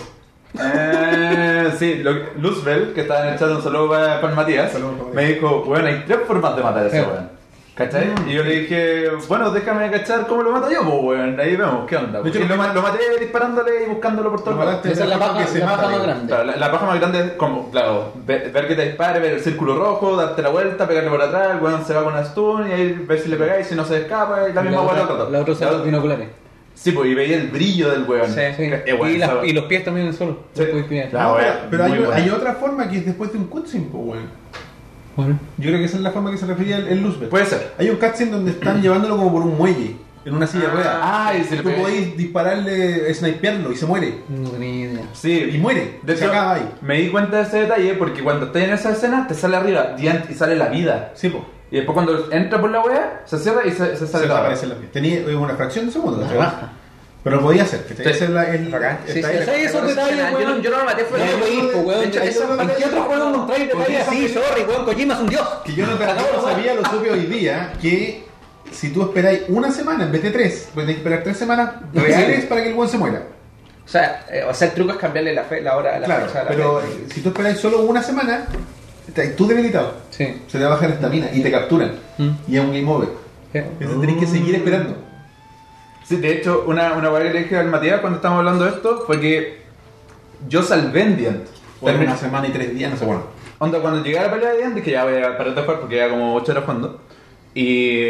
[0.61, 4.73] Eh, sí, lo que- Luzbel, que está en el chat, un saludo para, Matías,
[5.15, 7.07] me dijo, bueno, hay tres formas de matar a ese Sí.
[7.09, 7.31] weón.
[7.75, 8.13] ¿Cachai?
[8.29, 11.41] Y yo le dije, bueno, déjame cachar cómo lo mato yo, pues, weón.
[11.41, 12.21] Ahí vemos, ¿qué onda?
[12.21, 14.75] De hecho, y lo, lo ma- lo maté disparándole y buscándolo por todos lados.
[14.75, 16.27] mataste Esa es la paja, que se la mata, paja más grande.
[16.27, 19.33] Claro, la, la paja más grande es como, claro, ve- ver que te dispare, ver
[19.33, 22.25] el círculo rojo, darte la vuelta, pegarle por atrás, el weón se va con una
[22.27, 24.97] stun y ahí ver si le pegáis, si no se escapa, y la misma weón
[24.97, 25.31] la, otro rato.
[25.31, 26.29] la otra son los binoculares.
[26.75, 28.27] Sí, pues, y veía el brillo del weón.
[28.29, 28.65] Sí, Sí.
[28.65, 30.13] Eh, weón, y, las- esa- y los pies también.
[30.13, 30.25] Sí.
[30.55, 31.09] Puedes pinear.
[31.11, 34.43] La No, wea, pero hay otra forma que es después de un cutscene, pues, weón.
[35.17, 35.39] Bueno.
[35.59, 37.29] Yo creo que esa es la forma que se refería el, el Luzbel.
[37.29, 37.73] Puede ser.
[37.79, 40.97] Hay un cutscene donde están llevándolo como por un muelle, en una silla de ruedas.
[41.03, 44.23] Ah, y se le Tú pega- podéis dispararle, snipearlo y se muere.
[44.29, 45.05] No tenía idea.
[45.13, 45.99] Sí, Y muere.
[46.03, 46.69] De se hecho, acaba ahí.
[46.81, 49.95] me di cuenta de ese detalle porque cuando estás en esa escena te sale arriba
[49.97, 51.13] Diant y sale la vida.
[51.15, 51.43] Sí, pues.
[51.71, 54.35] Y después cuando entra por la wea, se cierra y se, se Se sale la
[54.35, 54.89] desaparece la vida.
[54.93, 56.21] Tenía eh, una fracción de segundo.
[56.21, 56.73] La raja.
[57.25, 57.83] Pero lo podía hacer.
[57.87, 58.05] ¿cachai?
[58.05, 58.11] Sí.
[58.11, 58.67] Ese es la- el.
[59.07, 60.63] Sí, sí, sí, esos Yo detalles, no- weón.
[60.63, 62.05] Yo no lo maté, fue Ya, fue- weón, weón.
[62.05, 64.29] ¿En qué ¿En qué otro juego encontráis detalles así?
[64.29, 65.49] Sorry, weón, Kojima es un dios.
[65.65, 68.25] Que yo no, no sabía, lo supe hoy día, que
[68.73, 71.71] si tú esperáis una semana en vez de tres, pues tenés que esperar tres semanas
[71.95, 73.23] reales para que el buen se muera.
[73.85, 76.27] O sea, eh, o sea, el truco es cambiarle la, fe, la hora, la Claro,
[76.27, 77.15] fecha a la pero fe.
[77.15, 78.47] si tú esperáis solo una semana,
[79.15, 79.95] te- tú debilitado.
[80.11, 80.43] Sí.
[80.49, 81.93] Se te baja la estamina y te capturan.
[82.19, 82.31] Mm.
[82.49, 83.09] Y es un game over.
[83.53, 84.97] Entonces tenés que seguir esperando.
[86.05, 89.05] Sí, de hecho, una, una que le dije al Matías cuando estábamos hablando de esto
[89.07, 89.59] fue que
[90.49, 91.47] yo salvé en Diant.
[91.81, 93.23] Por Termin- una semana y tres días, no sé, bueno.
[93.59, 95.81] Onda, cuando llegué a la pelea de Diant, dije ya voy a parar de jugar
[95.81, 97.01] porque ya como 8 horas jugando.
[97.55, 98.09] Y,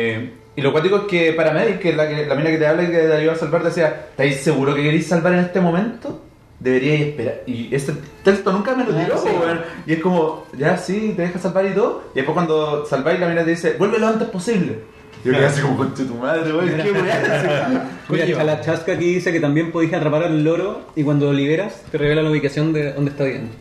[0.57, 2.67] y lo cuático es que para Medic, que es la, que, la mina que te
[2.67, 5.61] habla y que te ayuda a salvar, decía: ¿Estáis seguro que queréis salvar en este
[5.61, 6.21] momento?
[6.61, 7.41] Deberíais esperar.
[7.47, 9.29] Y ese texto nunca me lo tiró, Ah, sí.
[9.29, 9.61] weón.
[9.87, 12.05] Y es como, ya sí, te deja salvar y todo.
[12.15, 14.79] Y después cuando salváis, la mina te dice: Vuelve lo antes posible.
[15.25, 17.91] Y yo quedé así como, conche tu madre, weón, qué weá.
[18.09, 21.99] Mira, Chalachasca aquí dice que también podéis atrapar al loro y cuando lo liberas te
[21.99, 23.53] revela la ubicación de dónde está viendo.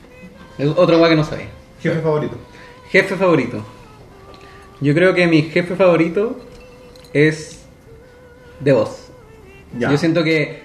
[0.58, 1.48] Es otra weá que no sabía.
[1.82, 2.36] Jefe favorito.
[2.90, 3.66] Jefe favorito.
[4.80, 6.40] Yo creo que mi jefe favorito
[7.14, 7.64] es
[8.64, 9.12] The Boss.
[9.78, 9.92] Ya.
[9.92, 10.64] Yo siento que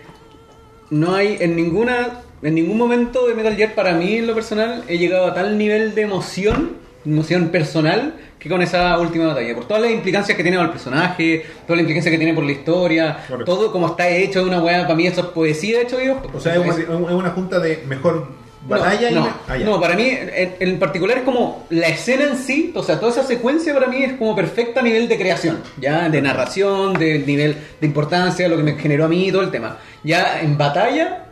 [0.90, 4.84] no hay en ninguna en ningún momento de Metal Gear para mí en lo personal
[4.88, 6.76] he llegado a tal nivel de emoción,
[7.06, 10.72] emoción personal que con esa última batalla, por todas las implicancias que tiene para el
[10.72, 13.44] personaje, todas las implicancias que tiene por la historia, Correcto.
[13.44, 16.18] todo como está hecho de una weá, para mí eso es poesía hecho Dios.
[16.34, 18.28] O sea, es una, es una junta de mejor
[18.68, 19.30] batalla no, y.
[19.48, 19.64] ah, ya.
[19.64, 23.12] no, para mí en, en particular es como la escena en sí, o sea, toda
[23.12, 27.20] esa secuencia para mí es como perfecta a nivel de creación, ya de narración, de
[27.20, 29.78] nivel de importancia, lo que me generó a mí todo el tema.
[30.02, 31.26] Ya en batalla,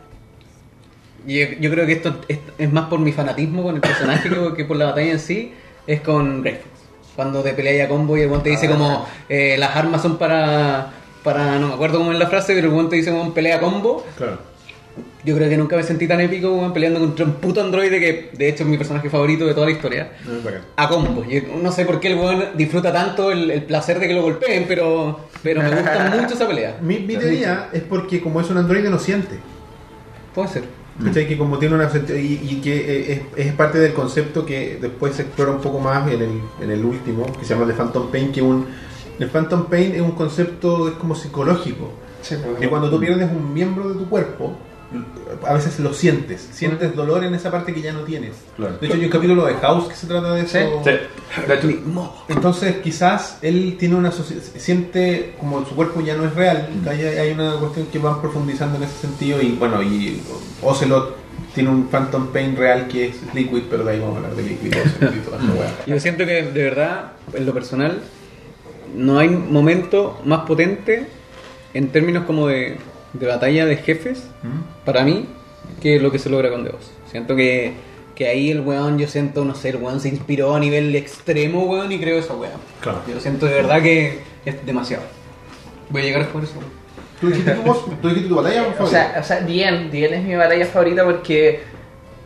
[1.25, 4.53] yo, yo creo que esto es, es más por mi fanatismo con el personaje que,
[4.55, 5.53] que por la batalla en sí,
[5.87, 6.65] es con Grey Fox.
[7.15, 8.71] Cuando te peleas a combo y el guante te dice Ah.
[8.71, 10.91] como eh, las armas son para,
[11.23, 13.57] para, no me acuerdo cómo es la frase, pero el guante te dice como pelea
[13.57, 14.05] a combo.
[14.17, 14.39] Claro.
[15.25, 18.29] Yo creo que nunca me sentí tan épico weón, peleando contra un puto androide que
[18.31, 20.11] de hecho es mi personaje favorito de toda la historia.
[20.77, 21.25] A combo.
[21.25, 24.21] Yo no sé por qué el weón disfruta tanto el, el placer de que lo
[24.21, 26.77] golpeen, pero, pero me gusta mucho esa pelea.
[26.81, 29.35] Mi, mi teoría es porque, como es un androide, no siente.
[30.33, 30.63] Puede ser.
[31.03, 31.27] ¿Cachai?
[31.27, 35.15] Que como tiene una y, y que eh, es, es parte del concepto que después
[35.15, 38.11] se explora un poco más en el, en el último, que se llama The Phantom
[38.11, 38.65] Pain, que un
[39.19, 41.91] el Phantom Pain es un concepto es como psicológico,
[42.21, 44.53] Sí, pues, que cuando tú pierdes un miembro de tu cuerpo,
[45.45, 48.33] a veces lo sientes, sientes dolor en esa parte que ya no tienes.
[48.55, 48.77] Claro.
[48.77, 50.83] De hecho, hay un capítulo de House que se trata de eso.
[50.83, 51.79] Sí,
[52.27, 56.69] Entonces, quizás él tiene una siente como su cuerpo ya no es real.
[56.87, 59.41] Hay, hay una cuestión que van profundizando en ese sentido.
[59.41, 60.21] Y bueno, y
[60.61, 61.15] Ocelot
[61.53, 64.43] tiene un Phantom Pain real que es Liquid, pero de ahí vamos a hablar de
[64.43, 64.73] Liquid.
[64.77, 65.73] Ocelot y toda esa weá.
[65.85, 68.01] Yo siento que de verdad, en lo personal,
[68.95, 71.07] no hay momento más potente
[71.73, 72.77] en términos como de,
[73.19, 74.27] de batalla de jefes,
[74.83, 75.25] para mí,
[75.81, 76.91] que lo que se logra con Deus.
[77.09, 77.73] Siento que,
[78.15, 81.63] que ahí el weón, yo siento, no sé, el weón se inspiró a nivel extremo,
[81.65, 82.59] weón, y creo esa weón.
[82.81, 83.01] Claro.
[83.07, 85.03] Yo siento de verdad que es demasiado.
[85.89, 86.59] Voy a llegar a jugar eso.
[86.59, 86.85] weón.
[87.19, 87.85] ¿Tú dijiste tu, voz?
[88.01, 88.75] ¿Tú dijiste tu batalla?
[88.77, 91.61] O sea, o sea, Dien, Dien es mi batalla favorita porque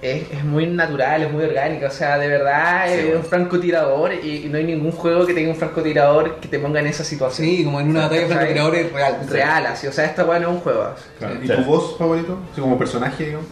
[0.02, 4.46] es, es muy natural, es muy orgánica, o sea, de verdad es un francotirador y,
[4.46, 7.48] y no hay ningún juego que tenga un francotirador que te ponga en esa situación.
[7.48, 9.18] Sí, como en una batalla de francotiradores real.
[9.30, 10.84] Real, así, o sea, esta weá no es un juego.
[10.84, 11.04] así.
[11.20, 11.36] Claro.
[11.44, 11.54] ¿Y Sí.
[11.54, 12.38] tu voz favorito?
[12.52, 13.46] Así como personaje, digamos.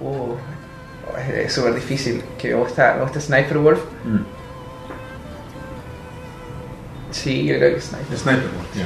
[0.00, 0.34] Uh,
[1.34, 3.80] es súper difícil, que me gusta, me gusta Sniper Wolf.
[4.04, 4.18] Mm.
[7.10, 8.16] Sí, yo creo que Sniper.
[8.18, 8.44] Sniper.
[8.76, 8.84] ya.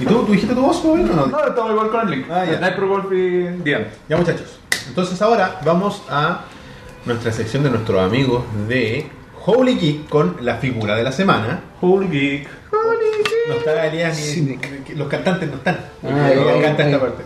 [0.00, 1.26] ¿Y tú, tú dijiste tu voz o no?
[1.26, 2.26] No, estamos igual con el link.
[2.30, 2.58] Ah, ya.
[2.58, 3.86] Sniper Wolf y Dian.
[4.08, 6.44] Ya muchachos, entonces ahora vamos a
[7.04, 9.06] nuestra sección de nuestros amigos de
[9.44, 11.60] Holy Geek con la figura de la semana.
[11.80, 12.48] Holy Geek.
[13.48, 14.96] No está Elías ni Cynic.
[14.96, 15.78] los cantantes no están.
[16.04, 16.30] Ah,
[16.62, 16.86] canta ya.
[16.86, 17.24] esta parte.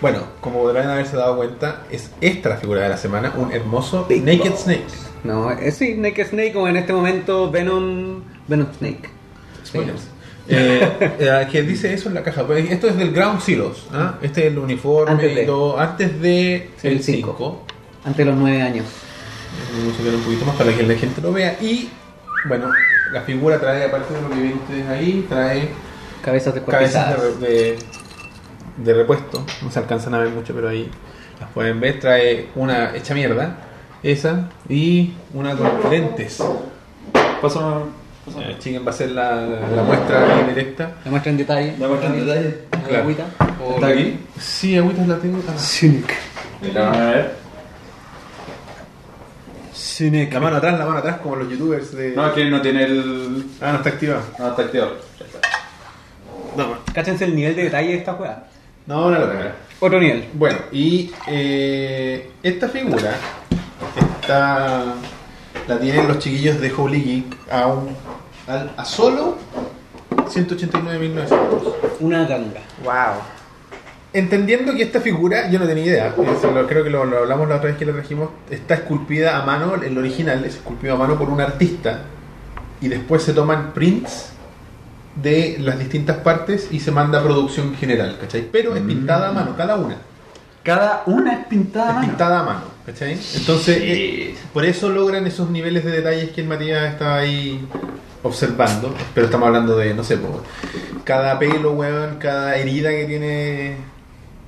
[0.00, 4.06] Bueno, como podrán haberse dado cuenta, es esta la figura de la semana, un hermoso
[4.08, 4.84] Naked Snake.
[5.24, 9.08] No, es sí, Naked Snake o en este momento Venom, Venom Snake.
[9.64, 10.15] Spoilers.
[10.48, 10.88] Eh,
[11.18, 12.44] eh, que dice eso en la caja.
[12.70, 13.78] Esto es del Ground Zeroes.
[13.92, 14.14] ¿ah?
[14.22, 15.74] Este es el uniforme Antes de.
[15.78, 17.34] antes de Sí, el el cinco.
[17.38, 17.66] 5.
[18.04, 18.84] Ante los nueve años.
[19.78, 21.56] Vamos a ver un poquito más para que la gente lo vea.
[21.60, 21.90] Y
[22.48, 22.70] bueno,
[23.12, 25.68] la figura trae, aparte de lo que ven ustedes ahí, trae
[26.22, 27.78] Cabezas cabezas de, de,
[28.78, 29.44] de repuesto.
[29.62, 30.90] No se alcanzan a ver mucho, pero ahí
[31.40, 32.00] las pueden ver.
[32.00, 33.58] Trae una hecha mierda,
[34.02, 36.42] esa, y una con lentes.
[37.40, 37.88] Paso.
[38.40, 40.92] Eh, Chicken va a ser la, la muestra ahí directa.
[41.04, 41.74] La muestra en detalle.
[41.78, 42.58] ¿La muestra en detalle?
[42.72, 43.02] ¿Hay Claro.
[43.04, 43.24] agüita?
[43.64, 44.18] O- ¿Está aquí?
[44.38, 45.40] Sí, agüitas la tengo.
[45.48, 45.52] ah.
[45.58, 46.12] Cynic.
[46.74, 47.34] La van a ver.
[49.74, 50.32] Cynic.
[50.32, 52.14] La mano atrás, la mano atrás, como los youtubers de.
[52.16, 53.46] No, es que no tiene el.
[53.60, 54.22] Ah, no está activado.
[54.38, 54.96] No, está activado.
[55.18, 55.38] Ya está.
[56.56, 58.44] No, Cáchense el nivel de detalle de esta juega.
[58.86, 59.54] no, una locura.
[59.80, 60.24] Otro nivel.
[60.32, 63.12] Bueno, y eh, esta figura
[64.22, 64.94] está,
[65.68, 67.88] la tienen los chiquillos de Holy Geek a, un,
[68.48, 69.36] a, a solo
[70.10, 71.74] 189.900.
[72.00, 72.60] Una ganga.
[72.84, 73.20] Wow.
[74.12, 77.56] Entendiendo que esta figura, yo no tenía idea, lo- creo que lo, lo hablamos la
[77.56, 81.18] otra vez que la trajimos, está esculpida a mano, el original es esculpido a mano
[81.18, 82.02] por un artista
[82.80, 84.30] y después se toman prints
[85.16, 88.48] de las distintas partes y se manda a producción general, ¿cachai?
[88.50, 89.96] Pero es pintada a mano, cada una.
[90.66, 91.90] Cada una es pintada.
[91.90, 92.08] a mano.
[92.08, 93.16] pintada a mano, ¿cachai?
[93.36, 97.64] Entonces, eh, por eso logran esos niveles de detalles que el Matías estaba ahí
[98.24, 98.92] observando.
[99.14, 100.18] Pero estamos hablando de, no sé,
[101.04, 103.76] cada pelo, weón, cada herida que tiene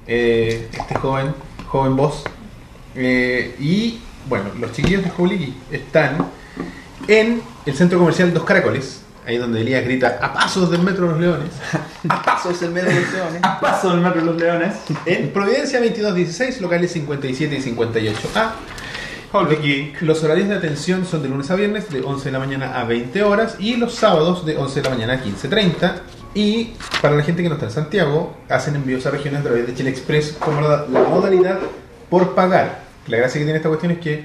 [0.09, 1.33] eh, este joven,
[1.69, 2.25] joven boss.
[2.97, 6.27] Eh, y, bueno, los chiquillos de Geek están
[7.07, 9.05] en el centro comercial Dos Caracoles.
[9.29, 11.51] Ahí donde Elías grita a pasos del metro de los leones.
[12.09, 13.41] A pasos en medio de los leones.
[13.43, 14.74] A paso del metro de los leones.
[15.05, 18.53] En Providencia 2216, locales 57 y 58A.
[19.33, 20.01] Holy Geek.
[20.01, 22.85] Los horarios de atención son de lunes a viernes de 11 de la mañana a
[22.85, 25.97] 20 horas y los sábados de 11 de la mañana a 15.30.
[26.33, 26.72] Y
[27.03, 29.74] para la gente que no está en Santiago, hacen envíos a regiones a través de
[29.74, 31.59] Chile Express como la, la modalidad
[32.09, 32.81] por pagar.
[33.07, 34.24] La gracia que tiene esta cuestión es que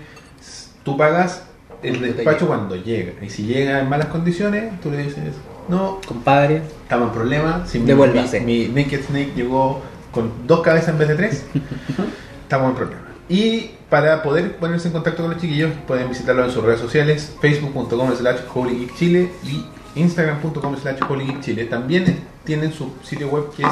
[0.86, 1.44] tú pagas
[1.84, 3.14] el despacho cuando llega.
[3.22, 5.36] Y si llega en malas condiciones, tú le dices,
[5.68, 6.62] no, Compadre.
[6.84, 7.64] estamos en problema.
[7.66, 8.42] Si Devuélvase.
[8.42, 9.82] Mi, mi Naked Snake llegó
[10.12, 11.46] con dos cabezas en vez de tres.
[12.44, 13.02] estamos en problema.
[13.30, 17.36] Y para poder ponerse en contacto con los chiquillos, pueden visitarlos en sus redes sociales,
[17.40, 19.66] facebook.com slash holygeekchile y
[19.96, 21.66] instagram.com slash holygeekchile.
[21.66, 23.72] También tienen su sitio web que es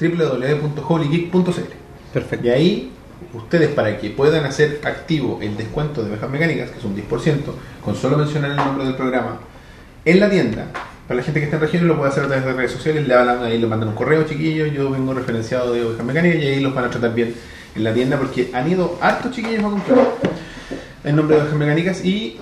[0.00, 1.74] www.holygeek.cl.
[2.12, 2.46] Perfecto.
[2.46, 2.92] Y ahí,
[3.34, 7.38] ustedes para que puedan hacer activo el descuento de ovejas mecánicas, que es un 10%,
[7.84, 9.40] con solo mencionar el nombre del programa,
[10.04, 10.66] en la tienda,
[11.06, 13.06] para la gente que está en regiones lo puede hacer a través de redes sociales,
[13.06, 16.46] le hablan ahí, le mandan un correo chiquillos, yo vengo referenciado de ovejas mecánicas y
[16.46, 17.34] ahí los van a tratar bien
[17.74, 19.98] en la tienda porque han ido hartos chiquillos a comprar
[21.04, 22.38] en nombre de ovejas mecánicas y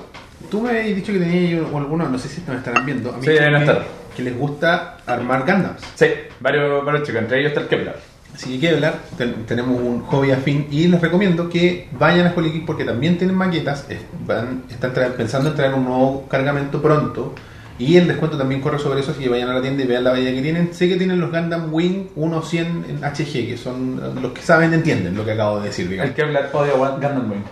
[0.50, 3.22] tú me habías dicho que tenías algunos, no sé si me estarán viendo, a mí
[3.22, 3.86] Sí, que, estar.
[4.16, 5.80] que les gusta armar Gundams.
[5.94, 6.06] Sí,
[6.40, 7.22] varios, varios chicos.
[7.22, 7.96] Entre ellos está el Kevlar.
[8.38, 12.32] Así que quiero hablar, ten- tenemos un hobby afín y les recomiendo que vayan a
[12.36, 16.28] Holy Geek porque también tienen maquetas, es- van, están tra- pensando en traer un nuevo
[16.28, 17.34] cargamento pronto
[17.80, 20.04] y el descuento también corre sobre eso, así que vayan a la tienda y vean
[20.04, 20.72] la variedad que tienen.
[20.72, 22.06] Sé que tienen los Gundam Wing
[22.44, 26.10] 100 en HG, que son los que saben entienden lo que acabo de decir, digamos.
[26.10, 27.42] El Kevlar odia Gundam Wing.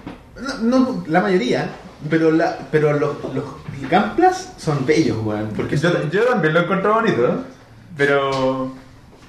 [0.62, 1.68] No, no, la mayoría,
[2.08, 3.44] pero la, pero los, los
[3.90, 7.42] Gamplas son bellos, weón, porque Yo, son- yo también lo encuentro bonito,
[7.96, 8.72] pero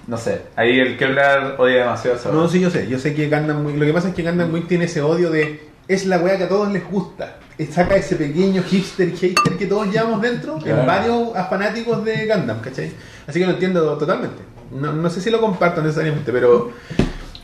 [0.07, 0.41] no sé.
[0.55, 2.31] Ahí el Kevlar odia demasiado eso.
[2.31, 2.87] No, sí, yo sé.
[2.87, 3.77] Yo sé que Gundam Wing.
[3.77, 5.67] Lo que pasa es que Gundam Wing tiene ese odio de.
[5.87, 7.37] Es la weá que a todos les gusta.
[7.71, 10.81] Saca ese pequeño hipster hater que todos llevamos dentro Claro.
[10.81, 12.91] en varios fanáticos de Gundam, ¿cachai?
[13.25, 14.43] Así que lo entiendo totalmente.
[14.71, 16.71] No, no sé si lo comparto necesariamente, pero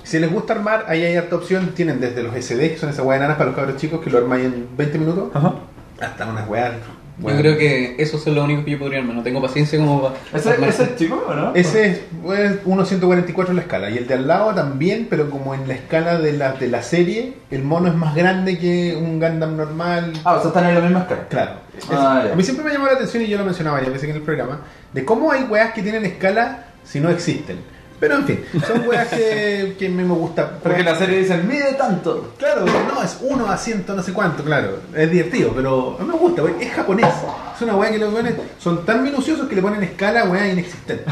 [0.03, 1.69] si les gusta armar, ahí hay harta opción.
[1.73, 4.17] Tienen desde los SD, que son esas weas enanas para los cabros chicos que lo
[4.19, 5.55] arman en 20 minutos, Ajá.
[6.01, 6.73] hasta unas weas
[7.17, 7.37] Bueno.
[7.37, 9.15] Yo creo que esos son los únicos que yo podría armar.
[9.15, 10.15] No tengo paciencia como para.
[10.33, 11.53] ¿Ese, ese es chico o no?
[11.53, 13.89] Ese es pues, 1.144 en la escala.
[13.91, 16.81] Y el de al lado también, pero como en la escala de la, de la
[16.81, 20.13] serie, el mono es más grande que un Gundam normal.
[20.23, 21.27] Ah, o sea, están en la misma escala.
[21.29, 21.51] Claro.
[21.77, 22.33] Es- Ah, ya.
[22.33, 24.21] a mí siempre me llamó la atención, y yo lo mencionaba varias veces en el
[24.21, 24.61] programa,
[24.93, 27.57] de cómo hay weas que tienen escala si no existen.
[28.03, 30.59] Pero en fin, son weas que, que a mí me gusta.
[30.61, 32.33] Porque en la serie dicen, mide tanto.
[32.37, 34.79] Claro, no, es 1 a 100, no sé cuánto, claro.
[34.93, 37.07] Es divertido, pero a mí me gusta, porque es japonés.
[37.55, 40.51] Es una wea que los weones son tan minuciosos que le ponen escala a weas
[40.51, 41.07] inexistentes.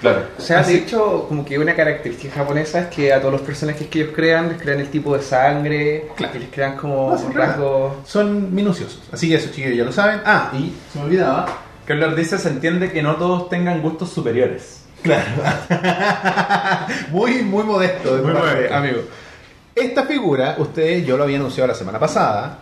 [0.00, 0.22] Claro.
[0.38, 3.42] O sea, Así- de hecho, como que una característica japonesa es que a todos los
[3.42, 6.32] personajes que ellos crean, les crean el tipo de sangre, Claro.
[6.32, 7.92] que les crean como No, rasgos.
[8.08, 9.02] Son minuciosos.
[9.12, 10.22] Así que eso, chiquillos, ya lo saben.
[10.24, 11.46] Ah, y se me olvidaba.
[11.86, 14.78] Keller dice, se entiende que no todos tengan gustos superiores.
[15.02, 15.24] Claro.
[17.10, 18.74] muy, muy modesto de Muy parte, modesto.
[18.76, 18.98] amigo.
[19.74, 22.58] Esta figura, ustedes, yo lo había anunciado la semana pasada.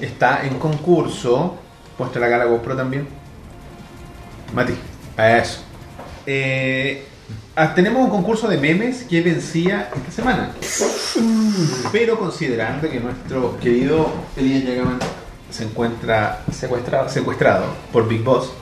[0.00, 1.58] Está en concurso.
[1.98, 3.06] Muestra la cara GoPro también.
[4.54, 4.74] Mati,
[5.16, 5.60] a eso.
[6.26, 7.04] Eh,
[7.56, 10.50] ah, tenemos un concurso de memes que vencía esta semana.
[11.92, 14.98] Pero considerando que nuestro querido Elías Yagaman
[15.50, 17.12] se encuentra Secuestrados.
[17.12, 18.52] secuestrado por Big Boss,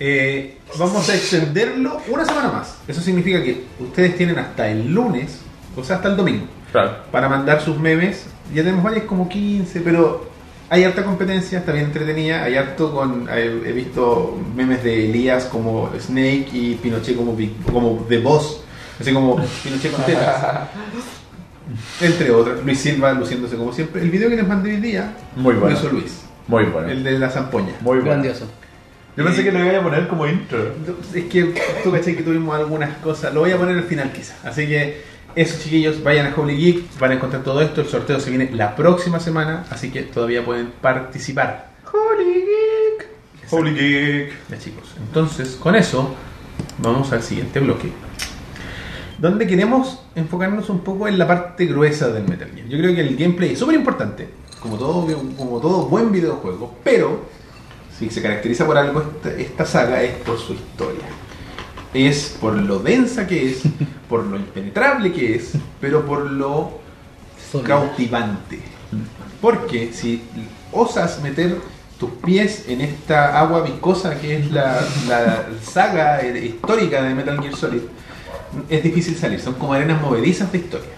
[0.00, 2.76] eh, vamos a extenderlo una semana más.
[2.88, 5.40] Eso significa que ustedes tienen hasta el lunes,
[5.76, 6.96] o sea, hasta el domingo, Claro.
[7.10, 8.26] para mandar sus memes.
[8.54, 10.28] Ya tenemos varias como 15, pero
[10.68, 12.42] hay harta competencia, está bien entretenida.
[12.44, 13.28] Hay harto con.
[13.30, 17.36] He, visto memes de Elías como Snake y Pinochet como,
[17.72, 18.62] como The Boss,
[19.00, 20.68] así como Pinochet con tetas.
[22.00, 24.02] Entre otros, Luis Silva luciéndose como siempre.
[24.02, 25.78] El video que les mandé hoy día Muy bueno.
[25.92, 26.88] Luis, Muy bueno.
[26.88, 27.72] el de la zampoña.
[27.80, 28.10] Muy bueno.
[28.10, 28.46] Grandioso.
[29.16, 30.72] Yo pensé que lo iba a poner como intro.
[31.14, 31.54] Es que
[31.84, 33.32] tú caché que tuvimos algunas cosas.
[33.32, 34.34] Lo voy a poner al final quizá.
[34.42, 35.02] Así que
[35.36, 37.80] eso chiquillos, vayan a Holy Geek, van a encontrar todo esto.
[37.80, 41.70] El sorteo se viene la próxima semana, así que todavía pueden participar.
[41.92, 43.08] Holy Geek.
[43.50, 44.32] Holy Geek.
[44.48, 44.94] Ya chicos.
[44.98, 46.14] Entonces, con eso,
[46.78, 47.90] vamos al siguiente bloque.
[49.18, 52.66] Donde queremos enfocarnos un poco en la parte gruesa del Metal Gear.
[52.66, 54.28] Yo creo que el gameplay es súper importante,
[54.58, 57.43] como todo, como todo buen videojuego, pero
[57.98, 61.04] si se caracteriza por algo esta, esta saga es por su historia.
[61.92, 63.62] Es por lo densa que es,
[64.08, 66.80] por lo impenetrable que es, pero por lo
[67.66, 68.60] cautivante.
[69.40, 70.22] Porque si
[70.72, 71.58] osas meter
[71.98, 77.54] tus pies en esta agua viscosa que es la, la saga histórica de Metal Gear
[77.54, 77.82] Solid,
[78.68, 79.40] es difícil salir.
[79.40, 80.88] Son como arenas movedizas de historia.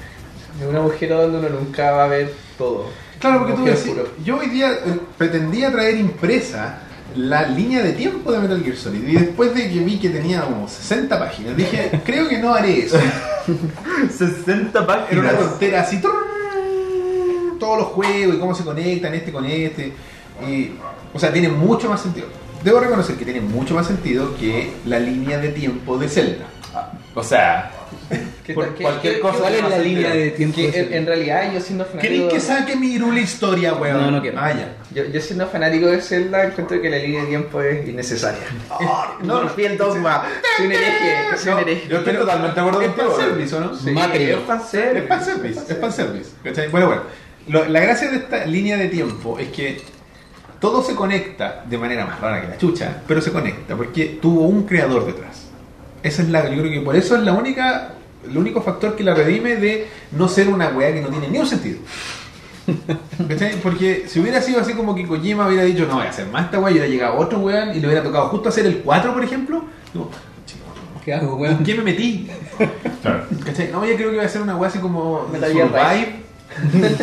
[0.61, 2.87] Es un agujero donde uno nunca va a ver todo.
[3.19, 3.93] Claro, porque tú decís,
[4.25, 9.07] yo hoy día eh, pretendía traer impresa la línea de tiempo de Metal Gear Solid
[9.09, 12.81] y después de que vi que tenía como 60 páginas, dije, creo que no haré
[12.81, 12.99] eso.
[14.11, 15.39] 60 Era una páginas.
[15.39, 16.01] tontera así,
[17.59, 19.93] todos los juegos y cómo se conectan este con este.
[20.47, 20.73] Y,
[21.15, 22.27] o sea, tiene mucho más sentido.
[22.63, 26.47] Debo reconocer que tiene mucho más sentido que la línea de tiempo de Zelda.
[27.15, 27.71] O sea,
[28.47, 30.57] ¿Qué por cualquier qué- cosa ¿Cuál es no la línea de tiempo?
[30.57, 34.01] que de en, en realidad yo siendo fanático ¿Queréis que saque mi Irule historia, weón?
[34.01, 34.39] No, no quiero.
[34.41, 34.77] Ah, ya.
[34.95, 38.41] yo, yo siendo fanático de Zelda encuentro que la línea de tiempo es innecesaria.
[39.23, 40.25] no, no, el dogma.
[40.57, 41.89] Soy un hereje, soy un hereje.
[41.89, 43.11] Yo estoy totalmente de acuerdo Es contigo.
[43.17, 43.77] fanservice, ¿o no?
[43.77, 44.39] Sí, Material.
[44.41, 44.99] es fanservice.
[45.03, 46.31] Es fanservice, es fanservice.
[46.45, 46.69] ¿cachai?
[46.69, 47.03] Bueno, bueno.
[47.49, 49.81] Lo- la gracia de esta línea de tiempo es que
[50.61, 54.43] todo se conecta de manera más rara que la chucha, pero se conecta porque tuvo
[54.47, 55.46] un creador detrás.
[56.03, 57.95] Esa es la, yo creo que por eso es la única,
[58.29, 61.39] el único factor que la redime de no ser una weá que no tiene ni
[61.39, 61.79] un sentido.
[63.63, 66.47] Porque si hubiera sido así como que Kojima hubiera dicho, no voy a hacer más
[66.47, 69.13] esta weá, y hubiera llegado otro weón y le hubiera tocado justo hacer el 4,
[69.15, 70.11] por ejemplo, digo,
[71.05, 71.65] ¿Qué hago, ¿en weón?
[71.65, 72.29] qué me metí?
[73.01, 73.25] Claro.
[73.45, 73.71] ¿Cachai?
[73.71, 76.26] No, yo creo que va a ser una weá así como Metal Gear Survive.
[76.73, 76.97] En.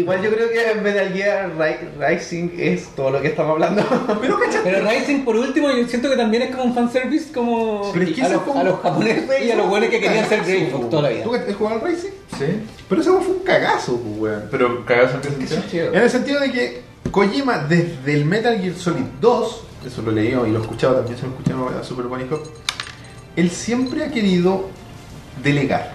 [0.00, 3.82] Igual yo creo que Metal Gear Ri- Rising es todo lo que estamos hablando.
[4.20, 4.38] Pero.
[4.64, 8.12] Pero Rising, por último, yo siento que también es como un fanservice como Pero es
[8.14, 10.90] que a, los, a los japoneses y a los buenos que querían ser Grey Fox
[10.90, 11.24] toda la vida.
[11.24, 12.10] ¿Tú has jugado al Racing?
[12.38, 12.44] Sí.
[12.88, 14.48] Pero eso fue un cagazo, pues, weón.
[14.50, 15.92] Pero cagazo en qué sentido.
[15.92, 20.28] En el sentido de que Kojima, desde el Metal Gear Solid 2, eso lo leí
[20.28, 22.42] y lo escuchaba también, se lo escuchaba a Super Bunny Hop,
[23.36, 24.68] él siempre ha querido
[25.42, 25.92] delegar.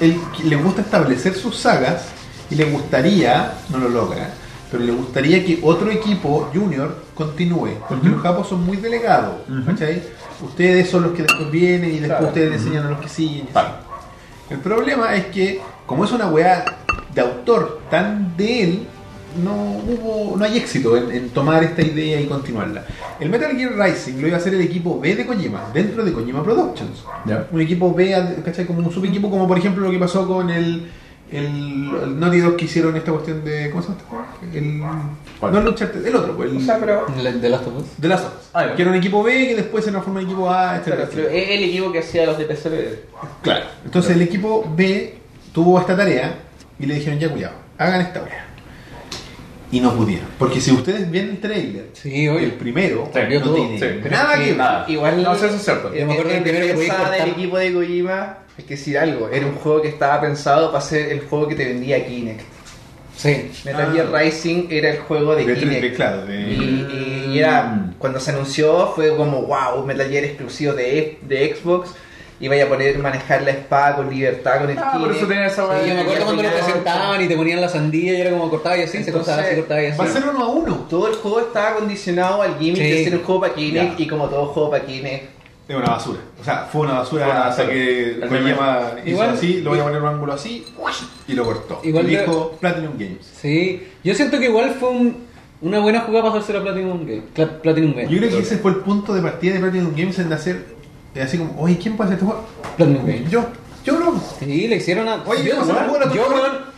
[0.00, 2.06] Él le gusta establecer sus sagas
[2.50, 4.30] y le gustaría, no lo logra,
[4.70, 9.36] pero le gustaría que otro equipo junior continúe, porque los japos son muy delegados.
[9.64, 10.02] ¿cachai?
[10.42, 12.26] Ustedes son los que después vienen y después Claro.
[12.26, 13.48] ustedes enseñan a los que siguen.
[13.54, 13.70] Vale.
[14.50, 16.64] El problema es que, como es una weá
[17.14, 18.86] de autor tan de él,
[19.42, 22.84] no hubo, no hay éxito en, en tomar esta idea y continuarla.
[23.20, 26.12] El Metal Gear Rising lo iba a hacer el equipo B de Kojima, dentro de
[26.12, 27.04] Kojima Productions.
[27.50, 28.14] Un equipo B,
[28.44, 28.66] ¿cachai?
[28.66, 30.88] Como un subequipo, como por ejemplo lo que pasó con el
[31.30, 33.70] el, el Naughty Dog que hicieron esta cuestión de.
[33.70, 34.58] ¿Cómo se llama este?
[34.58, 34.82] El,
[35.40, 35.52] ¿Cuál?
[35.52, 37.06] no el Uncharted, el otro, pues, el O sea, pero.
[37.06, 37.84] De Last of Us.
[37.98, 38.50] de las otras.
[38.52, 38.76] Ah, ya.
[38.76, 41.50] que era un equipo B que después se transformó en equipo A, Claro, pero es
[41.50, 42.72] el equipo que hacía los de PSP.
[43.42, 43.64] Claro.
[43.84, 45.18] Entonces el equipo B
[45.52, 46.38] tuvo esta tarea
[46.78, 48.45] y le dijeron, ya cuidado, hagan esta hora.
[49.72, 50.26] Y no pudieron.
[50.38, 53.54] Porque si ustedes ven el trailer, Sí, el primero, Sí, no todo.
[53.56, 54.08] tiene Sí.
[54.10, 54.56] nada que ver.
[54.56, 54.84] Nada.
[54.88, 55.22] Igual.
[55.22, 55.92] No, eso es cierto.
[55.94, 57.28] Yo me acuerdo en del primero que defensa del cortar.
[57.28, 59.28] equipo de Kojima, hay que decir algo.
[59.28, 62.40] Era un juego que estaba pensado para ser el juego que te vendía Kinect.
[63.16, 63.50] Sí.
[63.64, 63.92] Metal Ah.
[63.94, 65.80] Gear Rising era el juego de, De Kinect.
[65.84, 70.74] 3D, claro, de- Y, y era, cuando se anunció fue como, wow, Metal Gear exclusivo
[70.74, 71.90] de, de Xbox.
[72.38, 75.46] Y vaya a poder manejar la espada con libertad con el Ah, por eso tenía
[75.46, 78.20] esa Sí, yo me acuerdo cuando lo Entonces- presentaban y te ponían la sandía y
[78.20, 79.98] era como cortaba y así, se cortaba así, Entonces, cortaba y así.
[79.98, 80.74] Va a ser uno a uno.
[80.90, 82.90] Todo el juego estaba condicionado al gimmick Sí.
[82.90, 84.04] de ser un juego para Kinect Ya.
[84.04, 85.24] y como todo juego para Kinect.
[85.68, 86.20] Es una basura.
[86.40, 87.74] O sea, fue una basura Fue una hasta basura.
[87.74, 90.64] que El Kojima hizo Igual- así, lo voy a poner un ángulo así
[91.26, 91.80] y lo cortó.
[91.82, 93.26] Igual y de- dijo Platinum Games.
[93.40, 95.26] Sí, yo siento que igual fue un-
[95.62, 97.22] una buena jugada para hacerse la Platinum Game.
[97.34, 98.08] Pla- Platinum Game.
[98.08, 100.75] Yo creo que ese fue el punto de partida de Platinum Games en hacer
[101.16, 102.44] eh, así como, oye, ¿quién puede hacer este juego?
[102.78, 103.24] Game.
[103.30, 103.44] Yo,
[103.84, 104.20] yo no.
[104.38, 105.22] Sí, le hicieron a.
[105.26, 106.22] Oye, yo, ¿cómo se me ocurre la yo,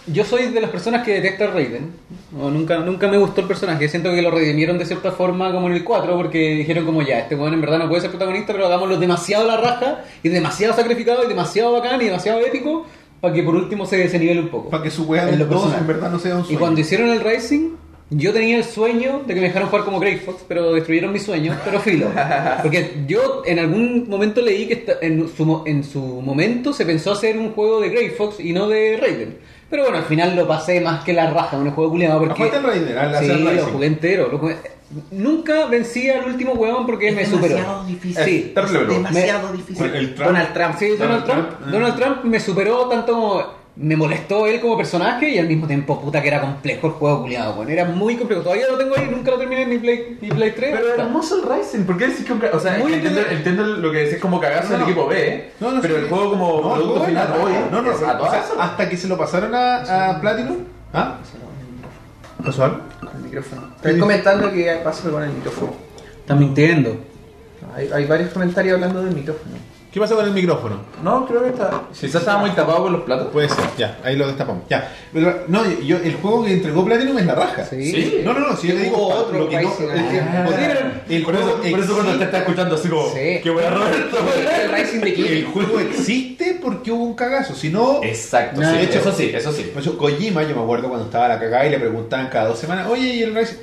[0.07, 1.93] yo soy de las personas que detesta a Raiden.
[2.33, 3.89] No, nunca, nunca me gustó el personaje.
[3.89, 7.19] Siento que lo redimieron de cierta forma como en el 4 porque dijeron como ya,
[7.21, 10.75] este weón en verdad no puede ser protagonista, pero hagámoslo demasiado la raja y demasiado
[10.75, 12.87] sacrificado y demasiado bacán y demasiado épico
[13.21, 14.71] para que por último se, se nivele un poco.
[14.71, 15.81] Para que su weá En de lo todos personal.
[15.81, 16.59] en verdad no sea un Y sueño.
[16.61, 17.71] cuando hicieron el Racing,
[18.11, 21.19] yo tenía el sueño de que me dejaran jugar como Grey Fox, pero destruyeron mi
[21.19, 22.07] sueño, pero filo.
[22.63, 27.13] Porque yo en algún momento leí que en su, mo- en su momento se pensó
[27.13, 29.37] hacer un juego de Grey Fox y no de Raiden.
[29.71, 32.35] Pero bueno, al final lo pasé más que la raja, un juego culiado porque...
[32.37, 32.97] ¿Jugaste al Raiden?
[32.99, 34.29] Al Sí, lo jugué entero.
[34.33, 34.57] lo jugué-
[35.11, 37.85] Nunca vencí al último huevón porque me superó.
[37.87, 38.25] difícil.
[38.25, 38.87] Sí, bro.
[38.87, 39.85] demasiado difícil.
[39.95, 40.75] el Trump- Donald Trump.
[40.79, 41.97] Sí, Donald, Donald Trump, Trump, Donald.
[41.97, 46.21] Trump me superó tanto como me molestó él como personaje y al mismo tiempo puta
[46.21, 48.43] que era complejo el juego culiado, bueno, era muy complejo.
[48.43, 50.75] Todavía lo tengo ahí, nunca lo terminé en mi Play, mi Play 3.
[50.77, 53.93] Pero hermoso el Rising, ¿por qué decís que un O sea, Muy entiendo, entiendo lo
[53.93, 54.91] que decís como cagazo del No, no.
[54.91, 55.51] equipo B, ¿eh?
[55.61, 56.01] No, no, pero sí.
[56.03, 58.19] el juego como producto final, era- oye, no, no, o sea,
[58.59, 60.57] hasta que se lo pasaron a, a Platinum.
[60.93, 61.19] ¿Ah?
[62.45, 62.79] ¿Pasó algo?
[63.15, 63.63] El micrófono.
[63.77, 65.73] Estoy comentando que pasa con el micrófono.
[66.21, 66.97] Están mintiendo.
[67.75, 69.55] Hay, hay varios comentarios hablando del micrófono.
[69.93, 70.77] ¿Qué pasa con el micrófono?
[71.03, 71.83] No, creo que está.
[71.99, 73.29] Quizás estaba muy tapado con los platos.
[73.33, 74.65] Puede ser, ya, ahí lo destapamos.
[74.69, 74.95] Ya.
[75.15, 77.65] Pero, no, yo, el juego que entregó Platinum es la raja.
[77.65, 77.91] Sí.
[77.91, 78.21] Sí.
[78.23, 80.45] No, no, no, si yo le digo pa- otro lo que no, el, Ah.
[81.25, 83.41] por, eso, juego por eso cuando te existe- está escuchando así como, Sí.
[83.43, 84.17] qué buena Roberto.
[84.63, 88.01] el Rising de el juego existe porque hubo un cagazo, si no...
[88.03, 89.71] Exacto, No, sí, de hecho- eso sí, eso sí.
[89.73, 92.59] Por eso, Kojima, yo me acuerdo cuando estaba la cagada y le preguntaban cada dos
[92.59, 93.57] semanas, oye, ¿y el Rising?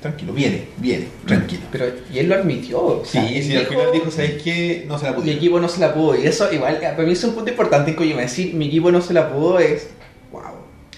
[0.00, 1.62] Tranquilo, viene, viene, tranquilo.
[1.72, 2.78] Pero, y él lo admitió.
[2.82, 4.84] o Sí, sea, sí, al final dijo, ¿sabes qué?
[4.86, 5.38] No se la Mi pudieron.
[5.38, 6.14] equipo no se la pudo.
[6.20, 8.20] Y eso, igual, para mí es un punto importante en Kojima.
[8.20, 9.88] Decir, mi equipo no se la pudo es.
[10.30, 10.42] ¡Wow!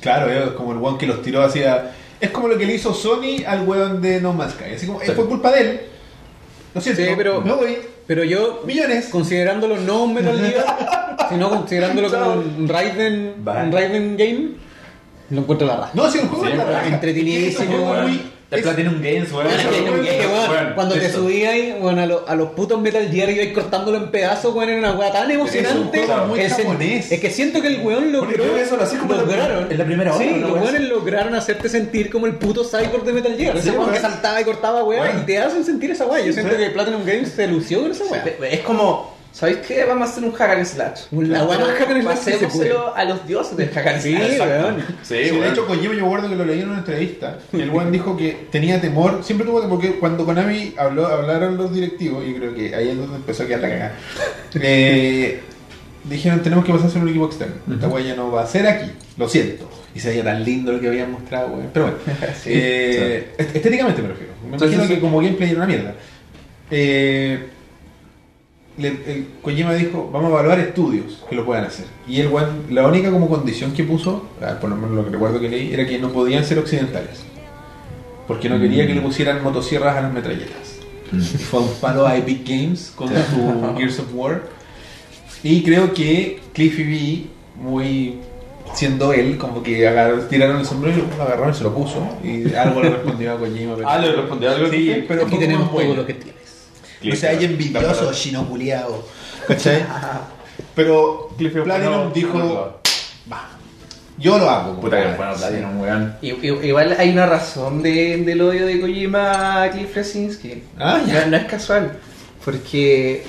[0.01, 1.93] Claro, es como el one que los tiró hacia...
[2.21, 4.75] Es como lo que le hizo Sony al weón de No Man's Sky.
[4.75, 5.81] Así como, eh, fue culpa de él.
[6.75, 7.79] Lo siento, Sí, pero- me voy.
[8.09, 9.09] Pero yo, Millones.
[9.11, 14.49] considerándolo no un Metal Gear, sino considerándolo como un Raiden, un Raiden game,
[15.31, 15.91] lo encuentro la raja.
[15.95, 16.87] No, si el juego Sí, es la raja.
[16.89, 19.45] Entretenidísimo, Es muy- El es- Platinum Games, weón.
[19.47, 21.19] Bueno, es que- Weón, es weón, weón, cuando te esto.
[21.19, 24.55] subí ahí, bueno, a, lo- a los putos Metal Gear y ibas cortándolo en pedazos,
[24.55, 26.05] weón, era una weá tan emocionante.
[26.07, 27.11] juego muy que se- japonés.
[27.11, 28.57] es que siento que el weón logró.
[28.57, 29.67] Eso lo hacía como lograron.
[29.71, 33.13] en la primera hora, Sí, los weones lograron hacerte sentir como el puto cyborg de
[33.15, 33.57] Metal Gear.
[33.57, 34.03] Ese Sí, weón que weón.
[34.03, 35.23] saltaba y cortaba Weón.
[35.23, 36.25] y te hacen sentir esa weá.
[36.25, 36.63] Yo siento sí.
[36.63, 38.25] que Platinum Games se lució con esa weá.
[38.49, 39.85] Es como, ¿sabéis qué?
[39.85, 41.01] Vamos a hacer un hack and slash.
[41.13, 44.39] La weá más hack and slash Pasémoselo a los dioses del hack and Sí, slash.
[44.41, 44.77] weón.
[45.03, 47.39] Sí, Sí, de hecho Kojima yo me acuerdo que lo leí en una entrevista.
[47.53, 51.73] El weón dijo que tenía temor, siempre tuvo temor, porque cuando Konami habló, hablaron los
[51.73, 53.93] directivos, y creo que ahí es donde empezó a quedar la cagada.
[54.55, 55.41] eh,
[56.05, 57.55] dijeron tenemos que pasar a ser un equipo externo.
[57.73, 59.69] Esta weá ya no va a ser aquí, lo siento.
[59.95, 61.71] Y se veía tan lindo lo que habían mostrado, weón.
[61.73, 61.99] Pero bueno,
[62.43, 64.33] Sí, eh, est- estéticamente me refiero.
[64.51, 64.95] Me Sí, imagino sí, sí.
[64.95, 65.95] que como gameplay era una mierda.
[66.71, 67.47] Eh,
[68.79, 71.87] le- el Kojima dijo, vamos a evaluar estudios que lo puedan hacer.
[72.09, 72.31] Y el
[72.71, 74.27] la única como condición que puso,
[74.61, 77.23] por lo menos lo que recuerdo que leí, era que no podían ser occidentales.
[78.27, 80.81] Porque no quería que le pusieran motosierras a las metralletas.
[81.13, 84.43] Y fue un palo a Epic Games con su Gears of War.
[85.45, 88.19] Y creo que Cliffy B, muy
[88.75, 92.05] siendo él, como que agar- tiraron el sombrero, lo agarraron y se lo puso.
[92.25, 93.77] Y algo le respondió a Kojima.
[93.77, 94.69] pero- Ah, le respondió algo.
[94.71, 96.17] Sí, pero Aquí tenemos todo lo que
[97.01, 97.23] tienes.
[97.23, 99.07] No se haya envidioso, chino culiao.
[99.47, 99.85] ¿Cachai?
[100.75, 102.81] Pero Cliffy Platinum dijo,
[103.33, 103.49] va,
[104.19, 104.81] yo lo hago.
[104.81, 105.17] Puta que compadre".
[105.17, 106.17] bueno, Platinum, weón.
[106.23, 110.63] I- i- Igual hay una razón de- del odio de Kojima a Cliff Lesinski.
[110.79, 111.25] Ah, ya.
[111.25, 111.99] no, no es casual.
[112.45, 113.25] Porque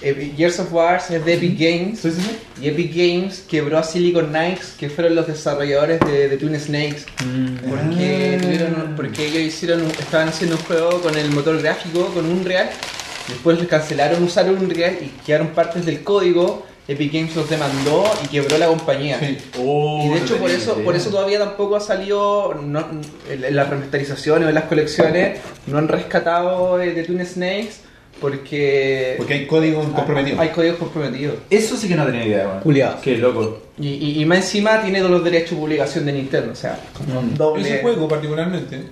[0.00, 2.00] Gears of War es de Epic Games.
[2.00, 2.38] Sí, sí, sí.
[2.64, 7.04] Y Epic Games quebró a Silicon Knights, que fueron los desarrolladores de, de Twin Snakes.
[7.68, 8.42] Porque, Ah.
[8.42, 12.68] tuvieron- porque ellos hicieron, un- estaban haciendo un juego con el motor gráfico, con Unreal.
[13.28, 16.66] Después les cancelaron usar Unreal y quedaron partes del código.
[16.88, 19.18] Epic Games los demandó y quebró la compañía.
[19.20, 19.36] Sí.
[19.60, 22.86] Oh, Y de hecho por eso, por eso todavía tampoco ha salido no-
[23.30, 27.74] en las remasterizaciones o en las colecciones, no han rescatado de, de Twin Snakes
[28.20, 30.40] porque, Porque hay código comprometido.
[30.40, 31.36] hay códigos comprometidos.
[31.50, 32.60] Eso sí que no tenía idea, weón.
[32.60, 33.00] Juliados.
[33.02, 33.62] Qué loco.
[33.78, 36.80] Y, y, y más encima tiene todos los derechos de publicación de Nintendo, o sea,
[37.36, 37.62] doble.
[37.68, 38.82] Ese juego particularmente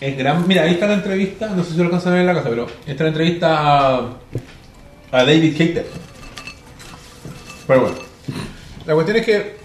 [0.00, 0.46] es gran.
[0.48, 2.48] Mira, ahí está la entrevista, no sé si lo alcanzan a ver en la casa,
[2.48, 3.98] pero esta es la entrevista a,
[5.12, 5.86] a David Hater.
[7.66, 7.96] Pero bueno,
[8.86, 9.56] la cuestión es que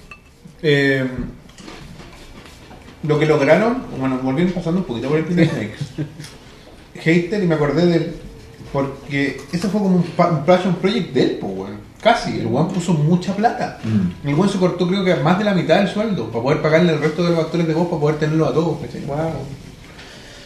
[0.62, 1.08] eh,
[3.04, 5.78] lo que lograron, bueno, volvieron pasando un poquito por el Snakes.
[6.96, 8.16] Hater, y me acordé de él,
[8.72, 11.86] porque ese fue como un, un passion project de él, pues, weón.
[12.02, 13.80] Casi, el weón puso mucha plata.
[13.84, 14.28] Mm.
[14.28, 16.94] El weón se cortó, creo que más de la mitad del sueldo para poder pagarle
[16.94, 19.02] el resto de los actores de voz para poder tenerlos a todos, ¿cachai?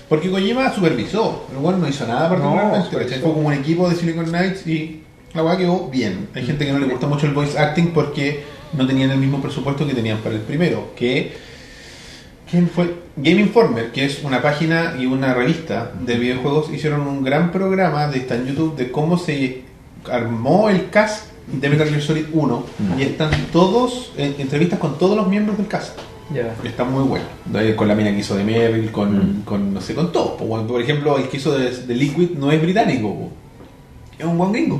[0.09, 3.21] Porque Kojima supervisó, el weón no hizo nada particularmente, No.
[3.21, 5.03] Fue como un equipo de Silicon Knights y
[5.33, 6.29] la weá quedó bien.
[6.33, 9.39] Hay gente que no le gusta mucho el voice acting porque no tenían el mismo
[9.39, 11.33] presupuesto que tenían para el primero, que
[12.49, 12.95] ¿Quién fue?
[13.15, 18.07] Game Informer, que es una página y una revista de videojuegos, hicieron un gran programa
[18.07, 19.61] de está en YouTube de cómo se
[20.11, 22.65] armó el cast de Metal Gear Solid 1
[22.97, 25.99] y están todos en entrevistas con todos los miembros del cast.
[26.33, 26.55] Ya.
[26.63, 27.25] Está muy bueno.
[27.75, 29.41] Con la mina que hizo de Merrill, con, Mm.
[29.43, 30.37] con no sé, con todo.
[30.37, 33.31] Por ejemplo, el que hizo de, de Liquid no es británico, po.
[34.17, 34.79] es un buen gringo.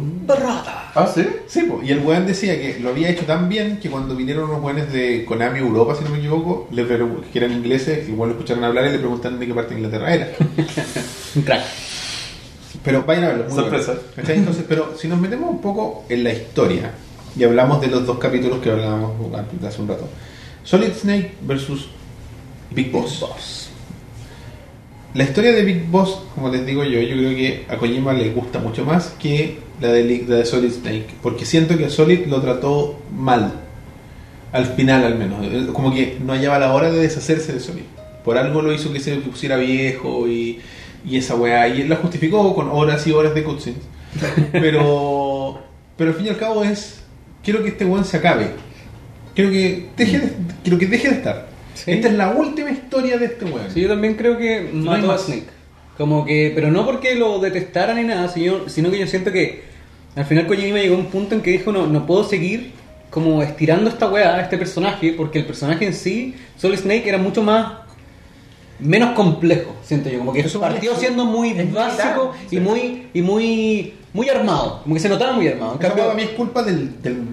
[0.96, 1.26] ¿Ah, sí?
[1.48, 1.82] Sí, po.
[1.84, 4.92] y el weón decía que lo había hecho tan bien que cuando vinieron unos weones
[4.92, 8.36] de Konami Europa, si no me equivoco, le pregun- que eran ingleses, que igual lo
[8.36, 10.28] escucharon hablar y le preguntan de qué parte de Inglaterra era.
[11.46, 11.62] Crack.
[12.84, 13.50] Pero vayan a verlo.
[13.50, 13.94] Sorpresa.
[14.16, 14.30] bueno.
[14.34, 16.92] Entonces, pero si nos metemos un poco en la historia
[17.36, 20.08] y hablamos de los dos capítulos que hablábamos antes, hace un rato.
[20.70, 21.88] Solid Snake versus
[22.70, 23.72] Big Boss.
[25.16, 28.30] La historia de Big Boss, como les digo yo, yo creo que a Kojima le
[28.30, 32.40] gusta mucho más que la de, la de Solid Snake, porque siento que Solid lo
[32.40, 33.52] trató mal,
[34.52, 35.44] al final al menos,
[35.74, 37.86] como que no hallaba la hora de deshacerse de Solid.
[38.24, 40.60] Por algo lo hizo que se pusiera viejo y,
[41.04, 43.82] y esa weá, y él la justificó con horas y horas de cutscenes.
[44.52, 45.62] Pero,
[45.98, 47.02] pero al fin y al cabo es,
[47.44, 48.52] quiero que este weón se acabe.
[49.34, 50.34] Quiero que deje de,
[50.64, 51.48] quiero que deje de estar.
[51.74, 51.92] Sí.
[51.92, 53.72] Esta es la última historia de este weón.
[53.74, 55.18] Sí, yo también creo que No mató a.
[55.18, 55.46] Snake.
[55.98, 59.64] Como que, pero no porque lo detestara ni nada, sino, sino que yo siento que
[60.16, 62.72] al final Kojima llegó a un punto en que dijo no, no puedo seguir
[63.10, 67.42] como estirando esta weá, este personaje, porque el personaje en sí, Solid Snake, era mucho
[67.42, 67.80] más
[68.80, 73.08] menos complejo, siento yo, como que Eso partió siendo muy es básico militar, y muy
[73.14, 75.74] y muy muy armado, como que se notaba muy armado.
[75.74, 77.24] En cambio, para mí es culpa del, del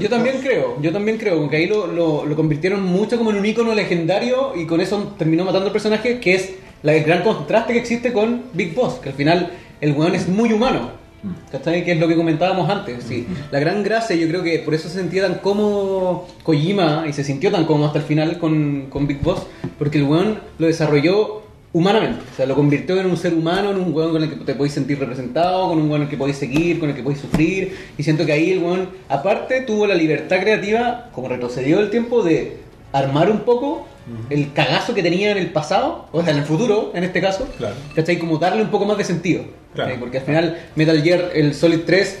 [0.00, 0.44] yo también 2.
[0.44, 3.74] creo, yo también creo, que ahí lo, lo, lo convirtieron mucho como en un icono
[3.74, 7.78] legendario y con eso terminó matando al personaje, que es la, el gran contraste que
[7.78, 11.04] existe con Big Boss, que al final el weón es muy humano.
[11.50, 11.84] ¿Cachai?
[11.84, 13.04] Que es lo que comentábamos antes.
[13.04, 13.26] Sí.
[13.50, 17.24] La gran gracia, yo creo que por eso se sentía tan cómodo Kojima y se
[17.24, 19.46] sintió tan cómodo hasta el final con, con Big Boss,
[19.78, 21.43] porque el weón lo desarrolló
[21.74, 22.20] humanamente.
[22.32, 24.54] O sea, lo convirtió en un ser humano, en un weón con el que te
[24.54, 27.76] podéis sentir representado, con un weón que podéis seguir, con el que podéis sufrir.
[27.98, 32.22] Y siento que ahí el weón, aparte, tuvo la libertad creativa, como retrocedió el tiempo,
[32.22, 32.58] de
[32.92, 33.86] armar un poco
[34.30, 37.48] el cagazo que tenía en el pasado, o sea, en el futuro, en este caso.
[37.58, 37.74] Claro.
[37.94, 38.18] ¿Cachai?
[38.18, 39.42] Como darle un poco más de sentido.
[39.74, 39.96] Claro.
[39.98, 42.18] Porque al final Metal Gear, el Solid 3,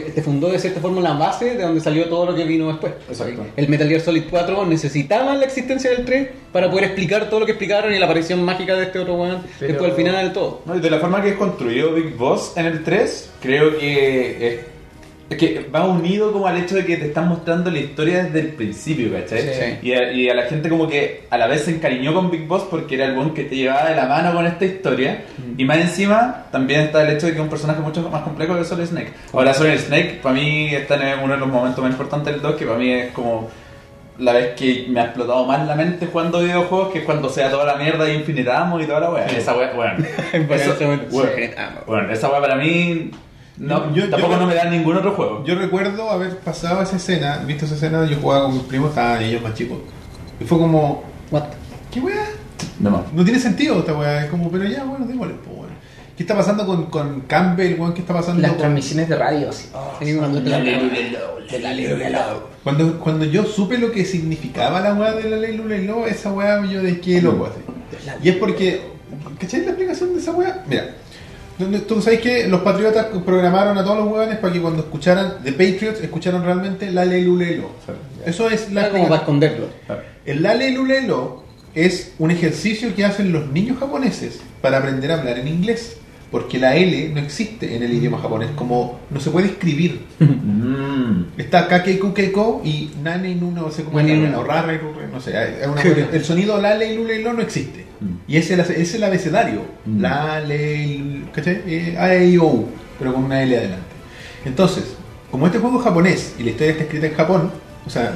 [0.00, 2.68] te, te fundó de cierta forma la base de donde salió todo lo que vino
[2.68, 2.92] después.
[3.08, 3.44] Exacto.
[3.56, 7.46] El Metal Gear Solid 4 necesitaba la existencia del 3 para poder explicar todo lo
[7.46, 10.32] que explicaron y la aparición mágica de este otro weón Pero- después al final del
[10.32, 10.62] todo.
[10.66, 14.48] No, y de la forma que es construido Big Boss en el 3, creo que
[14.48, 14.60] es,
[15.32, 18.40] es que va unido como al hecho de que te están mostrando la historia desde
[18.40, 19.40] el principio, ¿cachai?
[19.40, 19.88] Sí.
[19.88, 22.46] Y, a, y a la gente como que a la vez se encariñó con Big
[22.46, 25.24] Boss porque era el buen que te llevaba de la mano con esta historia.
[25.56, 28.56] Y más encima también está el hecho de que es un personaje mucho más complejo
[28.56, 29.12] que Solid Snake.
[29.32, 32.56] Ahora Solid Snake para mí está en uno de los momentos más importantes del 2,
[32.56, 33.50] que para mí es como
[34.18, 37.50] la vez que me ha explotado más la mente jugando videojuegos, que es cuando sea
[37.50, 39.26] toda la mierda y infinitamos y toda la wea.
[39.26, 40.04] Esa wea, bueno.
[40.32, 41.02] eso, bueno,
[41.86, 43.10] bueno, esa wea para mí
[43.58, 45.44] no, Yo- tampoco yo- no me da ningún otro juego.
[45.44, 49.22] Yo recuerdo haber pasado esa escena, visto esa escena, yo jugaba con mis primos, estaban
[49.22, 49.78] ellos más chicos.
[50.40, 51.44] Y fue como, What?
[51.90, 52.26] ¿qué weá?
[52.80, 53.04] No.
[53.12, 54.24] No tiene sentido esta weá.
[54.24, 55.72] Es como, pero ya, bueno, démosle, pues, weón.
[56.16, 57.94] ¿Qué está pasando con, con Campbell, weón?
[57.94, 59.68] ¿Qué está pasando Las con- transmisiones de radio, así.
[59.74, 60.58] oh, Sí, cuando te la-
[62.64, 66.06] Cuando, cuando yo supe lo que significaba la weá de la ley Lula y Lobo,
[66.06, 67.60] esa weá yo de qué loco así.
[68.22, 68.82] Y es porque,
[69.38, 70.64] ¿cachai la explicación de esa weá?
[70.68, 70.94] Mira,
[71.86, 75.52] Tú sabes que los patriotas programaron a todos los hueones para que cuando escucharan The
[75.52, 77.70] Patriots escucharan realmente la lelulelo.
[78.24, 79.66] Eso es la como para esconderlo.
[80.24, 81.42] El la lelulelo
[81.74, 85.96] es un ejercicio que hacen los niños japoneses para aprender a hablar en inglés.
[86.32, 90.00] Porque la L no existe en el idioma japonés, como no se puede escribir.
[90.18, 91.24] Mm.
[91.38, 94.42] Está kakeiku keiko y nane nu no sé cómo nu no.
[94.42, 95.30] rure, no sé.
[95.60, 97.84] es una el sonido la le lu, le, lo no existe.
[98.00, 98.06] Mm.
[98.26, 99.60] Y es el, es el abecedario.
[99.84, 100.00] Mm.
[100.00, 101.60] La le ¿cachai?
[101.66, 102.64] Eh, A, E, I, O,
[102.98, 103.84] pero con una L adelante.
[104.46, 104.84] Entonces,
[105.30, 107.50] como este juego es japonés y la historia está escrita en Japón,
[107.86, 108.12] o sea,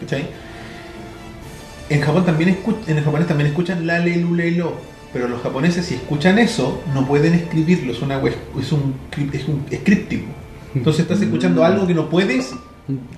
[0.00, 0.26] ¿cachai?
[1.88, 4.93] En Japón también escu- en el japonés también escuchan la le lu, le, lo.
[5.14, 8.94] Pero los japoneses si escuchan eso no pueden escribirlo, es una es un
[9.32, 10.26] es un es críptico.
[10.74, 11.64] Entonces estás escuchando Mm.
[11.64, 12.50] algo que no puedes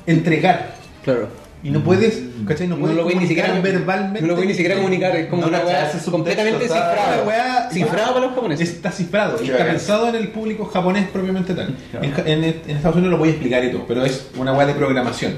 [0.06, 1.28] entregar Claro.
[1.62, 2.68] y no puedes, ¿cachai?
[2.68, 4.20] No No puedes lo voy ni siquiera verbalmente.
[4.20, 7.22] No lo voy ni siquiera a comunicar, es como No, una weá completamente cifrada.
[7.22, 8.68] Una weá- Cifrado para los japoneses.
[8.68, 11.74] Está cifrado y está pensado en el público japonés propiamente tal.
[11.90, 12.06] Claro.
[12.26, 14.66] En, en- en Estados Unidos lo voy a explicar y todo, pero es una weá
[14.66, 15.32] de programación.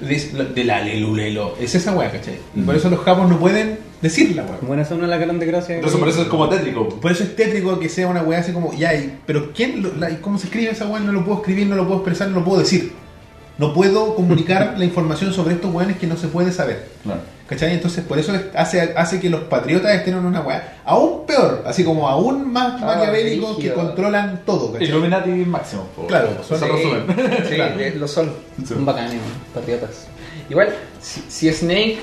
[0.00, 1.54] Es la- De la lelulelo.
[1.60, 2.38] Es esa weá, ¿cachai?
[2.64, 4.58] Por eso los japos no pueden decir la weá.
[4.62, 5.74] Buena zona la grande gracia.
[5.76, 6.88] Entonces por eso es como tétrico.
[6.88, 9.94] Por eso es tétrico que sea una weá así como, ya, y- pero ¿quién lo-
[9.96, 11.00] la- ¿cómo se escribe esa weá?
[11.00, 12.92] No lo puedo escribir, no lo puedo expresar, no lo puedo decir.
[13.58, 16.88] No puedo comunicar la información sobre estos weones que no se puede saber.
[17.02, 17.20] Claro.
[17.50, 17.72] ¿Cachai?
[17.74, 21.64] Entonces por eso es- hace, hace que los patriotas estén en una weá aún peor,
[21.66, 24.86] así como aún más Ah, maquiavélicos que controlan todo, ¿cachai?
[24.88, 25.82] Illuminati máximo.
[25.96, 26.06] po.
[26.06, 27.06] Claro, Eso son- resumen.
[27.48, 27.80] Sí, Claro.
[27.80, 28.32] eh, lo son.
[28.66, 29.20] Son bacanes,
[29.52, 30.06] patriotas.
[30.48, 30.68] Igual,
[31.02, 31.98] si, si Snake,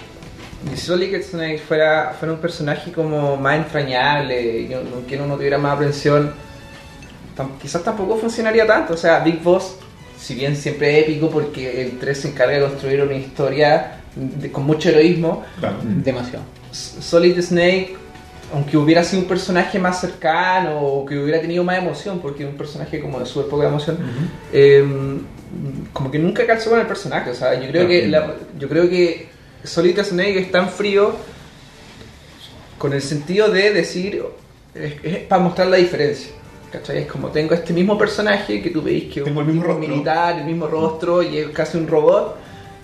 [0.76, 5.76] si Solid Snake fuera, fuera un personaje como más entrañable, con quien uno tuviera más
[5.76, 6.34] aprensión,
[7.38, 8.94] tam- quizás tampoco funcionaría tanto.
[8.95, 9.76] O sea, Big Boss,
[10.19, 14.52] si bien siempre es épico porque el 3 se encarga de construir una historia de-
[14.52, 15.77] con mucho heroísmo, Claro.
[15.84, 16.44] Demasiado.
[16.72, 17.95] Solid Snake,
[18.53, 22.49] aunque hubiera sido un personaje más cercano o que hubiera tenido más emoción, porque es
[22.49, 23.98] un personaje como de súper poca emoción,
[24.53, 24.85] eh,
[25.94, 27.30] como que nunca calzó con el personaje.
[27.31, 27.88] O sea, yo creo Claro.
[27.89, 29.27] que la- yo creo que
[29.64, 31.15] Solid Snake es tan frío
[32.77, 34.23] con el sentido de decir
[34.76, 36.31] es, es para mostrar la diferencia.
[36.72, 36.98] ¿Cachai?
[36.99, 39.73] Es como tengo este mismo personaje que tú veis que es Tengo un el mismo
[39.76, 42.35] militar, el mismo rostro y es casi un robot.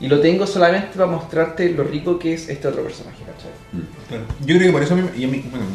[0.03, 3.51] Y lo tengo solamente para mostrarte lo rico que es este otro personaje, ¿cachai?
[4.09, 4.23] Claro.
[4.45, 5.65] Yo creo que por eso a mí, y a mí- bueno,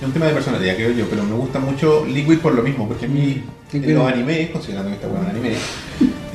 [0.00, 2.88] es un tema de personalidad, creo yo, pero me gusta mucho Liquid por lo mismo,
[2.88, 3.42] porque a mí,
[3.72, 5.54] Liquid en los animes, considerando que está bueno en anime,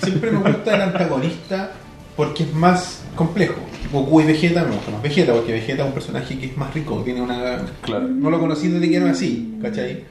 [0.03, 1.71] siempre me gusta el antagonista
[2.15, 3.55] porque es más complejo.
[3.91, 6.71] Goku y Vegeta me gusta más Vegeta, porque Vegeta es un personaje que es más
[6.73, 7.65] rico, tiene una...
[7.81, 8.07] Claro.
[8.07, 10.03] No lo conocí desde que era así, ¿cachai?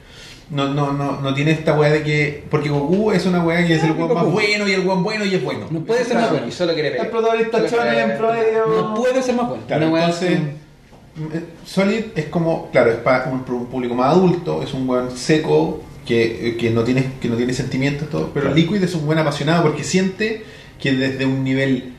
[0.51, 2.43] No, no, no, no tiene esta weá de que...
[2.51, 5.23] Porque Goku es una weá que es el weón más bueno y el weón bueno
[5.23, 5.65] y es bueno.
[5.71, 6.45] No puede ser más bueno.
[6.47, 7.09] Y solo quiere El pelear.
[7.11, 8.65] protagonista shonen en promedio.
[8.67, 9.63] No puede ser más bueno.
[9.65, 13.95] Claro, Una weá entonces así- eh, Solid es como, claro, es para un, un público
[13.95, 18.09] más adulto, es un buen seco que, eh, que no tiene que no tiene sentimientos
[18.09, 18.55] todo, pero Claro.
[18.55, 20.43] Liquid es un buen apasionado porque siente
[20.81, 21.93] que desde un nivel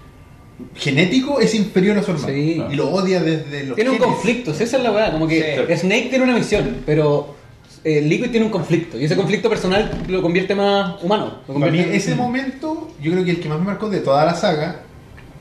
[0.74, 2.62] genético es inferior a su hermano Sí.
[2.70, 4.12] y lo odia desde los Tiene un genes.
[4.12, 5.10] conflicto, si esa es la weá.
[5.12, 5.76] Como que Sí.
[5.76, 7.34] Snake tiene una misión, pero
[7.84, 8.98] eh, Liquid tiene un conflicto.
[8.98, 11.38] Y ese conflicto personal lo convierte más humano.
[11.48, 13.88] Lo Para mí convierte en- ese momento, yo creo que el que más me marcó
[13.90, 14.80] de toda la saga,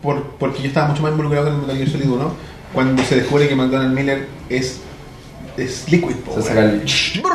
[0.01, 2.33] por, porque yo estaba mucho más involucrado en el Metal Gear Solid 1,
[2.73, 4.79] cuando se descubre que McDonald Miller es,
[5.57, 6.15] es Liquid.
[6.17, 6.81] po, Se saca el.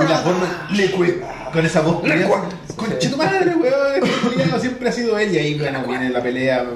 [0.09, 1.13] La forma Liquid
[1.53, 2.03] con esa voz
[2.75, 4.61] Conche tu madre, weón.
[4.61, 6.67] Siempre ha sido ella y bueno, viene la pelea.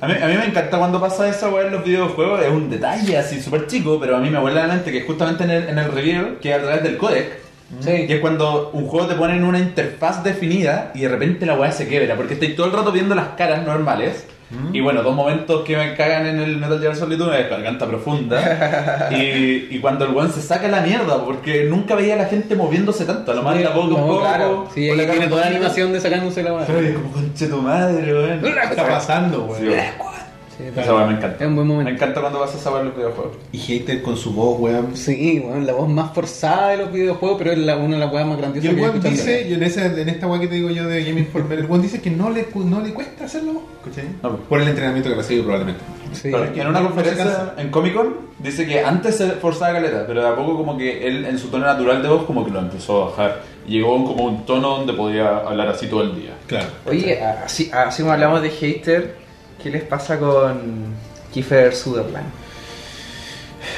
[0.00, 2.68] A mí, a mí me encanta cuando pasa esa weá en los videojuegos, es un
[2.68, 5.50] detalle así súper chico, pero a mí me vuelve a la mente que justamente en
[5.50, 7.45] el, en el review, que es a través del codec,
[7.80, 8.06] Sí.
[8.08, 11.54] y es cuando un juego te pone en una interfaz definida y de repente la
[11.54, 14.26] weá se quiebra, porque estáis todo el rato viendo las caras normales.
[14.72, 17.84] Y bueno, dos momentos que me cagan en el Metal Gear Solid 1 es garganta
[17.84, 22.26] profunda y, y cuando el weón se saca la mierda, porque nunca veía a la
[22.26, 24.20] gente moviéndose tanto, a lo más la boca un poco.
[24.20, 24.68] claro.
[24.72, 26.64] Sí, tiene toda la animación de sacándose la weá.
[26.68, 28.40] Ay, como conche tu madre, weón.
[28.40, 29.74] ¿Qué está pasando, weón.
[30.56, 31.44] Sí, Esa weá me encanta.
[31.44, 31.90] Es un buen momento.
[31.90, 33.36] Me encanta cuando vas a saber los videojuegos.
[33.52, 34.96] Y Hater con su voz, weón.
[34.96, 38.12] Sí, bueno, la voz más forzada de los videojuegos, pero es la, una de las
[38.12, 40.40] weas más Y grandiosas el que he weón dice, y en, esa, en esta weá
[40.40, 42.94] que te digo yo de Game Informer, el weón dice que no le, no le
[42.94, 44.06] cuesta hacerlo, ¿cachai?
[44.22, 44.36] No.
[44.36, 45.82] Por el entrenamiento que recibe probablemente.
[46.12, 46.30] Sí.
[46.54, 50.28] Que en una conferencia en Comic Con dice que antes se forzaba caleta, pero de
[50.28, 53.02] a poco como que él en su tono natural de voz como que lo empezó
[53.02, 53.42] a bajar.
[53.66, 56.30] Y llegó como un tono donde podía hablar así todo el día.
[56.46, 56.68] Claro.
[56.86, 59.25] Oye, así, así como hablamos de hater,
[59.62, 60.94] ¿qué les pasa con
[61.32, 62.26] Kiefer Sutherland?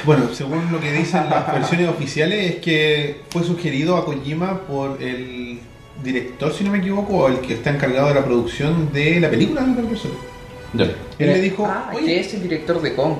[0.05, 5.01] Bueno, según lo que dicen las versiones oficiales, es que fue sugerido a Kojima por
[5.01, 5.59] el
[6.03, 9.29] director, si no me equivoco, o el que está encargado de la producción de la
[9.29, 10.13] película de Solid.
[10.73, 10.85] Ya.
[11.17, 13.15] Él le dijo, Ah, oye, que es el director de Kong.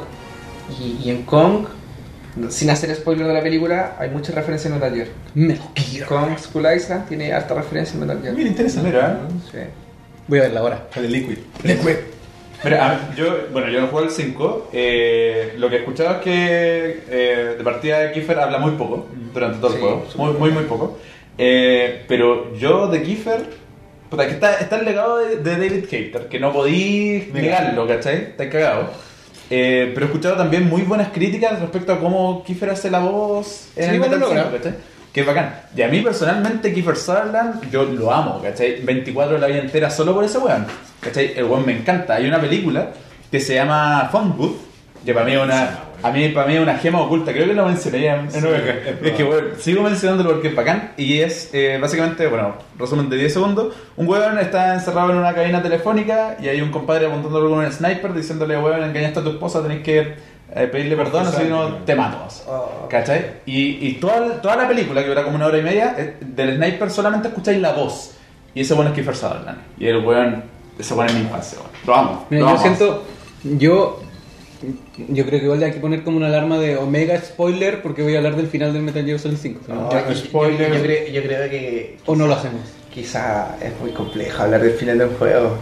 [0.80, 1.66] Y, y en Kong
[2.50, 5.08] sin hacer spoiler de la película, hay muchas referencias en Metal Gear.
[5.34, 6.08] Metal Gear.
[6.08, 8.36] Con Skull Island tiene harta referencia en Metal Gear.
[8.36, 8.90] Mira, interesante.
[8.90, 9.22] Mira,
[9.52, 9.58] Sí.
[10.28, 10.88] Voy a verla ahora.
[10.96, 11.38] El Liquid.
[12.64, 14.70] Mira, yo, bueno, yo no juego al 5.
[14.74, 19.08] eh, lo que he escuchado es que eh, de partida de Kiefer habla muy poco
[19.34, 20.06] durante todo el Sí, juego.
[20.16, 20.98] Muy, muy, muy poco.
[21.38, 23.46] Eh, pero yo de Kiefer.
[24.10, 28.16] Puta, que está, está el legado de, de David Hater, que no podí negarlo, ¿cachai?
[28.16, 28.90] Está cagado.
[29.52, 33.70] Eh, pero he escuchado también muy buenas críticas respecto a cómo Kiefer hace la voz
[33.76, 34.44] en Sí, el Metal logra.
[34.50, 34.74] 5, ¿cachai?
[35.14, 35.62] Que es bacán.
[35.76, 38.82] Y a mí personalmente Kiefer Sutherland, yo lo amo, ¿cachai?
[38.84, 40.66] 24 de la vida entera solo por ese weón.
[41.00, 41.34] ¿Cachai?
[41.36, 42.16] El weón me encanta.
[42.16, 42.92] Hay una película
[43.32, 44.58] que se llama Phone Booth,
[45.04, 47.32] que para mí es una, a mí, para mí es una gema oculta.
[47.32, 49.06] Creo que lo mencioné en, en OVG.
[49.06, 50.92] Es que, bueno, sigo mencionándolo porque es bacán.
[50.98, 53.76] Y es eh, básicamente, bueno, resumen de 10 segundos.
[53.98, 57.72] Un weón está encerrado en una cabina telefónica y hay un compadre apuntándolo con un
[57.72, 61.76] sniper diciéndole, weón, engañaste a tu esposa, tenés que eh, pedirle perdón, o si no
[61.86, 62.18] te mato.
[62.48, 62.88] Oh.
[62.90, 63.26] ¿Cachai?
[63.46, 66.56] Y, y toda, toda la película, que dura como una hora y media, eh, del
[66.58, 68.12] sniper solamente escucháis la voz.
[68.56, 69.60] Y ese weón es Kiefer Sutherland.
[69.78, 70.44] Y el weón,
[70.78, 71.72] ese weón es mi infancia, weón.
[71.86, 72.26] Lo amo.
[72.30, 72.62] Mira, lo yo amo.
[72.62, 73.04] siento.
[73.44, 74.02] Yo.
[75.08, 78.16] Yo creo que igual hay que poner como una alarma de Omega spoiler porque voy
[78.16, 79.62] a hablar del final del Metal Gear Solid 5.
[79.70, 79.90] ¿no?
[79.90, 80.70] Ya, yo- spoiler.
[80.70, 82.60] Yo, yo creo, yo creo que O no lo hacemos.
[82.94, 85.56] quizá es muy complejo hablar del final del juego.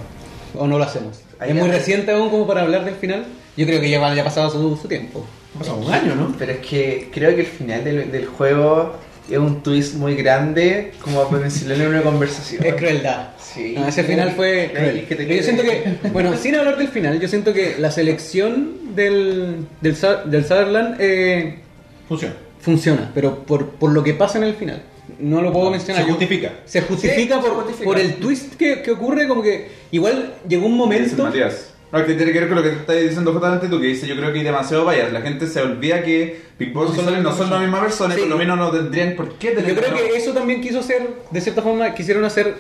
[0.56, 1.20] O no lo hacemos.
[1.40, 3.26] Es muy reciente aún como para hablar del final.
[3.58, 5.26] Yo creo que ya ha ya ha pasado su, su tiempo.
[5.56, 6.36] Ha pasado un año, ¿no?
[6.38, 8.94] Pero es que creo que el final del, del juego
[9.30, 12.64] es un twist muy grande como para mencionarlo en una conversación.
[12.66, 13.30] Es crueldad.
[13.42, 13.74] Sí.
[13.78, 15.06] No, ese final fue cruel.
[15.08, 17.92] que te Pero yo siento que, bueno, sin hablar del final, yo siento que la
[17.92, 21.60] selección del, del, del Sutherland eh,
[22.08, 22.36] Funciona.
[22.62, 24.82] funciona, pero por, por lo que pasa en el final.
[25.20, 26.04] No lo puedo mencionar.
[26.04, 26.52] Se justifica.
[26.66, 27.86] Se justifica, Sí, se por, justifica.
[27.86, 31.24] por el twist que, que ocurre, como que igual llegó un momento.
[31.24, 31.74] Matías.
[31.92, 34.16] No, que tiene que ver con lo que estás diciendo justamente tú, que dice, yo
[34.18, 35.14] creo que hay demasiado bias.
[35.14, 38.22] La gente se olvida que Big Boss y no son la misma persona y Sí.
[38.24, 39.98] por lo menos no tendrían por qué tener Yo creo no.
[39.98, 42.56] que eso también quiso hacer, de cierta forma, quisieron hacer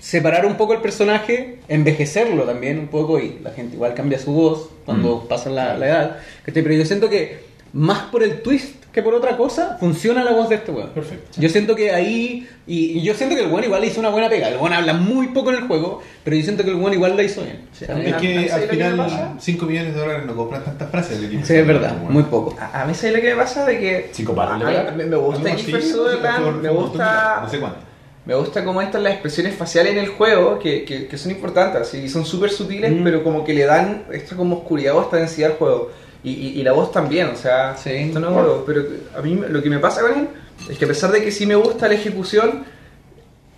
[0.00, 4.32] separar un poco el personaje, envejecerlo también un poco y la gente igual cambia su
[4.32, 6.16] voz cuando pasa la, la edad.
[6.44, 7.38] Pero yo siento que
[7.72, 10.90] más por el twist que por otra cosa, funciona la voz de este weón.
[10.90, 11.40] Perfecto.
[11.40, 14.28] Yo siento que ahí, y, y yo siento que el weón igual hizo una buena
[14.28, 14.48] pega.
[14.50, 17.16] El weón habla muy poco en el juego, pero yo siento que el weón igual
[17.16, 17.60] la hizo bien.
[17.80, 19.34] Es ¿A- a- que ¿sabes al final pasa?
[19.38, 21.46] 5 millones de dólares no compran tantas frases del equipo.
[21.46, 22.10] Sí, es verdad, Bueno.
[22.10, 22.54] muy poco.
[22.60, 23.64] A, a mí ¿sabes lo que me pasa?
[23.64, 24.88] De que Cinco palos, a- ¿verdad?
[24.88, 27.78] a- me, me gusta Kiefer Sutherland, me gusta No sé cuánto.
[28.26, 31.92] Me gusta cómo están las expresiones faciales en el juego, que, que, que son importantes,
[31.94, 33.02] y son súper sutiles, Mm.
[33.02, 35.90] pero como que le dan esta como oscuridad o esta densidad al juego.
[36.24, 37.90] Y, y, y la voz también, o sea, Sí.
[37.90, 38.84] esto no pero
[39.16, 40.28] a mí lo que me pasa con él
[40.70, 42.64] es que a pesar de que sí me gusta la ejecución,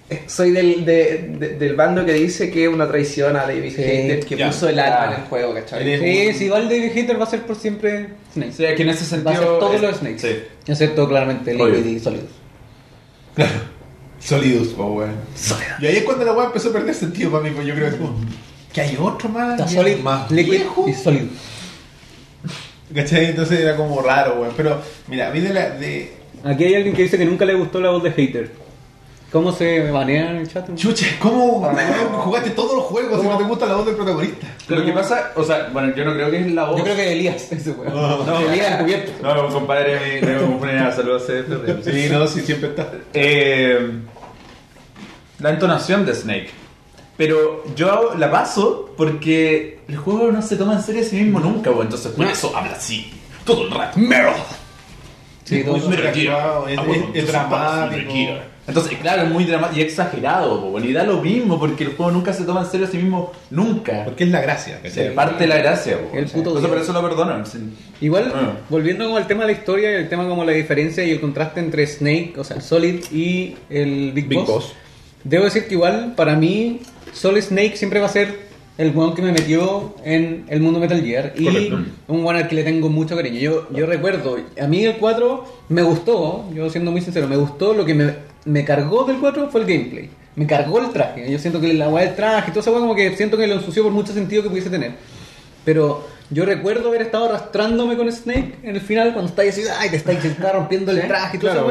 [0.09, 3.73] eh, soy del, de- de- del bando que dice que es una traición a David
[3.77, 4.47] Sí, Hayter que ya.
[4.47, 5.15] puso el alma Ya.
[5.17, 5.99] en el juego, ¿cachai?
[5.99, 8.53] Sí, si igual David Hater va a ser por siempre Snake.
[8.53, 9.31] Sí, es que en ese sentido.
[9.31, 10.19] Va a ser todos es- los Snakes.
[10.19, 10.73] Sí.
[10.73, 11.53] Excepto claramente.
[11.55, 12.27] Liquid y Sólidos.
[14.21, 15.15] Solidus, po, weón.
[15.81, 17.89] Y ahí es cuando la weá empezó a perder sentido para mí, pues yo creo
[17.91, 18.15] que es como,
[18.73, 19.71] que hay otro más.
[19.71, 20.87] Solid, más Liquid viejo.
[20.89, 21.27] y Sólido.
[22.95, 23.27] ¿Cachai?
[23.27, 24.55] Entonces era como raro, weón.
[24.57, 25.71] Pero, mira, a mí de la.
[25.71, 26.13] De...
[26.45, 28.51] Aquí hay alguien que dice que nunca le gustó la voz de Hater.
[29.33, 30.73] ¿Cómo se banea en el chat?
[30.77, 31.77] Chucha, ¿cómo weón,
[32.21, 34.47] jugaste todos los juegos si no te gusta la voz del protagonista?
[34.69, 36.79] Lo que pasa, o sea, bueno, yo no creo que es la voz.
[36.79, 37.93] Yo creo que Elías, ese weón.
[37.93, 39.11] No, No, Elías encubierto.
[39.21, 42.41] No, no, compadre, me, me voy a poner a saludar a ese Sí, no, sí,
[42.43, 42.93] siempre está.
[43.13, 43.91] Eh,
[45.41, 46.51] la entonación de Snake.
[47.17, 51.39] Pero yo la paso porque el juego no se toma en serio a sí mismo
[51.41, 51.85] nunca, weón.
[51.87, 53.11] Entonces por eso habla así.
[53.45, 53.99] Todo el rato.
[53.99, 54.33] Meryl.
[55.45, 55.85] Sí, todo es,
[56.31, 58.13] Ah, bueno, es- dramático.
[58.67, 62.11] Entonces, claro, es muy dramático y exagerado, weón, y da lo mismo porque el juego
[62.11, 64.05] nunca se toma en serio a sí mismo, nunca.
[64.07, 64.81] Porque es la gracia.
[64.89, 67.45] Se parte de la gracia, po, El puto Entonces por eso lo perdonan.
[67.47, 67.59] sí.
[68.01, 68.53] Igual, Ah.
[68.71, 71.21] volviendo como al tema de la historia y el tema como la diferencia y el
[71.21, 74.73] contraste entre Snake, o sea, el Solid y el Big, Big Boss, Boss.
[75.25, 76.81] Debo decir que igual, para mí,
[77.15, 81.01] Solid Snake siempre va a ser el weón que me metió en el mundo Metal
[81.01, 81.79] Gear y Correcto.
[82.09, 83.39] un weón al que le tengo mucho cariño.
[83.39, 87.73] Yo, yo recuerdo, a mí el 4 me gustó, yo siendo muy sincero, me gustó,
[87.73, 88.15] lo que me,
[88.45, 90.11] me cargó del 4 fue el gameplay.
[90.37, 91.31] Me cargó el traje.
[91.31, 93.47] Yo siento que la weá del traje y todo esa weá como que siento que
[93.47, 94.95] lo ensució por mucho sentido que pudiese tener.
[95.65, 99.91] Pero yo recuerdo haber estado arrastrándome con Snake en el final cuando estáis así, ay,
[99.91, 101.61] te estáis está rompiendo el traje y todo claro,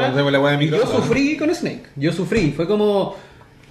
[0.78, 3.16] Yo sufrí con Snake, yo sufrí, fue como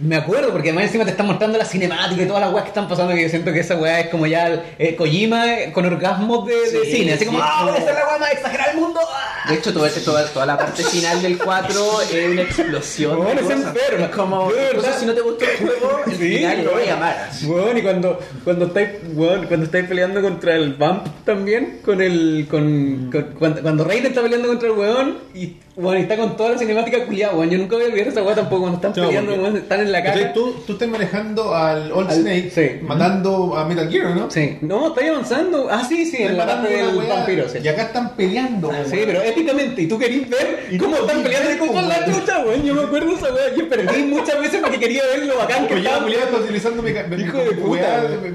[0.03, 2.69] Me acuerdo, porque además encima te están mostrando la cinemática y todas las weas que
[2.69, 6.45] están pasando, que yo siento que esa wea es como ya eh, Kojima con orgasmos
[6.45, 7.13] de, de Sí, cine.
[7.13, 8.99] Así sí, como, es ¡ah, esta es la wea más exagerada del mundo!
[9.01, 9.49] ¡ah!
[9.49, 13.17] De hecho, toda, toda, toda la parte final del 4 es una explosión.
[13.17, 13.75] Bueno, de es cosas.
[13.75, 14.05] enferma.
[14.05, 16.93] Es como, incluso si no te gustó el juego, el Sí, final lo voy a
[16.95, 17.30] amar.
[17.77, 22.47] y cuando, cuando estáis weón, cuando estáis peleando contra el Vamp también, con el.
[22.49, 25.57] Con, con- cuando, cuando Raiden está peleando contra el weón y, y
[25.97, 27.49] está con toda la cinemática culiada, weón.
[27.49, 29.99] Yo nunca voy a olvidar esa weá tampoco cuando están peleando, porque- están en la
[29.99, 30.33] Entonces, cara.
[30.33, 32.85] tú, tú estás manejando al Old Al- Snake, sí.
[32.85, 34.29] matando a Metal Gear, ¿no?
[34.29, 35.67] Sí, no, estáis avanzando.
[35.71, 37.59] Ah, sí, sí, en la parte del vampiro, sí.
[37.63, 38.69] Y acá están peleando.
[38.85, 39.05] Sí, weón.
[39.07, 42.63] pero épicamente, y tú querís ver Y cómo están peleando y cómo la chucha, weón.
[42.63, 43.55] Yo me acuerdo esa weá.
[43.55, 46.09] Yo perdí muchas veces porque quería ver lo bacán que yo estaba.
[46.09, 46.83] Está utilizando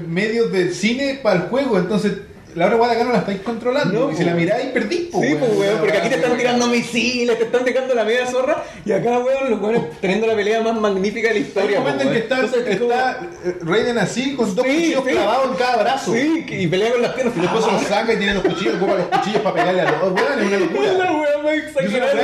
[0.07, 2.13] medios de cine para el juego, entonces
[2.55, 4.07] la hora guada acá no la estáis controlando.
[4.07, 6.39] No, y si la miráis, perdís, po, Sí, pues weón, porque aquí te están Weón.
[6.39, 10.35] tirando misiles, te están dejando la media zorra, y acá weón, los weones teniendo la
[10.35, 11.77] pelea más magnífica de la Hay historia.
[11.79, 12.23] un momento en que weón.
[12.23, 15.11] está, Entonces, es como- está eh, Raiden así, con dos Sí, cuchillos sí.
[15.11, 16.13] clavados en cada brazo.
[16.13, 17.35] Sí, y pelea con las piernas.
[17.37, 19.91] Y después se los saca y tiene los cuchillos, ocupa los cuchillos para pegarle a
[19.91, 20.01] los.
[20.11, 20.93] Weón, es una Es locura.
[20.93, 22.21] la weá más exagerada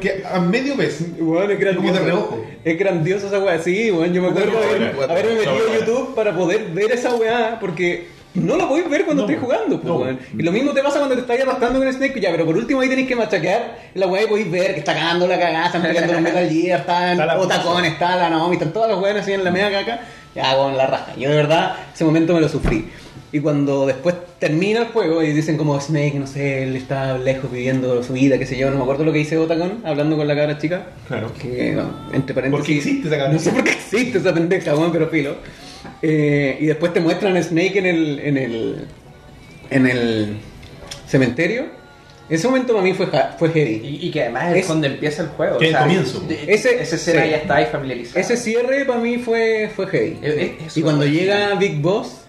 [0.00, 0.26] que, weón.
[0.32, 0.98] a medio ves.
[1.18, 1.86] Weón, es grandioso.
[1.86, 2.44] Como de reojo.
[2.64, 4.12] Es grandioso esa weá, sí, weón.
[4.12, 5.78] Yo me acuerdo de haberme metido a.
[5.78, 9.76] YouTube para poder ver esa weá, porque no lo podéis ver cuando No, estáis jugando,
[9.80, 9.96] pues, no.
[9.96, 10.18] weón.
[10.38, 12.80] Y lo mismo te pasa cuando te estás arrastrando con Snake, ya, pero por último
[12.80, 15.82] ahí tenéis que machaquear la weá y podéis ver que está cagando la cagada, están
[15.82, 19.16] peleando los Metal Gear, están Está la Otacon, está la Naomi, están todas las weas
[19.16, 20.00] así en la media caca,
[20.34, 21.14] ya con la raja.
[21.18, 22.88] Yo de verdad, ese momento me lo sufrí.
[23.34, 27.50] Y cuando después termina el juego y dicen como Snake, no sé, él está lejos
[27.50, 30.28] viviendo su vida, qué sé yo, no me acuerdo lo que dice Otacon hablando con
[30.28, 30.82] la cabra chica.
[31.08, 31.32] Claro.
[31.40, 32.50] Que, no, entre paréntesis.
[32.58, 35.36] ¿Por qué existe esa cabra No sé por qué existe esa pendeja, weón, pero filo.
[36.02, 38.86] Eh, y después te muestran a Snake en el, en el.
[39.70, 40.36] en el
[41.06, 41.66] cementerio.
[42.30, 43.06] Ese momento para mí fue,
[43.38, 43.80] fue heavy.
[43.84, 45.58] Y, y que además es, Es- cuando empieza el juego.
[45.58, 46.20] Que el comienzo.
[46.20, 47.30] de- Ese- esa escena sí.
[47.30, 48.20] ya está ahí familiarizada.
[48.20, 50.18] Ese cierre para mí fue, fue heavy.
[50.22, 52.21] Es- es- eso y cuando llega Big Boss,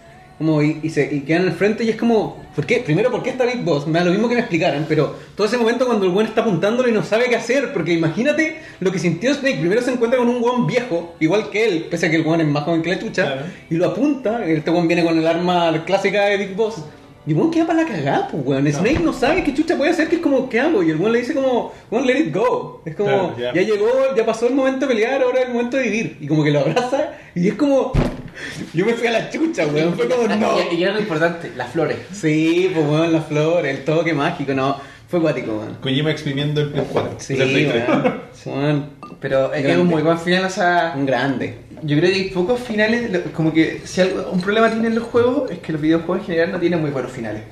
[0.43, 2.79] como y, y se y quedan al frente y es como, ¿por qué?
[2.79, 3.87] Primero, ¿por qué está Big Boss?
[3.87, 6.41] Me da lo mismo que me explicaran, pero todo ese momento cuando el buen está
[6.41, 9.57] apuntándolo y no sabe qué hacer, porque imagínate lo que sintió Snake.
[9.59, 12.41] Primero se encuentra con un buen viejo, igual que él, pese a que el buen
[12.41, 13.41] es más joven que la chucha, Claro.
[13.69, 14.45] y lo apunta.
[14.45, 16.83] Este buen viene con el arma clásica de Big Boss.
[17.25, 18.67] Y el weón queda para la cagada, pues weón.
[18.69, 20.83] Snake no sabe qué chucha puede hacer, que es como, ¿qué hago?
[20.83, 22.81] Y el weón le dice como, weón, let it go.
[22.83, 23.53] Es como, Claro, ya.
[23.53, 23.87] ya llegó,
[24.17, 26.17] ya pasó el momento de pelear, ahora es el momento de vivir.
[26.19, 27.93] Y como que lo abraza, y es como,
[28.73, 29.93] yo me fui a la chucha, weón.
[29.95, 30.55] Fue como, no.
[30.72, 31.97] Y, y era lo importante, las flores.
[32.11, 34.77] Sí, pues weón, las flores, el toque mágico, no.
[35.07, 35.76] Fue cuático, weón.
[35.81, 37.15] Kojima exprimiendo el Play 4.
[37.19, 37.84] Sí, O sea, el Play 3.
[37.88, 38.23] weón.
[38.45, 38.89] Weón,
[39.22, 39.81] Pero es Grande.
[39.84, 41.60] un muy buen final, o sea, un grande.
[41.84, 45.49] yo creo que hay pocos finales, como que si algo- un problema tienen los juegos
[45.51, 47.43] es que los videojuegos en general no tienen muy buenos finales.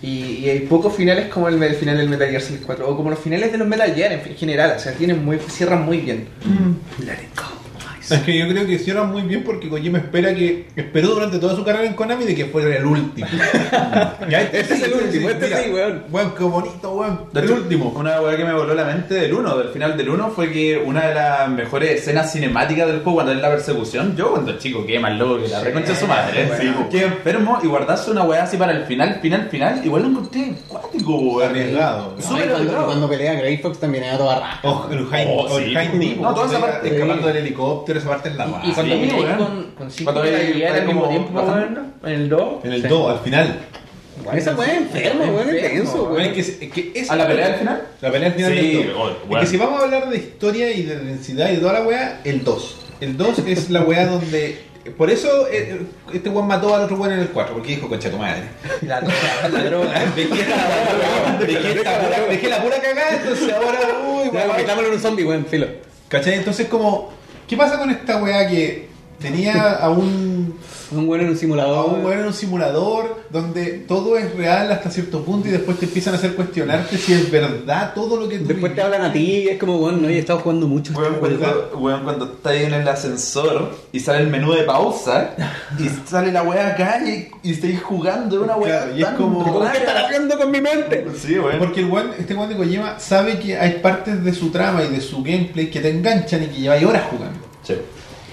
[0.00, 2.96] Y, y hay pocos finales como el, me- final del Metal Gear Solid 4 o
[2.96, 5.84] como los finales de los Metal Gear en, en general, o sea, tienen muy, cierran
[5.84, 6.28] muy bien.
[7.04, 7.42] Let it go.
[8.10, 11.54] Es que yo creo que hicieron muy bien porque Kojima espera que esperó durante toda
[11.56, 13.26] su carrera en Konami de que fuera el último.
[14.28, 16.04] Ya, Este es el último, este sí, weón.
[16.10, 17.20] Weón, qué bonito, weón.
[17.32, 17.92] De el hecho, último.
[17.96, 20.76] Una weá que me voló la mente del 1, del final del 1, fue que
[20.78, 24.84] una de las mejores escenas cinemáticas del juego cuando es la persecución, yo cuando chico
[24.86, 26.50] quedé más loco que la reconcha su madre, ¿eh?
[26.60, 30.02] Sí, Sí, quedé enfermo y guardarse una weá así para el final, final, final, igual
[30.02, 31.50] lo encontré cuático, weón.
[31.50, 32.14] Arriesgado.
[32.16, 34.60] No, Súper cuando, cuando pelea Grey Fox también era toda raja.
[34.68, 35.74] O el Jaime, Oh, el sí.
[35.74, 38.72] Jaime Deep, No, toda esa parte- escapando del helicóptero, esa parte en la Y, y
[38.72, 39.36] cuando sí, weón.
[39.38, 42.64] con, con cinco Cuando hay- al mismo como tiempo, bastante- weón, en el 2.
[42.64, 42.88] En el Sí.
[42.88, 43.58] 2, al final.
[44.32, 46.22] Esa weá es enferma, weón, es Enfermo, tenso, Weón, weón.
[46.26, 47.82] es que, es que esa- ¿A la pelea al final?
[48.00, 48.96] La pelea al final Sí, del 2.
[48.98, 49.40] oh, Es weón.
[49.40, 52.20] que si vamos a hablar de historia y de densidad y de toda la weá,
[52.24, 52.76] el 2.
[53.00, 54.64] El 2 es la weá donde.
[54.96, 55.80] Por eso eh,
[56.14, 58.42] este weón mató al otro weón en el 4, porque dijo, concha tu madre.
[58.82, 59.92] La, la, la droga.
[60.16, 63.78] Dejé la, pura- dejé la pura cagada, entonces ahora,
[64.08, 64.56] uy, Ya, weón.
[64.56, 65.66] metámoslo en un zombie, weón, filo.
[66.08, 66.34] ¿Cachai?
[66.34, 67.12] Entonces, como,
[67.46, 68.88] ¿qué pasa con esta weá que
[69.20, 70.55] tenía a un,
[70.92, 71.94] Un weón en un a simulador.
[71.98, 75.86] un weón en un simulador donde todo es real hasta cierto punto y después te
[75.86, 79.12] empiezan a hacer cuestionarte si es verdad todo lo que tú Después te hablan a
[79.12, 80.92] ti y es como, weón, no, he estado jugando mucho.
[80.92, 84.62] Weón, este cuando, weón, cuando estás ahí en el ascensor y sale el menú de
[84.62, 85.34] pausa
[85.78, 88.82] y sale la weá acá y, y estáis jugando una weá.
[88.84, 89.72] Claro, y es como- ¿Cómo rara.
[89.72, 91.06] que están haciendo con mi mente?
[91.20, 91.58] Sí, weón.
[91.58, 94.88] Porque el weón, este weón de Kojima sabe que hay partes de su trama y
[94.88, 97.38] de su gameplay que te enganchan y que lleváis horas jugando.
[97.64, 97.74] Sí.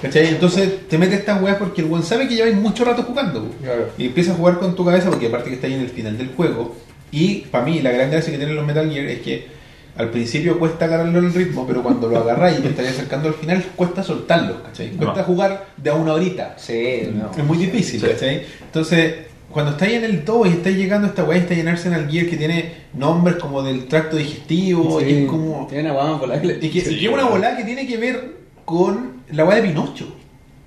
[0.04, 0.28] ¿Cachai?
[0.28, 3.50] Entonces te metes estas weas porque el weón sabe que lleváis mucho rato jugando.
[3.62, 3.88] Claro.
[3.98, 6.18] Y empieza a jugar con tu cabeza porque aparte que está ahí en el final
[6.18, 6.76] del juego.
[7.12, 9.48] Y para mí la gran gracia que tienen los Metal Gear es que
[9.96, 13.36] al principio cuesta agarrarlo el ritmo, pero cuando lo agarráis y te estáis acercando al
[13.36, 14.90] final cuesta soltarlo, ¿cachai?
[14.92, 15.24] Cuesta No.
[15.24, 16.56] jugar de a una horita.
[16.58, 17.32] Sí, no.
[17.38, 18.08] Es muy difícil, Sí.
[18.08, 18.42] ¿cachai?
[18.62, 19.14] Entonces,
[19.52, 22.10] cuando estáis en el 2 y estáis llegando a esta weá, está llenarse en el
[22.10, 25.68] Gear que tiene nombres como del tracto digestivo, y es como.
[25.70, 26.58] Tiene una weá más volable.
[26.60, 28.34] Y que, Sí, y que una volada que tiene que ver
[28.66, 30.16] con la weá de Pinocho.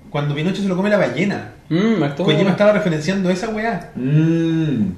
[0.09, 1.53] Cuando Pinocho se lo come la ballena.
[1.69, 3.91] Mm, Kojima estaba referenciando esa weá.
[3.95, 4.91] Mm.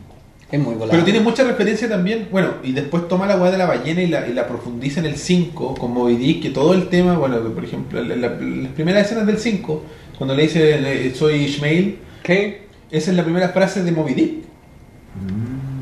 [0.52, 0.92] Es muy volado.
[0.92, 4.08] Pero tiene mucha referencia también, bueno, y después toma la weá de la ballena y
[4.08, 7.40] la, y la profundiza en el 5, con Moby Dick, que todo el tema, bueno,
[7.54, 9.84] por ejemplo, la- la- las primeras escenas del 5,
[10.18, 12.68] cuando le dice le- soy Ishmael, ¿Qué?
[12.90, 14.34] esa es la primera frase de Moby Dick.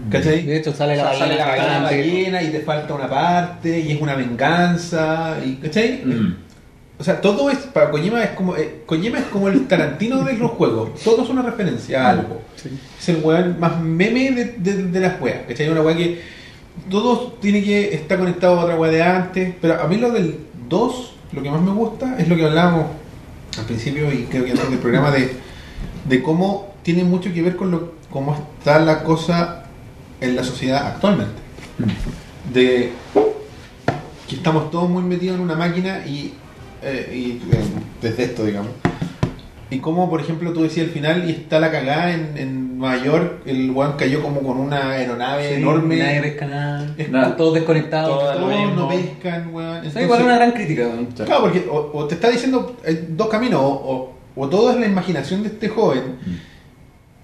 [0.09, 0.43] ¿Cachai?
[0.45, 4.01] De hecho, sale la O sea, la ballena y te falta una parte y es
[4.01, 6.01] una venganza y ¿cachai?
[6.05, 6.35] Mm.
[6.99, 10.33] O sea, todo es para Kojima es como eh, Kojima es como el Tarantino de
[10.33, 12.41] los juegos, todo es una referencia a algo.
[12.99, 15.69] Es el weón más meme de, de, de las weas, ¿cachai?
[15.69, 16.21] Una wea que
[16.89, 20.39] todo tiene que estar conectado a otra wea de antes, pero a mí lo del
[20.67, 22.87] 2, lo que más me gusta es lo que hablábamos
[23.57, 25.35] al principio y creo que antes del programa de,
[26.05, 29.65] de cómo tiene mucho que ver con lo, cómo está la cosa
[30.21, 31.41] en la sociedad actualmente.
[32.53, 32.91] De
[34.27, 36.33] que estamos todos muy metidos en una máquina y,
[36.87, 37.59] eh, y, eh,
[38.01, 38.71] desde esto, digamos.
[39.69, 43.03] Y como, por ejemplo, tú decías al final y está la cagada en, en Nueva
[43.03, 45.97] York, el weón cayó como con una aeronave enorme.
[45.97, 46.93] Nadie pesca nada.
[46.97, 47.35] Es nada.
[47.35, 48.17] Todos desconectados.
[48.17, 49.77] Todo- Todos no pescan, weón.
[49.77, 50.83] Entonces- igual una gran crítica.
[50.83, 51.07] weón.
[51.07, 54.79] Claro, porque o, o te está diciendo hay dos caminos, o, o, o todo es
[54.79, 56.15] la imaginación de este joven,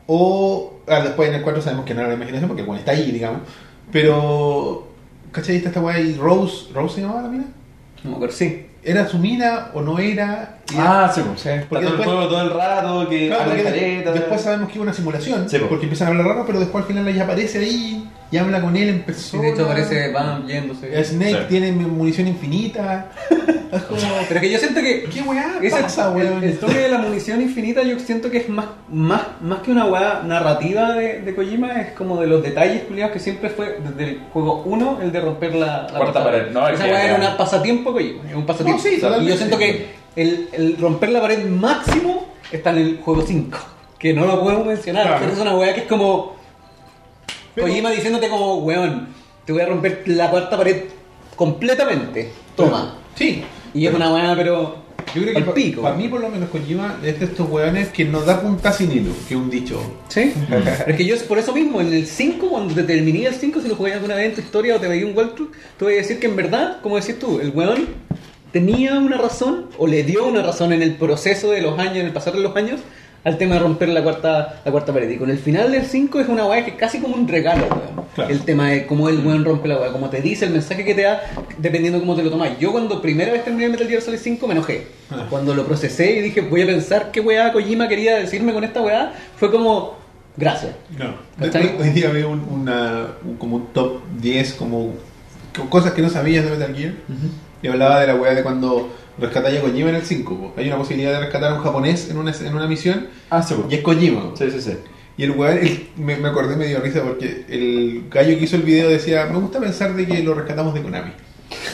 [0.08, 2.92] o ah, después en el 4 sabemos que no era la imaginación porque bueno, está
[2.92, 3.42] ahí, digamos.
[3.92, 4.88] Pero,
[5.32, 5.56] ¿cachai?
[5.58, 7.46] Está esta weá y Rose, ¿Rose se llamaba la mina?
[8.04, 8.66] No acuerdo, sí.
[8.86, 10.58] ¿Era su mina o no era?
[10.72, 11.66] Y- Ah, sí, pues.
[11.70, 14.12] Porque todo el juego todo el rato, que Claro, habla careta.
[14.12, 15.68] después sabemos que es una simulación, Sí, po.
[15.70, 18.76] porque empiezan a hablar raro, pero después al final ella aparece ahí y habla con
[18.76, 19.44] él en Y persona.
[19.44, 21.04] de hecho parece van yéndose.
[21.06, 21.46] Snake Sí.
[21.50, 23.08] tiene munición infinita.
[23.76, 26.44] Es como, Pero que yo siento que ¿Qué weá pasa, el, weón?
[26.44, 29.86] el toque de la munición infinita yo siento que es más, más, más que una
[29.86, 34.04] weá narrativa de, de Kojima, es como de los detalles culiados que siempre fue desde
[34.12, 36.52] el juego 1 el de romper la, la Cuarta pared.
[36.52, 38.84] No, es Esa weá era un pasatiempo de Kojima, es un pasatiempo.
[38.84, 42.98] No, sí, y yo siento que el, el romper la pared máximo está en el
[43.04, 43.58] juego 5,
[43.98, 45.20] que no lo podemos mencionar, Claro.
[45.22, 46.36] pero es una weá que es como
[47.56, 49.08] Pero- Kojima diciéndote como, weón,
[49.46, 50.84] te voy a romper la cuarta pared
[51.36, 52.96] completamente, toma.
[53.16, 53.44] Sí.
[53.74, 54.78] Y es una weá, pero
[55.16, 55.82] Yo creo que al pa- pico.
[55.82, 58.92] para mí, por lo menos, Kojima es de estos weones que nos da punta sin
[58.92, 59.80] hilo, que un dicho.
[60.10, 63.34] Sí, pero es que yo por eso mismo, en el 5, cuando te terminé el
[63.36, 65.86] 5, si lo jugué alguna vez en tu historia o te veía un walkthrough, te
[65.86, 67.88] voy a decir que en verdad, como decís tú, el weón
[68.52, 72.06] tenía una razón o le dio una razón en el proceso de los años, en
[72.06, 72.80] el pasar de los años,
[73.24, 75.10] al tema de romper la cuarta, la cuarta pared.
[75.10, 77.64] Y con el final del 5 es una weá que es casi como un regalo,
[77.68, 78.04] weón.
[78.16, 78.30] Claro.
[78.30, 80.94] El tema de cómo el weón rompe la weá, como te dice, el mensaje que
[80.94, 81.22] te da,
[81.58, 82.60] dependiendo cómo te lo tomas.
[82.60, 84.88] Yo cuando primera vez terminé Metal Gear Solid 5 me enojé.
[85.10, 85.26] Ah.
[85.30, 88.82] Cuando lo procesé y dije, voy a pensar qué weá Kojima quería decirme con esta
[88.82, 89.96] weá, fue como,
[90.38, 90.74] gracias.
[90.98, 91.16] No.
[91.80, 94.94] Hoy día veo un, una, un- como un top 10, como
[95.56, 96.94] co- cosas que no sabías de Metal Gear.
[97.62, 100.38] Y hablaba de la weá de cuando rescatáis a Kojima en el 5.
[100.38, 100.54] po.
[100.58, 103.56] Hay una posibilidad de rescatar a un japonés en una, en una misión Ah, sí,
[103.70, 104.30] y es Kojima.
[104.32, 104.38] po.
[104.38, 104.74] Sí, sí, sí.
[105.18, 108.56] Y el weón, el- me, me acordé, me dio risa porque el gallo que hizo
[108.56, 111.12] el video decía: Me gusta pensar de que lo rescatamos de Konami.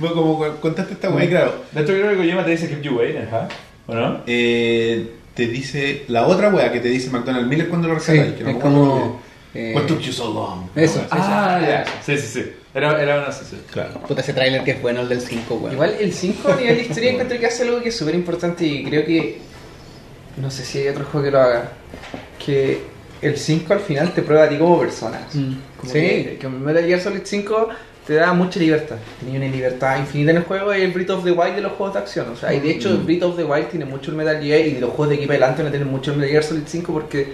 [0.00, 3.28] Como contaste esta weá, claro, De hecho, creo que Kojima te dice Keep You Waiting,
[3.32, 3.48] ¿ah?
[3.86, 4.20] ¿O no?
[4.26, 8.42] eh, te dice la otra weá que te dice McDonald Miller cuando lo Sí, rescatáis.
[8.44, 9.20] no es como...
[9.20, 10.68] que- eh, What took you so long?
[10.74, 10.98] Eso.
[10.98, 11.12] Weá así.
[11.12, 11.84] Ah, ya.
[12.04, 12.52] Sí, sí, sí.
[12.74, 13.56] Era, era una sí.
[13.72, 14.00] Claro.
[14.00, 15.72] Puta, ese trailer que es bueno, el del 5, weón.
[15.74, 18.66] Igual el 5 a nivel de historia encuentro que hace algo que es súper importante
[18.66, 19.38] y creo que
[20.36, 21.72] no sé si hay otro juego que lo haga.
[22.44, 22.80] Que
[23.22, 25.20] el 5 al final te prueba a ti como persona.
[25.32, 25.52] Mm.
[25.78, 26.00] Como Sí.
[26.00, 27.68] que, que Metal Gear Solid 5
[28.06, 28.96] te da mucha libertad.
[29.20, 31.72] Tenía una libertad infinita en el juego y el Breath of the Wild de los
[31.72, 32.28] juegos de acción.
[32.30, 34.60] O sea, y de hecho el Breath of the Wild tiene mucho el Metal Gear
[34.66, 36.92] y los juegos de aquí para adelante a tener mucho el Metal Gear Solid 5
[36.92, 37.32] porque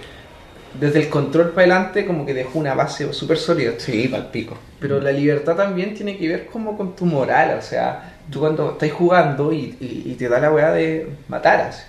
[0.79, 3.73] desde el control para adelante como que dejó una base súper sólida.
[3.77, 4.57] Sí, pal pico.
[4.79, 8.71] Pero la libertad también tiene que ver como con tu moral, o sea, tú cuando
[8.71, 11.83] estás jugando y, y- y te da la weá de matar, así.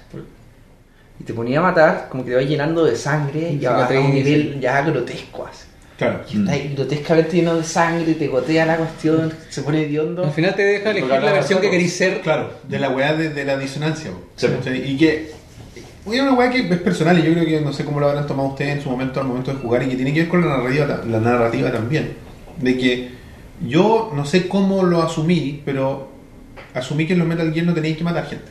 [1.20, 4.00] y te ponía a matar, como que te va llenando de sangre y a, a
[4.00, 5.66] un nivel ya grotesco, así.
[5.96, 6.20] Claro.
[6.28, 10.24] Y está ahí grotescamente lleno de sangre y te gotea la cuestión, se pone hediondo.
[10.24, 12.20] Al final te deja elegir la versión que queréis ser.
[12.22, 14.10] Claro, de la weá de, de la disonancia.
[14.36, 14.48] Sí.
[14.84, 15.30] Y que.
[16.04, 18.26] Es una weá que es personal y yo creo que no sé cómo lo habrán
[18.26, 20.40] tomado ustedes en su momento al momento de jugar y que tiene que ver con
[20.40, 22.14] la narrativa, la narrativa también.
[22.60, 23.10] De que
[23.66, 26.08] yo no sé cómo lo asumí, pero
[26.74, 28.46] asumí que en los Metal Gear no tenéis que matar gente.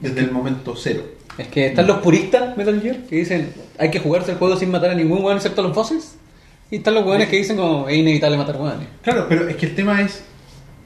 [0.00, 1.02] Desde el momento cero.
[1.38, 4.70] Es que están los puristas Metal Gear que dicen hay que jugarse el juego sin
[4.70, 6.16] matar a ningún weón excepto a los bosses.
[6.70, 8.88] Y están los weones que dicen como es inevitable matar weones.
[9.02, 10.24] Claro, pero es que el tema es.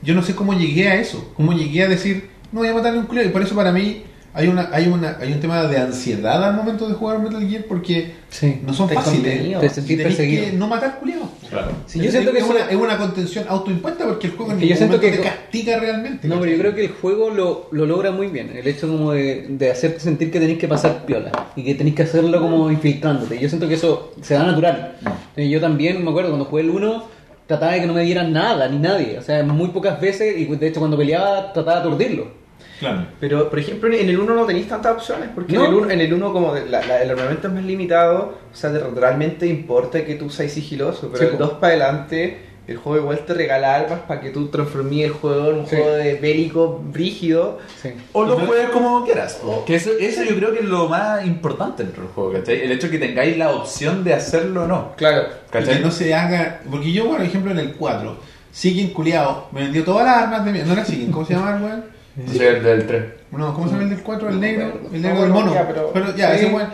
[0.03, 1.33] Yo no sé cómo llegué a eso.
[1.37, 3.23] Cómo llegué a decir, no voy a matarle a un culo.
[3.23, 4.03] Y por eso para mí,
[4.33, 7.65] hay una, hay una, hay un tema de ansiedad al momento de jugar Metal Gear
[7.65, 8.61] porque Sí.
[8.65, 9.43] no son Te fáciles.
[9.61, 10.45] Te Y sentís tenés perseguido.
[10.47, 11.29] que no matar culiados.
[11.49, 11.73] Claro.
[11.87, 14.59] Sí, yo siento que es, eso- una, es una contención autoimpuesta porque el juego en
[14.61, 16.29] Que yo momento que- te castiga realmente.
[16.29, 18.53] No, pero yo creo que el juego lo, lo logra muy bien.
[18.57, 21.97] El hecho como de, de hacerte sentir que tenéis que pasar piola y que tenéis
[21.97, 23.37] que hacerlo como infiltrándote.
[23.41, 24.97] Yo siento que eso se da natural.
[25.37, 27.05] Eh, Yo también me acuerdo cuando jugué el 1
[27.49, 29.19] trataba de que no me dieran nada ni nadie.
[29.19, 32.39] O sea, muy pocas veces y de hecho cuando peleaba trataba de aturdirlo.
[32.81, 33.07] Claro.
[33.21, 35.65] Pero, por ejemplo, en el 1 no tenéis tantas opciones, porque No.
[35.67, 38.39] en el 1, en el uno como de- la- la- el armamento es más limitado,
[38.53, 41.45] o sea, realmente importa que tú seas sigiloso, pero Sí, el po.
[41.45, 45.51] 2 para adelante, el juego igual te regala armas para que tú transformís el juego
[45.51, 45.77] en un Sí.
[45.77, 47.59] juego de bélico brígido.
[47.83, 47.91] Sí.
[48.13, 49.41] O lo juegues como quieras.
[49.67, 52.63] Que eso, eso yo creo que es lo más importante dentro del juego, ¿cachai?
[52.63, 54.93] El hecho de que tengáis la opción de hacerlo o no.
[54.97, 55.25] Claro.
[55.51, 55.79] ¿Cachai?
[55.79, 56.61] que no se haga.
[56.71, 58.17] Porque yo, por ejemplo, en el 4,
[58.53, 60.69] Sigin culiado me vendió todas las armas de mierda.
[60.69, 61.85] No era Sigin, ¿cómo se llama el weón?
[62.27, 63.05] Soy el del 3.
[63.33, 64.29] No, ¿cómo se llama el del 4?
[64.29, 64.81] El negro.
[64.93, 65.55] El No, negro del mono.
[65.93, 66.45] pero- ya, sí.
[66.47, 66.69] ese weón.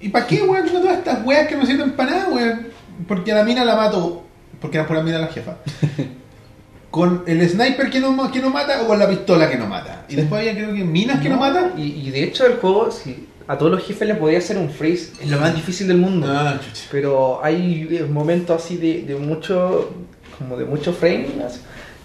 [0.00, 0.66] ¿Y para qué, weón?
[0.68, 2.68] Todas estas weas que no sirven para nada, weón.
[3.06, 4.24] Porque a la mina la mato.
[4.60, 5.56] Porque era por la mina la jefa.
[6.90, 10.04] con el sniper que no, que no mata o con la pistola que no mata.
[10.08, 11.72] Y después había creo que minas que no, matan.
[11.76, 14.70] Y, y de hecho el juego, si a todos los jefes les podía hacer un
[14.70, 16.26] freeze, es lo más difícil del mundo.
[16.30, 16.58] Ah.
[16.90, 19.90] Pero hay eh, momentos así de, de mucho,
[20.38, 21.26] como de mucho frame,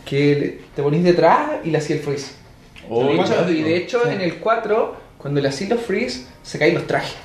[0.05, 2.34] que te ponís detrás y le hacía el freeze.
[2.89, 3.51] Oh, de hecho, chato.
[3.51, 7.15] y de hecho en el 4, cuando le hacía los freeze, se caen los trajes.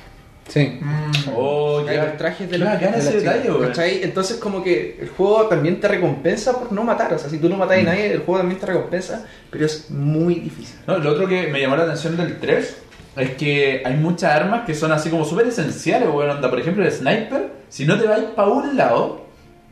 [0.47, 0.79] Sí.
[0.81, 1.11] Mm.
[1.35, 2.05] Oh, Se caen ya.
[2.07, 4.03] los trajes de los de.
[4.03, 7.13] Entonces como que el juego también te recompensa por no matar.
[7.13, 7.81] O sea, si tú no matas Mm.
[7.81, 10.75] a nadie, el juego también te recompensa, pero es muy difícil.
[10.87, 12.77] No, lo otro que me llamó la atención del 3
[13.17, 16.29] es que hay muchas armas que son así como súper esenciales, weón.
[16.31, 19.25] Onda, por ejemplo, el sniper, si no te vais para un lado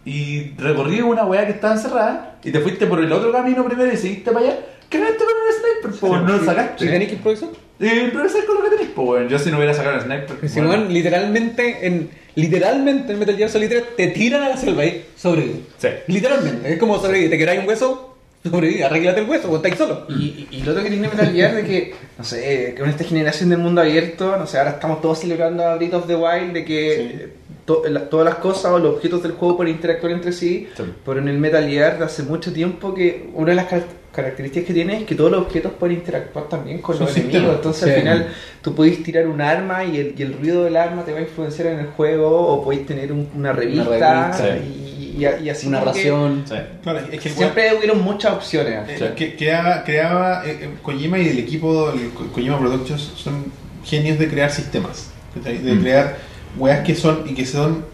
[0.06, 3.92] y recorrí una weá que estaba encerrada y te fuiste por el otro camino primero
[3.92, 4.60] y seguiste para allá,
[4.90, 6.86] cagaste con el sniper, po, no lo sacaste.
[6.86, 7.50] ¿Sí tenéis que improvisar?
[7.80, 9.30] Y improvisar con lo que tenés, po, weón.
[9.30, 10.50] Yo si no hubiera sacado el sniper.
[10.50, 10.84] Si bueno.
[10.84, 15.06] no, literalmente en, literalmente en Metal Gear Solid 3 te tiran a la selva y
[15.16, 15.62] sobrevive.
[15.78, 15.90] Sí.
[16.08, 17.30] Literalmente, es como sobrevivir.
[17.30, 18.17] Te quedáis un hueso,
[18.52, 20.06] sobrevive, arréglate el hueso, vos estáis solo.
[20.10, 22.90] Y, y, y lo otro que tiene Metal Gear de que, no sé, que con
[22.90, 26.16] esta generación del mundo abierto, no sé, ahora estamos todos celebrando a Breath of the
[26.16, 27.30] Wild de que
[27.66, 30.84] to- la- todas las cosas o los objetos del juego pueden interactuar entre sí, Sí.
[31.06, 33.84] pero en el Metal Gear de hace mucho tiempo que una de las car-
[34.14, 37.84] características que tiene es que todos los objetos pueden interactuar también con los enemigos, entonces
[37.84, 37.90] Sí.
[37.92, 38.28] al final
[38.64, 41.22] tú podéis tirar un arma y el, y el ruido del arma te va a
[41.22, 44.58] influenciar en el juego o podéis tener un- una revista, revista.
[44.58, 46.44] y, y- y así Una que ración.
[46.48, 46.56] Sí.
[46.84, 48.90] Claro, es que el weón- Siempre hubieron muchas opciones.
[49.02, 53.46] Eh, que creaba, creaba eh, eh, Kojima y el equipo el Ko- Kojima Productions son
[53.84, 55.12] genios de crear sistemas
[55.44, 55.82] de Mm.
[55.82, 56.18] crear
[56.58, 57.86] weas que son y que son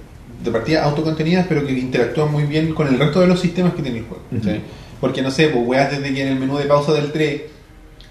[0.43, 3.81] de partida autocontenidas pero que interactúan muy bien con el resto de los sistemas que
[3.81, 4.23] tiene el juego
[5.01, 7.41] porque no sé, pues weas desde que en el menú de pausa del 3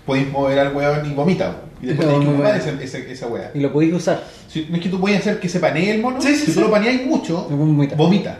[0.07, 2.55] podéis mover al weón y vomita y después No, tenéis que bueno.
[2.59, 4.23] esa, esa, esa wea Y lo podéis usar.
[4.49, 6.47] Si- no es que tú puedes hacer que se panee el mono Sí, sí, si
[6.47, 6.53] sí.
[6.55, 7.97] tú lo paneáis mucho Vomita.
[7.97, 8.39] vomita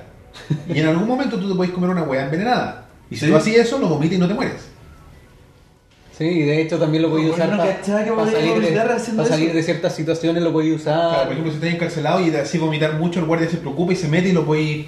[0.69, 3.31] y en algún momento tú te puedes comer una wea envenenada y si Sí.
[3.31, 4.73] tú haces eso lo vomitas y no te mueres
[6.17, 8.87] Sí, y de hecho también lo podéis Bueno, usar no para podía salir, de, vomitar
[8.87, 10.95] pa' haciendo salir de ciertas situaciones, lo podéis usar.
[11.09, 13.95] Claro, por ejemplo, si estás encarcelado y te así vomitar mucho, el guardia se preocupa
[13.95, 14.87] y se mete y lo puede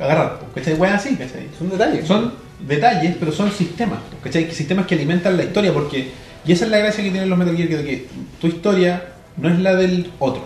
[0.00, 0.40] agarrar.
[0.52, 0.74] ¿Cachai?
[0.74, 1.48] Weas así, ¿cachai?
[1.56, 2.06] Son detalles.
[2.06, 2.32] Son
[2.66, 4.50] detalles, pero son sistemas, ¿cachai?
[4.50, 6.10] Sistemas que alimentan la historia, porque.
[6.44, 8.08] Y esa es la gracia que tienen los Metal Gear, que, que
[8.40, 10.42] tu historia no es la del otro.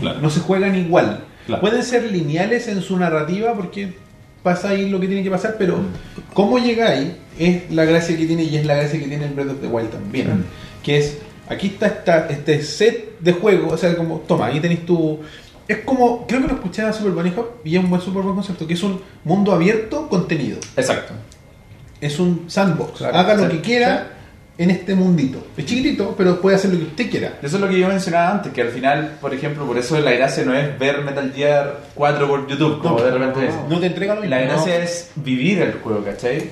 [0.00, 0.20] Claro.
[0.20, 1.20] No se juegan igual.
[1.48, 1.62] Claro.
[1.62, 3.94] Pueden ser lineales en su narrativa porque
[4.42, 5.80] pasa ahí lo que tiene que pasar, pero
[6.34, 9.52] cómo llegáis es la gracia que tiene y es la gracia que tiene el Breath
[9.52, 10.44] of the Wild también.
[10.82, 11.16] Que es,
[11.48, 15.20] aquí está esta, este set de juego, o sea, como, toma, aquí tenéis tu...
[15.66, 18.22] Es como, creo que lo escuché a Super Bunny Hop y es un buen super
[18.22, 20.58] buen concepto, que es un mundo abierto contenido.
[20.76, 21.14] Exacto.
[21.98, 22.98] Es un sandbox.
[22.98, 24.17] Claro, Haga lo sí, que quiera
[24.58, 25.46] en este mundito.
[25.56, 27.38] Es chiquitito, pero puede hacer lo que usted quiera.
[27.40, 30.10] Eso es lo que yo mencionaba antes, que al final, por ejemplo, por eso la
[30.10, 33.54] gracia no es ver Metal Gear 4 por YouTube, como No, de repente es.
[33.68, 34.34] No te entrega lo mismo.
[34.36, 36.50] La gracia es vivir el juego, ¿cachai?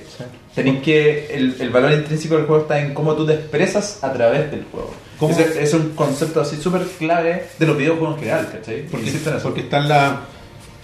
[0.55, 1.27] Tenéis que.
[1.35, 4.65] El, el valor intrínseco del juego está en cómo tú te expresas a través del
[4.71, 4.93] juego.
[5.29, 8.83] Ese es un concepto así súper clave de los videojuegos en general, ¿cachai?
[8.83, 9.39] Porque, eso.
[9.41, 10.21] porque está la,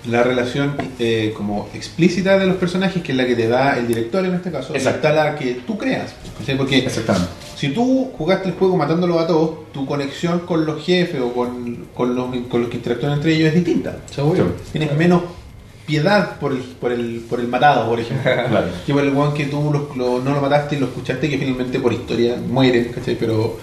[0.05, 3.87] la relación eh, como explícita de los personajes, que es la que te da el
[3.87, 4.75] director en este caso.
[4.75, 5.07] Exacto.
[5.07, 6.13] está la que tú creas.
[6.37, 6.57] ¿cachai?
[6.57, 7.29] Porque Exactamente.
[7.55, 11.85] si tú jugaste el juego matándolos a todos, tu conexión con los jefes o con,
[11.93, 13.97] con, los, con los que interactúan entre ellos es distinta.
[14.11, 14.53] Seguro.
[14.73, 15.21] Tienes menos
[15.85, 18.31] piedad por el, por el, por el matado, por ejemplo.
[18.49, 18.67] Claro.
[18.85, 21.37] Que por el weón que tú lo- lo- no lo mataste y lo escuchaste, que
[21.37, 23.15] finalmente por historia mueren, ¿cachai?
[23.15, 23.57] Pero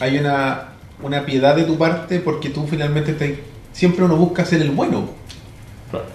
[0.00, 0.70] hay una,
[1.02, 5.08] una piedad de tu parte porque tú finalmente te- siempre uno busca ser el bueno,
[5.92, 6.06] Claro.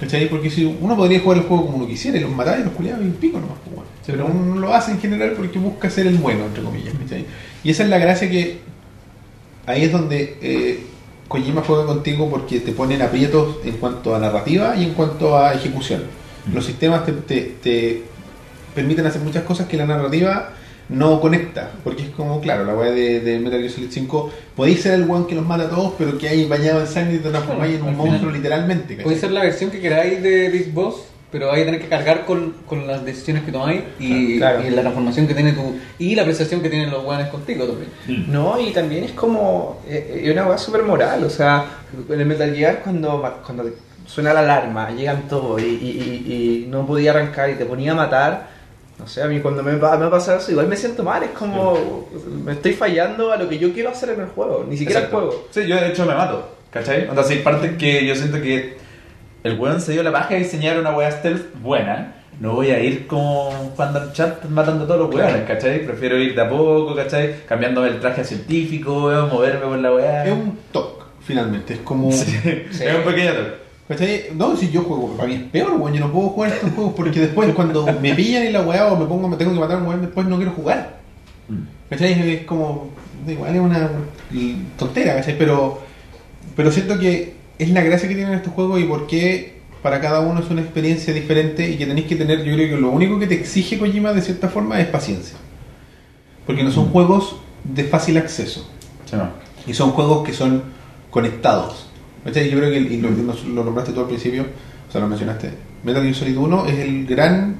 [0.00, 0.28] ¿cachai?
[0.30, 2.72] Porque si uno podría jugar el juego como uno quisiera y los matar y los
[2.72, 3.90] culiados y pico nomás, pues, bueno.
[4.06, 7.26] pero uno no lo hace en general porque busca ser el bueno, entre comillas, ¿cachai?
[7.62, 8.60] Y esa es la gracia que
[9.66, 10.80] ahí es donde eh,
[11.28, 15.52] Kojima juega contigo porque te ponen aprietos en cuanto a narrativa y en cuanto a
[15.54, 16.02] ejecución.
[16.52, 18.02] Los sistemas te, te- te
[18.74, 20.50] permiten hacer muchas cosas que la narrativa
[20.88, 24.82] no conecta, porque es como, claro, la weá de, de Metal Gear Solid 5, podéis
[24.82, 27.18] ser el weón que los mata a todos, pero que hay bañado en sangre y
[27.18, 28.96] te transformáis en un final, monstruo literalmente.
[28.96, 30.96] Puede ser la versión que queráis de Big Boss,
[31.32, 34.64] pero vais a tener que cargar con, con las decisiones que tomáis y, Claro.
[34.64, 35.74] y la transformación que tiene tu.
[35.98, 38.30] y la apreciación que tienen los guanes contigo también.
[38.30, 39.80] No, y también es como.
[39.88, 41.24] eh, Es una weá super moral.
[41.24, 41.64] O sea,
[42.08, 43.64] en el Metal Gear, cuando, cuando
[44.06, 47.92] suena la alarma, llegan todos y, y- y- y no podía arrancar y te ponía
[47.92, 48.53] a matar.
[48.98, 51.22] No sé, a mí cuando me, me ha pasado eso, igual me siento mal.
[51.22, 52.06] Es como.
[52.44, 54.64] Me estoy fallando a lo que yo quiero hacer en el juego.
[54.68, 55.18] Ni siquiera Exacto.
[55.18, 55.46] el juego.
[55.50, 57.02] Sí, yo de hecho me mato, ¿cachai?
[57.02, 58.76] Entonces hay partes que yo siento que
[59.42, 62.14] el weón se dio la paja de diseñar una weá stealth buena.
[62.40, 65.86] No voy a ir como al chat matando a todos los weones, ¿cachai?
[65.86, 67.44] Prefiero ir de a poco, ¿cachai?
[67.46, 70.24] Cambiándome el traje a científico, weón, moverme por la weá.
[70.24, 72.10] Es un TOC, finalmente, es como...
[72.10, 73.63] Sí, Es un pequeño toque.
[73.88, 74.26] ¿Cachai?
[74.34, 75.92] No, si yo juego, para mí es peor, weón.
[75.92, 78.96] Yo no puedo jugar estos juegos porque después, cuando me pillan en la weá o
[78.96, 80.98] me pongo, me tengo que matar a un weón, después no quiero jugar.
[81.90, 82.30] ¿Cachai?
[82.30, 82.90] Es como.
[83.26, 83.90] Igual es una
[84.78, 85.36] tontera, ¿cachai?
[85.38, 85.80] Pero,
[86.56, 90.20] pero siento que es la gracia que tienen estos juegos y por qué para cada
[90.20, 93.18] uno es una experiencia diferente y que tenéis que tener, yo creo que lo único
[93.18, 95.36] que te exige Kojima de cierta forma es paciencia.
[96.46, 98.66] Porque no son juegos de fácil acceso.
[99.04, 99.28] Sí, no.
[99.66, 100.62] Y son juegos que son
[101.10, 101.83] conectados.
[102.24, 102.50] ¿Cachai?
[102.50, 104.46] Yo creo que, y lo, lo nombraste tú al principio,
[104.88, 105.50] o sea, lo mencionaste,
[105.82, 107.56] Metal Gear Solid 1 es el gran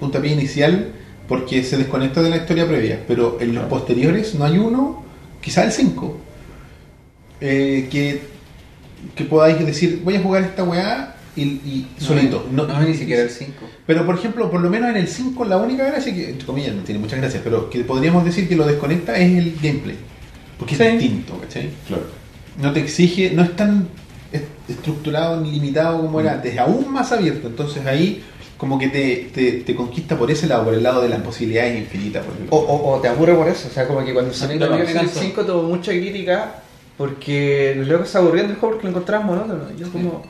[0.00, 0.92] puntapié inicial
[1.28, 5.04] porque se desconecta de la historia previa, pero en los posteriores no hay uno,
[5.40, 6.16] quizá el 5,
[7.40, 8.22] eh, que,
[9.14, 12.46] que podáis decir, voy a jugar esta weá y, y solito.
[12.52, 13.52] No, no, ni siquiera el 5.
[13.86, 16.74] Pero por ejemplo, por lo menos en el 5 la única gracia que, entre comillas,
[16.74, 19.96] no tiene muchas gracias, pero que podríamos decir que lo desconecta es el gameplay.
[20.58, 20.82] Porque Sí.
[20.82, 21.70] es distinto, ¿cachai?
[21.88, 22.04] Claro.
[22.60, 23.88] No te exige, no es tan
[24.32, 26.20] est- estructurado ni limitado como Mm.
[26.20, 27.48] era antes, es aún más abierto.
[27.48, 28.22] Entonces ahí
[28.58, 31.76] como que te, te, te conquista por ese lado, por el lado de las posibilidades
[31.78, 32.24] infinitas.
[32.24, 32.56] por ejemplo.
[32.56, 33.68] O, o- o te aburre por eso.
[33.68, 35.20] O sea, como que cuando salió No, Solid canso.
[35.20, 36.56] 5 tuvo mucha crítica
[36.96, 39.64] porque los locos se aburrían del juego porque lo encontraban monótono.
[39.78, 40.22] Yo como...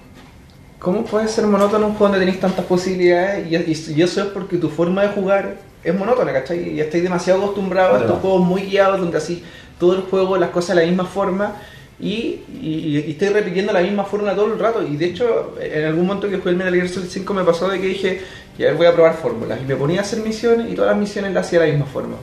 [0.79, 3.47] ¿Cómo puede ser monótono un juego donde tenéis tantas posibilidades?
[3.53, 6.71] Y, y- y eso es porque tu forma de jugar es monótona, ¿cachai?
[6.75, 9.45] Y estáis demasiado acostumbrados a estos juegos muy guiados donde así
[9.79, 11.55] todo el juego, las cosas de la misma forma
[12.03, 14.83] y, y, estoy repitiendo la misma fórmula todo el rato.
[14.83, 17.69] Y de hecho, en algún momento que jugué el Metal Gear Solid 5 me pasó
[17.69, 18.21] de que dije,
[18.59, 19.61] ya voy a probar fórmulas.
[19.63, 21.87] Y me ponía a hacer misiones y todas las misiones las hacía de la misma
[21.87, 22.17] forma.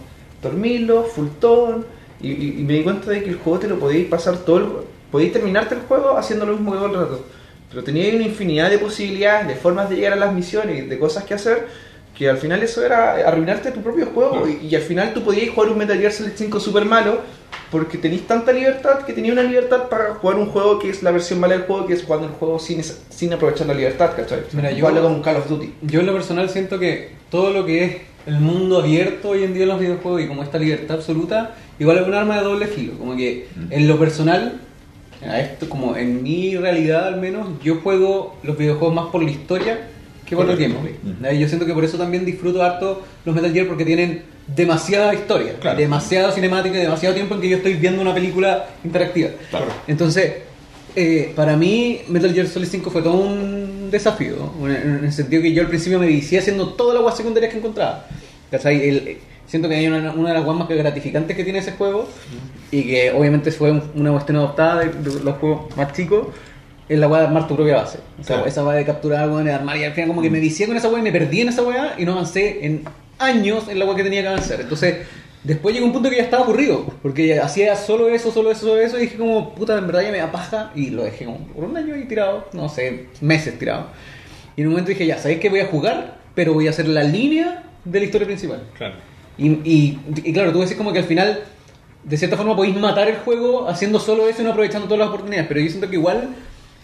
[0.43, 1.85] Dormirlo, full tone.
[2.21, 2.33] Y,
[2.67, 4.65] me di cuenta de que el juego te lo podíais pasar todo el,
[5.09, 7.25] podíais terminarte el juego haciendo lo mismo que todo el rato.
[7.69, 11.23] Pero tenía una infinidad de posibilidades, de formas de llegar a las misiones, de cosas
[11.23, 11.67] que hacer,
[12.19, 14.45] que al final eso era arruinarte tu propio juego.
[14.47, 17.21] Y, y al final tú podías jugar un Metal Gear Solid 5 super malo,
[17.71, 21.11] porque tenéis tanta libertad que tenía una libertad para jugar un juego que es la
[21.11, 24.41] versión mala del juego, que es jugando el juego sin, sin aprovechar la libertad, ¿cachai?
[24.51, 25.73] Mira, yo- como un Call of Duty.
[25.83, 27.95] Yo en lo personal siento que todo lo que es
[28.27, 31.99] el mundo abierto hoy en día en los videojuegos y como esta libertad absoluta, igual
[31.99, 32.93] es un arma de doble filo.
[32.99, 34.59] Como que en lo personal,
[35.25, 39.31] a esto como en mi realidad al menos, yo juego los videojuegos más por la
[39.31, 39.87] historia
[40.35, 40.61] el Correcto.
[40.61, 40.95] gameplay.
[41.21, 41.31] ¿ya?
[41.33, 45.53] Yo siento que por eso también disfruto harto los Metal Gear porque tienen demasiada historia,
[45.59, 45.77] Claro.
[45.77, 49.29] demasiada cinemática y demasiado tiempo en que yo estoy viendo una película interactiva.
[49.49, 49.65] Claro.
[49.87, 50.33] Entonces,
[50.95, 55.41] eh, para mí, Metal Gear Solid 5 fue todo un desafío, en en el sentido
[55.41, 58.05] que yo al principio me vicié haciendo todas las guas secundarias que encontraba.
[58.51, 58.89] ¿Cachai?
[58.89, 61.71] El- eh, siento que hay una, una de las guas más gratificantes que tiene ese
[61.73, 62.07] juego,
[62.71, 66.27] y que obviamente fue un- una cuestión adoptada de, de los juegos más chicos,
[66.89, 67.99] es la weá de armar tu propia base.
[68.19, 68.49] O sea, Claro.
[68.49, 70.75] esa weá de capturar, weón, de armar, y al final como que me vicié con
[70.75, 72.83] esa weá y me perdí en esa weá y no avancé en
[73.19, 74.59] años en la weá que tenía que avanzar.
[74.61, 74.97] Entonces,
[75.43, 78.61] después llegó un punto que ya estaba aburrido, porque ya hacía solo eso, solo eso,
[78.61, 81.25] solo eso, y dije como, puta, en verdad ya me da paja, y lo dejé
[81.25, 83.87] como por un año ahí tirado, no sé, meses tirado.
[84.55, 86.17] Y en un momento dije, ya, ¿sabéis que voy a jugar?
[86.33, 88.63] Pero voy a hacer la línea de la historia principal.
[88.77, 88.95] Claro.
[89.37, 91.39] Y, y, y claro, tú decís como que al final,
[92.03, 95.07] de cierta forma, podéis matar el juego haciendo solo eso y no aprovechando todas las
[95.09, 95.47] oportunidades.
[95.47, 96.29] Pero yo siento que igual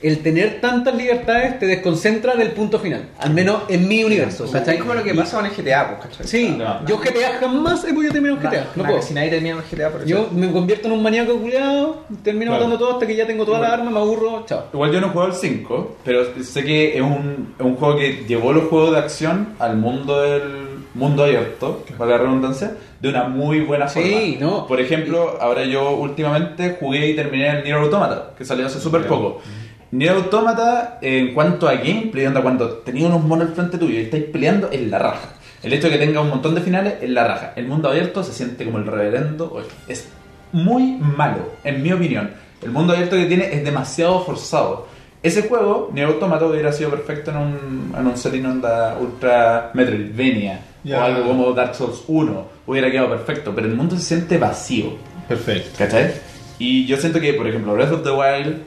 [0.02, 3.10] el tener tantas libertades te desconcentra del punto final.
[3.20, 4.46] Al menos en mi universo.
[4.52, 4.76] ¿cachai?
[4.76, 6.28] Es como lo que pasa con el GTA, pues, ¿cachai?
[6.28, 6.86] Sí, No.
[6.86, 8.68] yo GTA jamás he podido terminar un GTA.
[8.76, 9.02] No Nada, puedo.
[9.02, 12.66] Si nadie termina el GTA, por Yo me convierto en un maníaco culiado, termino Claro.
[12.66, 14.66] matando todo hasta que ya tengo todas las armas, me aburro, chao.
[14.74, 17.98] Igual yo no he jugado el 5, pero sé que es un, es un juego
[17.98, 23.10] que llevó los juegos de acción al mundo del mundo abierto, para la redundancia, de
[23.10, 24.08] una muy buena forma.
[24.08, 24.66] Sí, no.
[24.68, 29.06] Por ejemplo, ahora yo últimamente jugué y terminé el Nier Automata, que salió hace súper
[29.08, 29.42] poco.
[29.96, 34.04] Nier Automata, en cuanto a gameplay, onda, cuando tenía unos monos al frente tuyo y
[34.04, 35.30] estáis peleando, es la raja.
[35.64, 37.54] El hecho de que tenga un montón de finales es la raja.
[37.56, 39.64] El mundo abierto se siente como el reverendo.
[39.88, 40.10] Es
[40.52, 42.32] muy malo, en mi opinión.
[42.62, 44.88] El mundo abierto que tiene es demasiado forzado.
[45.24, 50.60] Ese juego, Neo Automata, hubiera sido perfecto en un, en un setting onda ultra Metroidvania
[50.84, 51.00] Ya.
[51.00, 52.46] o algo como Dark Souls 1.
[52.68, 54.98] Hubiera quedado perfecto, pero el mundo se siente vacío.
[55.28, 55.70] Perfecto.
[55.78, 56.12] ¿Cachai?
[56.60, 58.58] Y yo siento que, por ejemplo, Breath of the Wild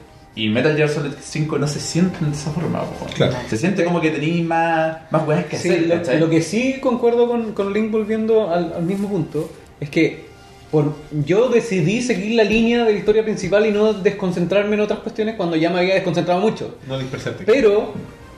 [0.45, 2.83] y Metal Gear Solid 5 no se sienten de esa forma.
[3.15, 3.35] Claro.
[3.49, 6.19] Se siente como que tenéis más, más weas que Sí, hacer.
[6.19, 9.49] lo, que sí concuerdo con, con Link volviendo al, al mismo punto
[9.79, 10.27] es que
[10.71, 10.93] por,
[11.25, 15.35] yo decidí seguir la línea de la historia principal y no desconcentrarme en otras cuestiones
[15.35, 16.77] cuando ya me había desconcentrado mucho.
[16.87, 17.43] No dispersarte.
[17.43, 17.93] Pero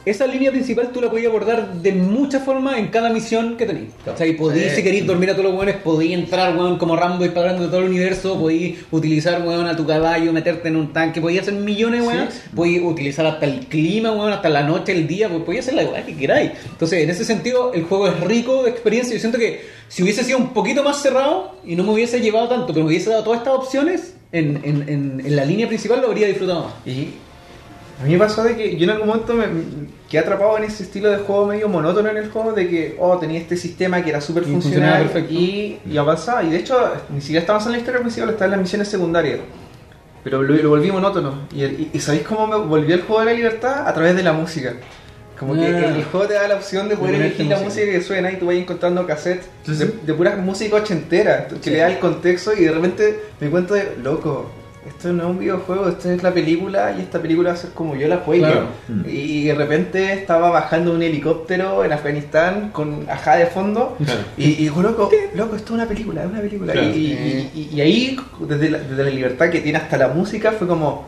[0.05, 3.93] esa línea principal tú la podías abordar de muchas formas en cada misión que tenías.
[4.11, 4.77] O sea, y podías, Sí.
[4.77, 7.79] si querías dormir a todos los weones, podías entrar, weón, como Rambo disparando de todo
[7.81, 12.01] el universo, podías utilizar, weón, a tu caballo, meterte en un tanque, podías hacer millones,
[12.05, 15.75] weón, podías utilizar hasta el clima, weón, hasta la noche, el día, pues podías hacer
[15.83, 16.51] la weá que queráis.
[16.71, 19.13] Entonces, en ese sentido, el juego es rico de experiencia.
[19.13, 22.47] Yo siento que si hubiese sido un poquito más cerrado y no me hubiese llevado
[22.47, 26.01] tanto, pero me hubiese dado todas estas opciones en, en- en- en la línea principal,
[26.01, 26.73] lo habría disfrutado más.
[26.87, 27.09] Y
[28.01, 29.45] a mí me pasó de que yo en algún momento me
[30.09, 33.17] quedé atrapado en ese estilo de juego medio monótono en el juego, de que, oh,
[33.17, 36.43] tenía este sistema que era súper funcional y, y avanzaba.
[36.43, 36.77] Y de hecho,
[37.13, 39.39] ni siquiera estábamos en la historia principal, estaba en las misiones secundarias.
[40.23, 41.47] Pero lo, lo volví monótono.
[41.53, 43.87] Y, y- y ¿sabéis cómo me volvió el juego de la libertad?
[43.87, 44.73] A través de la música.
[45.39, 45.87] Como que Ah.
[45.89, 47.69] el, el juego te da la opción de poder elegir la música.
[47.69, 49.93] música que suena y tú vas encontrando cassettes de, sí.
[50.05, 51.69] de pura música ochentera que Sí.
[51.71, 54.51] le da el contexto y de repente me cuento de, loco,
[54.87, 57.69] esto no es un videojuego, esto es la película y esta película va a ser
[57.71, 58.45] como yo la juego.
[58.45, 58.65] Claro.
[58.87, 59.01] Mm.
[59.07, 64.21] Y de repente estaba bajando un helicóptero en Afganistán con ajá de fondo Claro.
[64.37, 66.73] y, y digo, loco, loco, esto es una película, es una película.
[66.73, 66.89] Claro.
[66.89, 68.17] Y, y- y- y ahí,
[68.47, 71.05] desde la, desde la libertad que tiene hasta la música, fue como,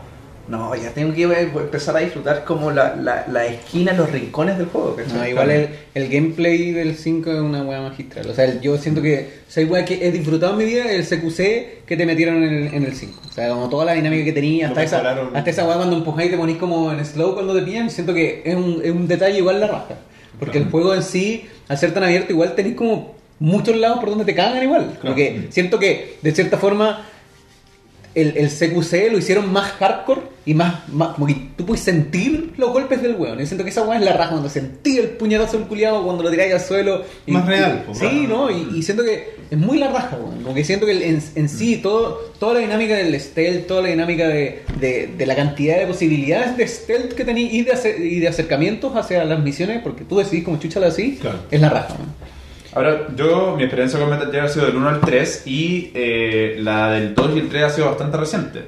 [0.48, 4.66] no, ya tengo que empezar a disfrutar como la, la, la esquina, los rincones del
[4.66, 4.94] juego.
[4.96, 5.14] ¿cachai?
[5.16, 8.28] No, igual el, el gameplay del 5 es una weá magistral.
[8.28, 10.64] O sea, el- yo siento que o sea, hay weá que he disfrutado en mi
[10.64, 13.20] vida el CQC que te metieron en el, en el 5.
[13.28, 14.96] O sea, como toda la dinámica que tenía, hasta esa,
[15.34, 18.12] hasta esa weá cuando empujáis y te ponís como en slow cuando te pillan, siento
[18.12, 19.94] que es un, es un detalle igual la raja.
[20.38, 24.10] Porque el juego en sí, al ser tan abierto, igual tenéis como muchos lados por
[24.10, 24.98] donde te cagan igual.
[25.00, 27.06] Porque siento que, de cierta forma,
[28.14, 32.52] el, el CQC lo hicieron más hardcore y más, más como que tú puedes sentir
[32.58, 33.38] los golpes del weón.
[33.38, 36.22] Yo siento que esa weón es la raja cuando sentí el puñetazo del culiado cuando
[36.22, 37.02] lo tiráis al suelo.
[37.26, 38.50] Y- Más real, y- pues, sí, ¿no?
[38.50, 40.42] Y, y siento que es muy la raja, weón.
[40.42, 43.88] Como que siento que en, en sí, todo, toda la dinámica del stealth, toda la
[43.88, 47.98] dinámica de, de, de la cantidad de posibilidades de stealth que tenéis y, de acer-
[48.00, 51.38] y de acercamientos hacia las misiones, porque tú decidís como chúchala así, Claro.
[51.50, 52.14] es la raja, weón.
[52.74, 56.56] Ahora, yo, mi experiencia con Metal Gear ha sido del 1 al 3 y eh,
[56.58, 58.64] la del 2 y el 3 ha sido bastante reciente.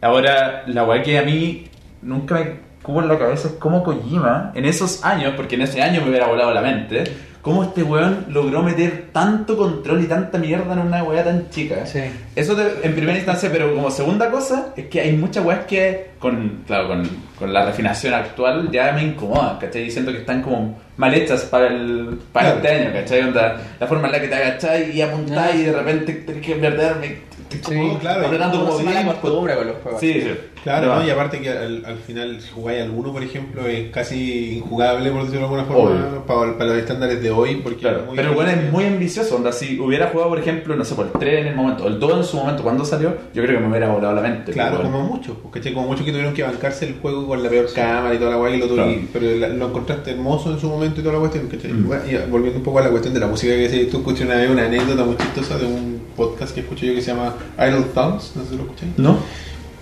[0.00, 1.68] Ahora, la weá que a mí
[2.02, 5.80] nunca me cubo en la cabeza es cómo Kojima, en esos años, porque en ese
[5.80, 7.04] año me hubiera volado la mente,
[7.46, 11.86] cómo este weón logró meter tanto control y tanta mierda en una weá tan chica.
[11.86, 12.00] Sí.
[12.34, 16.08] Eso de- en primera instancia, pero como segunda cosa, es que hay muchas weas que,
[16.18, 17.08] con, claro, con,
[17.38, 19.84] con la refinación actual, ya me incomodan, ¿cachai?
[19.84, 22.66] Diciendo que están como mal hechas para el para Claro.
[22.66, 23.20] este año, ¿cachai?
[23.22, 26.44] Onda, la forma en la que te agacháis y apuntáis Ah, y de repente tenés
[26.44, 27.16] que perderme.
[27.48, 28.26] Sí, claro.
[28.26, 28.92] apretando como bien.
[29.06, 30.00] con los juegos.
[30.00, 30.30] Sí, sí.
[30.66, 31.06] Claro, No.
[31.06, 35.10] y aparte que al, al final, si jugáis al 1, por ejemplo, es casi injugable,
[35.10, 37.56] por decirlo de alguna forma, para, para los estándares de hoy.
[37.62, 39.36] Porque Claro, es muy pero bueno, es muy ambicioso.
[39.36, 41.86] Onda, si hubiera jugado, por ejemplo, no sé, por el 3 en el momento, o
[41.88, 44.50] el 2 en su momento, cuando salió, yo creo que me hubiera volado la mente.
[44.52, 45.72] Claro, como muchos, pues, ¿cachai?
[45.72, 48.36] Como muchos que tuvieron que bancarse el juego con la peor cámara y toda la
[48.36, 48.66] guay, y lo
[49.12, 51.46] pero la- lo encontraste hermoso en su momento y toda la cuestión.
[51.46, 51.92] Mm.
[52.10, 54.34] Y volviendo un poco a la cuestión de la música que decías, tú escuché una
[54.34, 57.84] vez una anécdota muy chistosa de un podcast que escuché yo que se llama Idle
[57.94, 58.92] Thumbs, no sé si lo escucháis.
[58.98, 59.18] ¿No?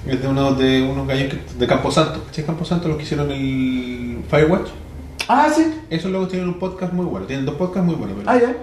[0.06, 2.44] Es de uno de unos gallos que, de Camposanto, ¿cachai?
[2.44, 4.68] Camposanto los que hicieron el Firewatch.
[5.28, 5.64] Ah, sí.
[5.88, 8.16] Esos luego tienen un podcast muy bueno, tienen dos podcasts muy buenos.
[8.18, 8.54] pero- Ah, ya.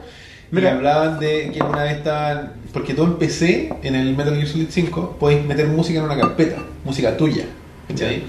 [0.51, 2.53] Mira, hablaban de que una vez estaban.
[2.73, 6.17] Porque tú en PC, en el Metal Gear Solid 5, podéis meter música en una
[6.17, 7.45] carpeta, música tuya.
[7.87, 8.23] ¿cachai?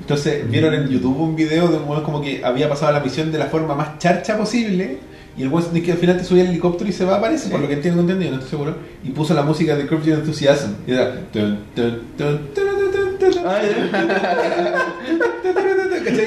[0.00, 3.30] Entonces vieron en YouTube un video de un weón como que había pasado la misión
[3.32, 4.98] de la forma más charcha posible.
[5.36, 7.60] Y el de que al final te subía el helicóptero y se va, parece, por
[7.60, 8.76] lo que entiendo entendido, no estoy seguro.
[9.02, 10.72] Y puso la música de Curb Your Enthusiasm.
[10.86, 11.14] Y era.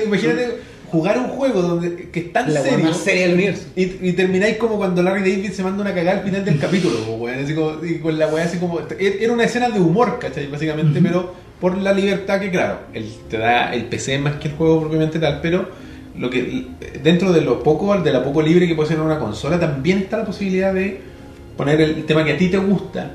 [0.06, 0.60] Imagínate
[0.92, 2.86] jugar un juego donde que es tan La serio.
[2.86, 3.64] más seria del universo.
[3.76, 6.96] Y, y termináis como cuando Larry David se manda una cagada al final del capítulo,
[7.18, 8.80] weón, así como- y con la weá así como.
[8.80, 10.48] er- Era una escena de humor, ¿cachai?
[10.48, 14.54] Básicamente, pero por la libertad que, claro, el, te da el PC más que el
[14.56, 15.70] juego propiamente tal, pero
[16.18, 16.66] lo que
[17.04, 20.18] dentro de lo poco, de la poco libre que puede ser una consola, también está
[20.18, 21.02] la posibilidad de
[21.58, 23.12] poner el tema que a ti te gusta,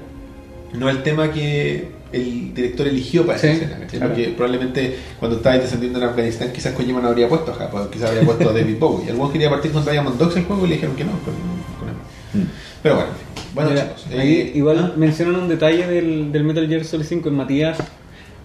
[0.75, 3.99] no el tema que el director eligió para esa Sí, escena, ¿cachai?
[4.01, 4.09] claro.
[4.15, 8.11] Porque probablemente cuando estabas descendiendo en Afganistán, quizás Kojima no habría puesto acá, pues, quizás
[8.11, 9.07] habría puesto a David Bowie.
[9.07, 11.13] Y el weón quería partir con Diamond Dogs el juego y le dijeron que no.
[11.13, 11.35] con-
[11.79, 11.95] con él.
[12.35, 12.49] Mm.
[12.83, 13.11] Pero bueno.
[13.55, 14.07] Bueno, Mira, chicos.
[14.13, 14.93] eh, igual ¿ah?
[14.97, 17.79] mencionan un detalle del, del Metal Gear Solid 5 en Matías.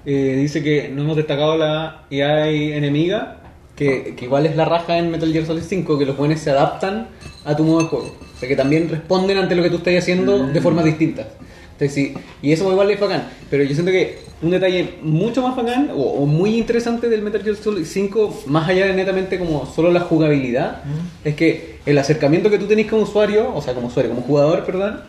[0.06, 3.38] eh, dice que no hemos destacado la AI enemiga,
[3.76, 6.52] que, que igual es la raja en Metal Gear Solid 5, que los buenos se
[6.52, 7.10] adaptan
[7.44, 8.16] a tu modo de juego.
[8.36, 11.28] O sea, que también responden ante lo que tú estás haciendo de formas distintas.
[11.74, 13.28] Entonces, sí, y eso igual es bacán.
[13.50, 17.44] Pero yo siento que un detalle mucho más bacán o, o muy interesante del Metal
[17.44, 20.84] Gear Solid 5, más allá de netamente como solo la jugabilidad,
[21.26, 24.66] es que el acercamiento que tú tenés como usuario, o sea, como usuario, como jugador,
[24.66, 25.02] perdón,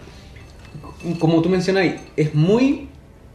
[1.21, 2.89] como tú mencionáis, es muy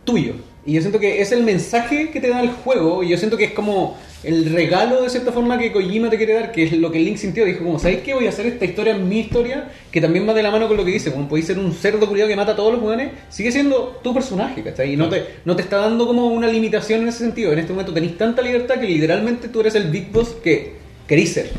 [0.04, 0.34] tuyo.
[0.66, 3.02] Y yo siento que es el mensaje que te da el juego.
[3.04, 6.34] Y yo siento que es como el regalo de cierta forma que Kojima te quiere
[6.34, 7.44] dar, que es lo que Link sintió.
[7.46, 8.14] Dijo, como, ¿sabéis qué?
[8.14, 10.86] Voy a hacer esta historia, mi historia, que también va de la mano con lo
[10.86, 11.12] que dice.
[11.12, 14.14] Como podéis ser un cerdo culiado que mata a todos los jugadores, sigue siendo tu
[14.14, 14.94] personaje, ¿cachai?
[14.94, 17.52] Y no te, no te está dando como una limitación en ese sentido.
[17.52, 20.74] En este momento tenéis tanta libertad que literalmente tú eres el Big Boss que
[21.08, 21.52] querís ser.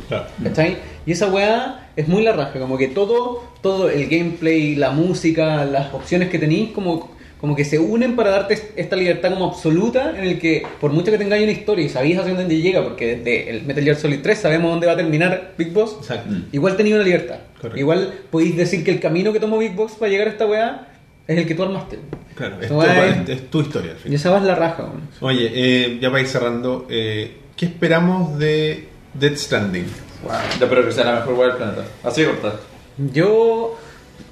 [0.43, 0.77] ¿Cachai?
[1.05, 5.65] Y esa weá es muy la raja, como que todo, todo el gameplay, la música,
[5.65, 7.11] las opciones que tenéis, como,
[7.43, 10.91] como que se unen para darte est- esta libertad como absoluta en el que, por
[10.93, 13.97] mucho que tengáis una historia y sabéis hacia dónde llega, porque desde el Metal Gear
[13.97, 16.33] Solid 3 sabemos dónde va a terminar Big Boss, Exacto.
[16.53, 17.37] igual tenéis una libertad.
[17.57, 17.79] Correcto.
[17.79, 20.89] Igual podéis decir que el camino que tomó Big Boss para llegar a esta weá
[21.27, 21.99] es el que tú armaste.
[22.37, 24.13] Claro, es tu, es- es tu historia al Y fin.
[24.15, 25.03] esa weá es la raja, weón.
[25.21, 29.87] Oye, eh, ya para ir cerrando, eh, ¿qué esperamos de Dead Stranding?
[30.61, 31.85] Ya, pero que sea la mejor weá del planeta.
[32.05, 32.55] Así de corta.
[33.13, 33.77] Yo,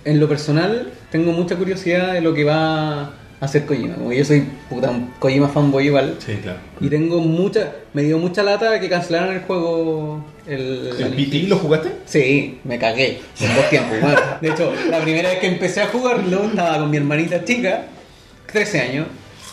[0.05, 3.11] en lo personal, tengo mucha curiosidad de lo que va a
[3.41, 3.95] hacer Kojima.
[3.95, 6.17] Como yo soy puta, un Kojima fanboy igual.
[6.19, 6.59] Sí, claro.
[6.81, 10.25] Y tengo mucha, me dio mucha lata que cancelaran el juego.
[10.47, 11.93] El, ¿El PT lo jugaste?
[12.07, 14.01] Sí, me cagué en dos tiempos.
[14.01, 14.21] bueno.
[14.41, 17.87] de hecho, la primera vez que empecé a jugarlo estaba con mi hermanita chica,
[18.51, 19.07] 13 años,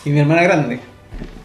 [0.04, 0.80] y mi hermana grande.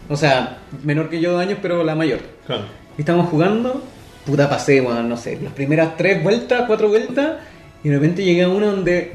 [0.08, 2.20] O sea, menor que yo dos años, pero la mayor.
[2.46, 2.64] Claro.
[2.96, 3.82] Y estábamos jugando,
[4.26, 7.36] puta pasé, bueno, no sé, las primeras tres vueltas, cuatro vueltas,
[7.84, 9.12] y de repente llegué a una donde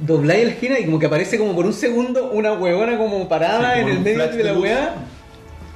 [0.00, 3.74] dobláis la esquina y como que aparece como por un segundo una huevona como parada
[3.74, 4.62] Sí, como en el medio de la luz.
[4.62, 4.94] weá.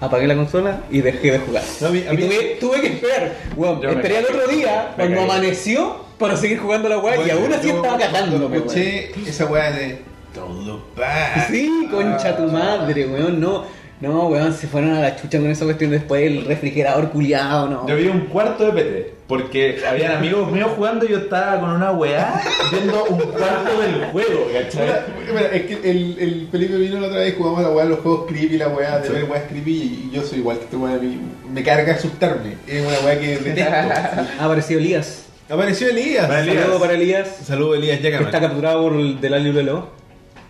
[0.01, 1.63] Apagué la consola y dejé de jugar.
[1.81, 3.33] No, a mí- a y tuve, tuve que esperar.
[3.57, 7.53] me esperé al otro día, cuando amaneció, para seguir jugando la weá y Bueno, aún
[7.53, 8.55] así yo estaba weón.
[8.55, 9.99] Escuché esa weá de
[10.35, 11.49] Don't look back.
[11.51, 13.65] Sí, concha tu madre, weón, no.
[14.03, 17.89] No, weón, se fueron a la chucha con esa cuestión después el refrigerador culiado, no.
[17.89, 21.71] Yo vi un cuarto de PT, porque habían amigos míos jugando y yo estaba con
[21.71, 22.43] una weá
[22.73, 24.89] viendo un cuarto del juego, ¿cachai?
[25.29, 28.27] Mira, es que el, el Felipe vino la otra vez, jugamos la weá, los juegos
[28.27, 29.13] creepy, la weá de Sí.
[29.13, 31.19] ver weá creepy, y yo soy igual que este weá, a mí
[31.53, 32.57] me carga asustarme.
[32.67, 33.71] Es una weá que detesto.
[34.41, 35.27] Ha aparecido Elías.
[35.49, 36.29] Apareció Elías.
[36.29, 36.51] Vale.
[36.51, 36.65] Elías.
[36.65, 39.91] Saludo para Elías, Saludos Elías que está capturado por el del alio Lelo.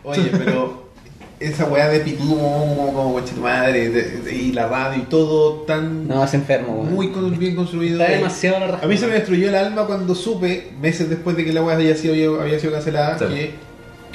[0.04, 0.81] Oye, pero
[1.44, 5.06] esa weá de pitú, como, como coche tu madre, de- de- y la radio y
[5.06, 6.94] todo tan No, es enfermo, weón.
[6.94, 8.00] muy con- bien construido.
[8.00, 8.78] Está Eh, demasiado la.
[8.78, 11.76] A mí se me destruyó el alma cuando supe, meses después de que la weá
[11.76, 13.24] había sido, había sido cancelada, Sí.
[13.26, 13.50] que.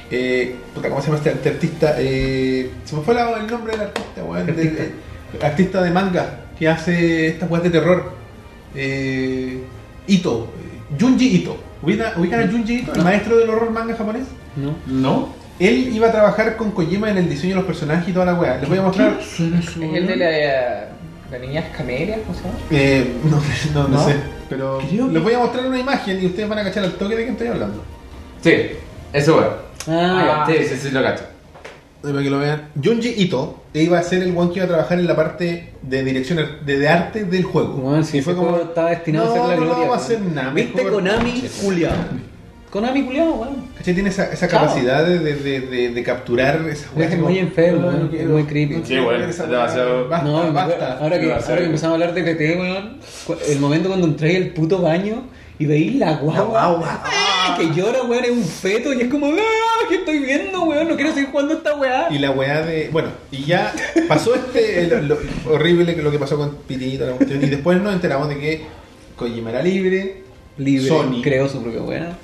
[0.09, 1.95] Eh, puta, ¿Cómo se llama este, artista?
[1.99, 4.45] Eh, se me fue la- el nombre del artista, weón.
[4.45, 5.47] ¿Qué del- artista?
[5.47, 8.11] artista de manga que hace estas weas de terror.
[8.75, 9.59] Eh,
[10.07, 10.47] Ito.
[10.99, 11.57] Junji Ito.
[11.83, 14.23] ¿Ubican a Junji Ito, el maestro del horror manga japonés?
[14.55, 14.75] ¿No?
[14.87, 15.29] ¿No?
[15.59, 18.35] Él iba a trabajar con Kojima en el diseño de los personajes y toda la
[18.35, 18.57] weá.
[18.57, 19.17] Les voy a mostrar.
[19.19, 20.85] Es el de la,
[21.31, 22.19] la niña Camelia.
[22.69, 23.41] Eh, no,
[23.73, 24.05] no, no ¿No?
[24.05, 24.15] sé.
[24.49, 26.93] Pero Creo que- les voy a mostrar una imagen y ustedes van a cachar al
[26.93, 27.84] toque de que estoy hablando.
[28.41, 28.53] Sí,
[29.13, 29.67] ese weón.
[29.88, 31.23] Ah, Sí, sí, sí, lo cacho.
[32.01, 32.69] Para que lo vean.
[32.81, 36.03] Junji Ito iba a ser el one que iba a trabajar en la parte de
[36.03, 38.01] dirección de, de arte del juego.
[38.03, 38.55] Si y fue como.
[38.57, 39.85] estaba destinado no, a ser la no, gloria.
[39.85, 40.53] No, va a nada.
[40.53, 40.84] ¿Viste.
[40.84, 41.93] Konami culiao?
[42.77, 43.55] Konami culiao, weón.
[43.75, 43.93] ¿Cachai?
[43.95, 47.89] Tiene esa, esa capacidad de, de, de, de- de capturar esa Es como, muy enfermo,
[47.91, 48.81] no, no es muy creepy.
[48.85, 49.47] Sí, bueno, es weá.
[49.47, 50.97] demasiado- Basta, No, basta.
[50.99, 52.97] ahora que, ahora que empezamos a hablar de PT, weón,
[53.49, 55.23] el momento cuando entré al puto baño
[55.57, 57.03] y veí la guagua, guagua.
[57.03, 57.55] ¡ah!
[57.57, 59.85] que llora, weón, es un feto y es como, ¡ah!
[59.89, 60.87] ¿Qué estoy viendo, weón?
[60.87, 62.07] No quiero seguir jugando esta weá.
[62.11, 62.89] Y la weá de.
[62.91, 63.73] Bueno, y ya
[64.07, 64.81] pasó este.
[64.83, 65.17] el- lo,
[65.49, 68.61] horrible que lo que pasó con Pitito, la cuestión, y después nos enteramos de que
[69.15, 70.23] Kojima era libre.
[70.59, 71.21] Libre, Sony.
[71.23, 72.17] creó su propia weá.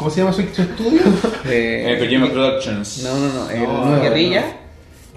[0.00, 1.02] ¿Cómo se llama su, estudio?
[1.44, 3.02] De- Eh, Kojima Productions.
[3.04, 4.02] No, no, no, el No, nuevo.
[4.02, 4.56] Guerrilla.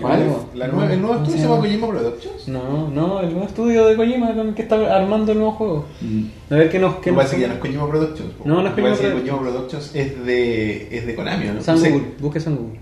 [0.01, 0.26] ¿Cuál?
[0.55, 1.61] La nueva- ¿El nuevo ¿Cómo estudio se se llama?
[1.61, 2.47] Kojima Productions?
[2.49, 5.85] No, no, el nuevo estudio de Kojima con el que está armando el nuevo juego.
[6.01, 6.23] Mm.
[6.51, 6.95] A ver qué nos.
[6.95, 8.34] Qué nos parece que ya no es Kojima Productions.
[8.34, 8.43] po.
[8.45, 11.61] No, no es parece Kojima que Kojima Productions es de, es de Konami, ¿o ¿no?
[11.61, 11.81] San No.
[11.89, 12.80] Google, busque San Google.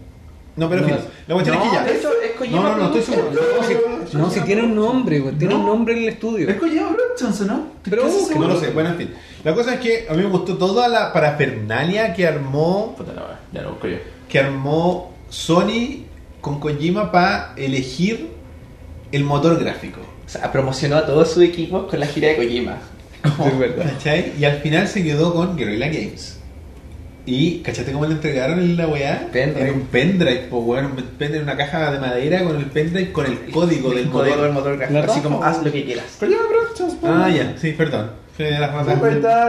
[0.56, 1.06] No, pero en No, fin.
[1.28, 1.84] La cuestión es que ya.
[1.84, 3.30] de hecho, es Kojima No, no, no, estoy seguro.
[3.32, 4.14] Productions.
[4.14, 6.50] No, si tiene un nombre, güey, tiene un nombre en el estudio.
[6.50, 7.68] Es Kojima Productions, ¿o ¿no?
[7.84, 9.14] Pero ¿Estás busca, No lo sé, bueno, en fin.
[9.44, 13.40] La cosa es que a mí me gustó toda la parafernalia que armó Puta la
[13.54, 13.98] ya lo busco yo.
[14.30, 16.04] que armó Sony
[16.42, 18.30] con Kojima para elegir
[19.12, 20.02] el motor gráfico.
[20.26, 22.78] O sea, promocionó a todos sus equipos con la gira de Kojima.
[23.46, 23.92] Es verdad.
[23.94, 24.34] ¿Cachai?
[24.40, 26.40] Y al final se quedó con Guerrilla Games.
[27.26, 29.30] Y, ¿cachate cómo le entregaron la weá?
[29.32, 29.62] Pendrive.
[29.62, 33.26] Era un pendrive, pues weón, un pendrive, una caja de madera con el pendrive con
[33.28, 34.44] el código del el código motor.
[34.44, 35.12] del motor gráfico.
[35.12, 36.18] Así como haz lo que quieras.
[36.20, 37.08] Pero ya me aprovechas, po.
[37.08, 38.12] Ah, ya, sí, perdón.
[38.38, 39.00] De las ratas.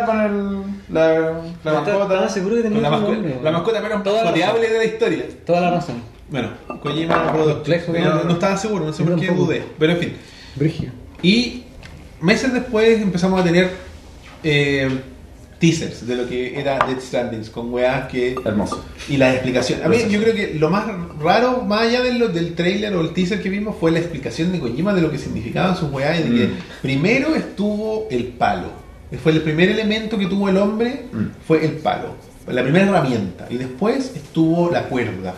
[0.05, 2.03] Con el, la, la mascota.
[2.03, 5.25] Estaba seguro que tenía la, mascota, la mascota menos Toda la joteable de la historia.
[5.47, 6.03] Toda la razón.
[6.29, 6.51] Bueno,
[6.83, 8.33] Kojima No, ¿no?
[8.33, 9.63] estaba seguro, no sé por qué dudé.
[9.79, 10.17] Pero en fin.
[10.57, 10.91] Brigio.
[11.23, 11.65] Y
[12.21, 13.71] meses después empezamos a tener
[14.43, 14.91] eh,
[15.63, 18.35] teasers de lo que era Dead Stranding con weas que.
[18.45, 18.85] Hermoso.
[19.09, 19.81] Y la explicación.
[19.85, 20.87] A mí yo creo que lo más
[21.21, 24.51] raro, más allá de lo- del trailer o el teaser que vimos, fue la explicación
[24.51, 26.57] de Kojima de lo que significaban sus weas y de que Mm.
[26.83, 28.69] primero estuvo el palo.
[29.23, 31.27] Fue el primer elemento que tuvo el hombre, Mm.
[31.47, 32.17] fue el palo.
[32.49, 33.47] La primera herramienta.
[33.49, 35.35] Y después estuvo la cuerda.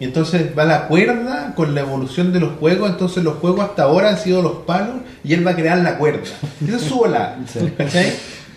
[0.00, 2.90] Y entonces va la cuerda con la evolución de los juegos.
[2.90, 5.96] Entonces los juegos hasta ahora han sido los palos y él va a crear la
[5.98, 6.20] cuerda.
[6.66, 7.36] Esa es su ola.
[7.78, 8.12] ¿cachai?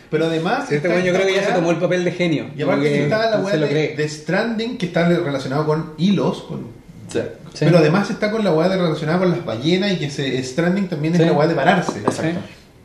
[0.10, 0.64] Pero además.
[0.64, 2.48] Este está weón yo creo que ya se tomó el papel de genio.
[2.58, 6.42] Y aparte está la se weá de, de Stranding que está relacionado con hilos.
[6.44, 6.80] con-
[7.12, 7.20] Sí.
[7.56, 7.66] Sí.
[7.66, 10.88] Pero además está con la weá de relacionada con las ballenas y que se, Stranding
[10.88, 11.26] también es Sí.
[11.26, 12.00] la weá de pararse.
[12.00, 12.40] Exacto.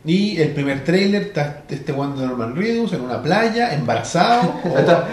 [0.07, 4.55] Y el primer trailer está este weón de Norman Reedus en una playa, embarazado.
[4.65, 5.09] o- está.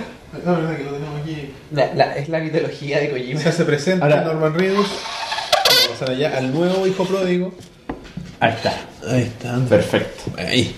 [0.46, 1.52] No, verdad que lo tenemos aquí.
[1.72, 3.40] La, la- es la mitología de Kojima.
[3.42, 4.88] Se hace presente Ahora- Norman Reedus.
[4.88, 7.54] Vamos a pasar allá al nuevo hijo pródigo.
[8.40, 8.74] Ahí está.
[9.10, 9.58] Ahí está.
[9.68, 10.32] Perfecto.
[10.38, 10.74] Ahí.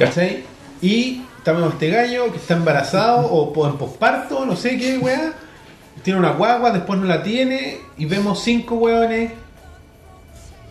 [0.00, 0.42] ¿Cachai?
[0.82, 5.32] Y tenemos este gallo que está embarazado o en posparto, no sé qué, weá.
[6.02, 7.78] Tiene una guagua, después no la tiene.
[7.98, 9.32] Y vemos cinco weones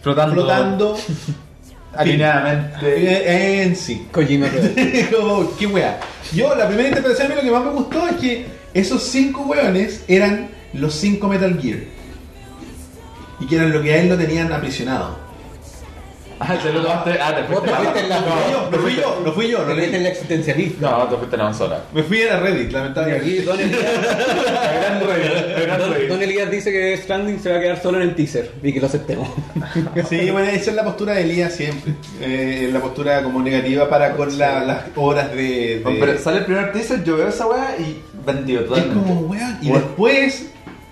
[0.02, 0.34] Flotando.
[0.34, 0.98] flotando
[1.96, 3.64] Alineadamente.
[3.64, 4.08] en sí.
[4.12, 4.48] Kojima,
[5.16, 6.00] Como, qué weá.
[6.34, 9.42] Yo, la primera interpretación a mí lo que más me gustó es que esos cinco
[9.44, 11.80] weones eran los cinco Metal Gear.
[13.40, 15.29] Y que eran lo que a él lo tenían aprisionado.
[16.42, 17.12] Ah, te lo tomaste.
[17.22, 19.58] Ah, te Vos fuiste te fuiste en la- No, no fui yo, no fui yo,
[19.60, 19.94] Te no leí.
[19.96, 20.90] el existencialista.
[20.90, 21.82] No, te fuiste en la sola.
[21.94, 23.26] Me fui a la Reddit, Y lamentablemente.
[23.28, 25.64] aquí Don Elías, Gran rey.
[25.66, 26.08] Gran Don, rey.
[26.08, 28.80] Don Elías dice que Stranding se va a quedar solo en el teaser y que
[28.80, 29.28] lo aceptemos.
[30.10, 31.94] Sí, bueno, esa es la postura de Elías siempre.
[32.22, 35.80] Eh, la postura como negativa para con la- las horas de.
[35.80, 39.00] de- Hombre, sale el primer teaser, yo veo esa weá y vendido es totalmente.
[39.00, 39.58] como, weón.
[39.62, 40.46] Y después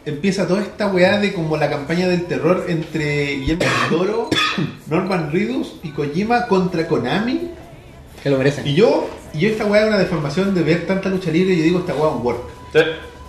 [0.10, 4.30] empieza toda esta weá de como la campaña del terror entre Guillermo del Toro,
[4.88, 7.52] Norman Reedus y Kojima contra Konami.
[8.24, 8.66] Que lo merecen.
[8.68, 11.58] Y yo, y yo esta weá es una deformación de ver tanta lucha libre y
[11.60, 12.40] yo digo, esta weá es un work.
[12.74, 12.80] Sí.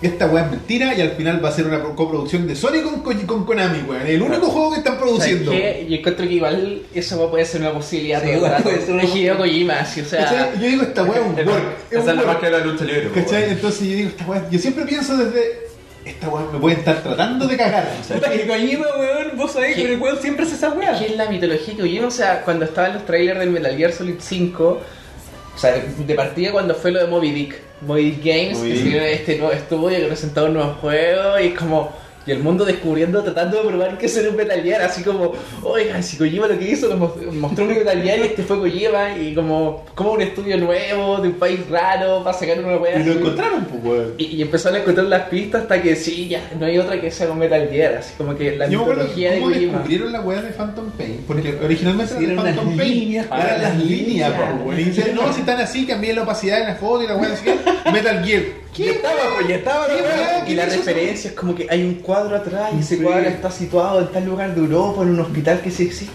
[0.00, 2.82] Esta weá es mentira y al final va a ser una co- coproducción de Sony
[2.84, 4.06] con, Ko- con Konami, weón.
[4.06, 5.50] El único juego que están produciendo.
[5.50, 5.86] ¿Sabes qué?
[5.90, 8.22] Yo encuentro que igual eso puede ser una posibilidad.
[8.22, 10.24] Sí, igual puede ser una Kojima, sí, o sea.
[10.24, 10.50] ¿Cachai?
[10.60, 11.62] Yo digo, esta weá es un work.
[11.90, 12.42] Es Esa un es la work.
[12.44, 13.10] la lucha libre.
[13.12, 13.50] ¿Cachai?
[13.50, 15.67] Entonces yo digo, esta weá, yo siempre pienso desde,
[16.10, 17.88] esta weá me puede estar tratando de cagar.
[18.06, 19.92] Puta que Kojima, weón, vos sabés que ¿Qué?
[19.92, 20.98] el weón siempre hace esa weá.
[20.98, 22.06] ¿Qué es la mitología que Kojima?
[22.06, 24.64] O sea, cuando estaban los trailers del Metal Gear Solid 5,
[25.54, 28.76] o sea, de partida cuando fue lo de Moby Dick, Moby Dick Games, Moby que
[28.76, 32.07] siguieron este nuevo estudio que presentó un nuevo juego y es como.
[32.26, 35.32] Y el mundo descubriendo, tratando de probar que eso era un Metal Gear, así como,
[35.62, 38.58] oigan, si Kojima lo que hizo, nos mos- mostró un Metal Gear y este fue
[38.58, 42.98] Kojima, y como, como un estudio nuevo, de un país raro, para sacar una wea
[43.00, 44.14] Y lo encontraron, pues weón.
[44.18, 47.10] Y, y empezaron a encontrar las pistas hasta que sí, ya, no hay otra que
[47.10, 49.72] sea con Metal Gear, así como que la Yo mitología de Kojima.
[49.72, 51.24] descubrieron la weá de Phantom Pain.
[51.26, 52.90] Porque originalmente Sí, era Phantom Pain.
[52.90, 55.14] líneas, Eran las líneas, po, weón.
[55.14, 57.90] No, si están así, cambié la opacidad en la foto y la weá así que
[57.90, 58.42] Metal Gear.
[58.76, 60.12] Ya estaba, pues ya estaba la ¿Qué weá.
[60.14, 60.44] weá?
[60.48, 63.02] Y la ¿Qué referencia es como que hay un cuadro atrás y ese Sí.
[63.02, 66.12] cuadro está situado en tal lugar de Europa, en un hospital que sí existe.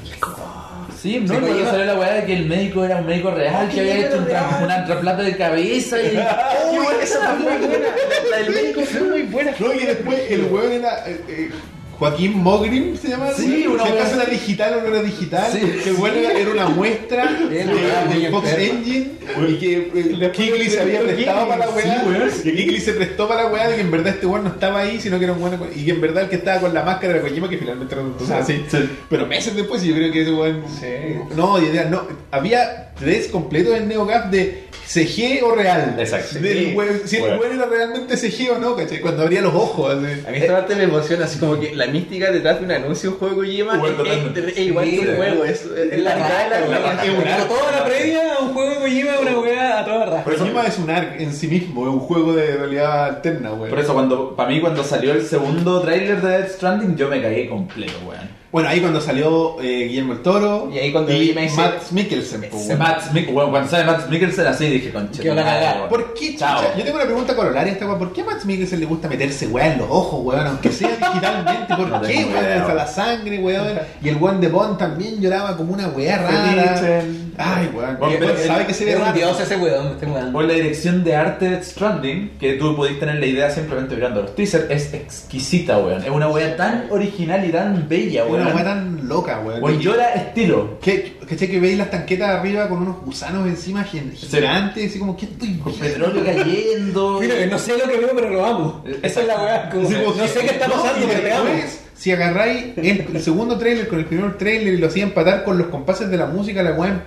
[1.01, 3.31] Sí, no, Sí, cuando Kojima- salió la weá de que el médico era un médico
[3.31, 6.15] real, que ¿Qué había hecho un tra- una trasplante de cabeza y.
[6.77, 7.87] ¡Oh, esa fue muy buena!
[8.31, 9.51] La del médico fue muy buena.
[9.59, 11.03] No, y después el weón era.
[11.09, 11.51] eh, eh,
[11.99, 13.31] Joaquín Mogrim se llama.
[13.31, 15.51] Sí, una Si acaso era digital o no era digital.
[15.51, 15.59] Sí.
[15.83, 18.63] Que el weón era, una muestra de, Fox enferma.
[18.63, 19.11] Engine
[19.47, 22.29] y que eh, Kigley se había prestado para la weá.
[22.29, 22.49] Sí.
[22.49, 24.81] Y Kigley se prestó para la weá de que en verdad este weón no estaba
[24.81, 25.59] ahí, sino que era un weón.
[25.75, 28.25] Y que en verdad el que estaba con la máscara era Kojima, que finalmente resultó
[28.25, 28.65] ser así.
[28.69, 28.89] Sí.
[29.09, 30.63] Pero meses después, yo creo que ese weón.
[30.79, 30.87] Sí.
[31.35, 32.07] No, y idea, no.
[32.31, 35.95] Había tres completos en NeoGAF de CG o real.
[35.97, 36.39] Exacto.
[36.39, 37.01] Del Sí.
[37.05, 37.39] si el Weón.
[37.39, 38.99] weón era realmente CG o no, ¿cachai?
[38.99, 40.23] Cuando abría los ojos, así.
[40.27, 43.09] A mí esta parte me emociona, así como que la mística detrás de un anuncio
[43.09, 44.39] de un juego de Kojima es, totalmente.
[44.39, 48.35] es- es igual que un juego, es, es la mitad de la toda la previa
[48.35, 50.23] a un juego de Kojima es una weá a toda raja.
[50.23, 53.53] Por eso- Kojima es un arc en sí mismo, es un juego de realidad alterna,
[53.53, 53.69] weón.
[53.69, 57.21] Por eso, cuando, para mí, cuando salió el segundo tráiler de Death Stranding, yo me
[57.21, 58.42] cagué completo, weón.
[58.53, 62.57] Bueno, ahí cuando salió eh, Guillermo el Toro Y ahí cuando y Matt Mikkelsen, po,
[62.57, 62.77] weón.
[62.77, 65.23] Matt bueno, cuando sale Matt Mikkelsen así, dije, concha.
[65.23, 65.89] Weón.
[65.89, 66.61] ¿Por qué, Chao.
[66.61, 66.77] chucha?
[66.77, 67.97] Yo tengo una pregunta corolaria esta weón.
[67.97, 70.45] ¿Por qué a Matt Mikkelsen le gusta meterse weá en los ojos, weón?
[70.45, 71.75] Aunque sea digitalmente.
[71.75, 72.45] ¿Por No qué, weón?
[72.61, 72.77] weón.
[72.77, 73.79] la sangre, weón.
[74.03, 77.03] Y el weón de Bond también lloraba como una weá rara.
[77.37, 77.97] Ay, weón.
[77.99, 79.73] Bueno, Pero pero sabe que se ve Es un dios ese weón.
[79.85, 80.37] weón, estoy weando.
[80.37, 84.21] O la dirección de arte de Stranding, que tú podés tener la idea simplemente mirando
[84.21, 86.03] los teasers, es exquisita, weón.
[86.03, 88.55] Es una weá tan original y tan bella, Una weón.
[88.55, 89.63] weá tan loca, weón.
[89.63, 90.79] Weón, llora estilo.
[90.81, 91.47] Que, ¿Cachai?
[91.49, 95.73] Que veis las tanquetas arriba con unos gusanos encima gigantes, así como, ¿qué estoy Con
[95.73, 97.17] petróleo cayendo.
[97.21, 98.83] Mira, no sé lo que veo, pero lo amo.
[99.01, 99.69] Esa es la weá.
[99.69, 101.49] como- Sí, no sé qué está pasando, pero te amo.
[101.95, 105.67] Si agarráis el, segundo trailer con el primer trailer y lo hacían empatar con los
[105.67, 107.01] compases de la música, la weá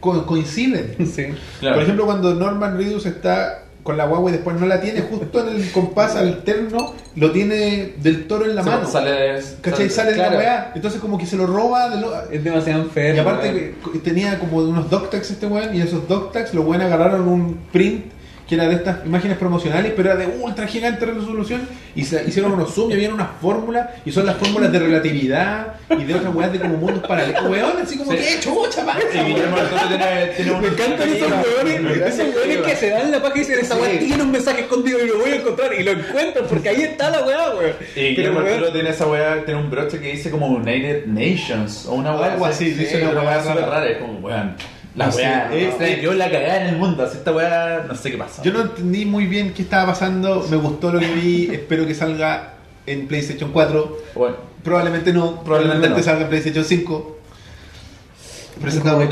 [0.00, 0.94] co- coinciden.
[1.14, 1.26] Sí.
[1.60, 1.76] Claro.
[1.76, 5.40] Por ejemplo, cuando Norman Reedus está con la guagua y después no la tiene, justo
[5.48, 8.86] en el compás alterno, lo tiene del toro en la Se- mano.
[8.86, 9.88] Sale, ¿Cachai?
[9.88, 10.32] Sale de claro.
[10.32, 10.72] la weá.
[10.74, 12.30] Entonces como que se lo roba de lo...
[12.30, 13.16] Es demasiado enfermo.
[13.16, 17.26] Y aparte que tenía como unos doctags este weón y esos doctags los weón agarraron
[17.28, 18.04] un print
[18.48, 21.60] que era de estas imágenes promocionales pero era de ultra gigante resolución
[21.94, 25.74] y se hicieron unos zoom y había unas fórmulas y son las fórmulas de relatividad
[25.90, 28.16] y de otras weas de como mundos paralelos weón así como Sí.
[28.18, 29.34] que chucha pasa Toro tiene.
[30.60, 33.98] Me encantan esos weones, esos weones que se dan la paja y dicen esa weá
[33.98, 37.10] tiene un mensaje escondido y lo voy a encontrar y lo encuentran porque ahí está
[37.10, 37.72] la weá, weón.
[37.96, 41.94] Y Guillermo Toro tiene esa weá, tiene un broche que dice como United Nations o
[41.94, 43.66] una weá Algo así, sí, dice una súper rara.
[43.70, 43.88] rara.
[43.90, 44.54] Es como, weón.
[44.98, 46.00] La No sé, weá, eh, no sé, eh.
[46.02, 47.04] yo la cagada en el mundo.
[47.04, 48.42] Así esta weá, no sé qué pasa.
[48.42, 51.94] yo no entendí muy bien qué estaba pasando me gustó lo que vi espero que
[51.94, 52.54] salga
[52.86, 56.02] en PlayStation 4 Bueno, probablemente no Probablemente probablemente no.
[56.02, 57.17] salga en PlayStation 5
[58.58, 59.02] presentado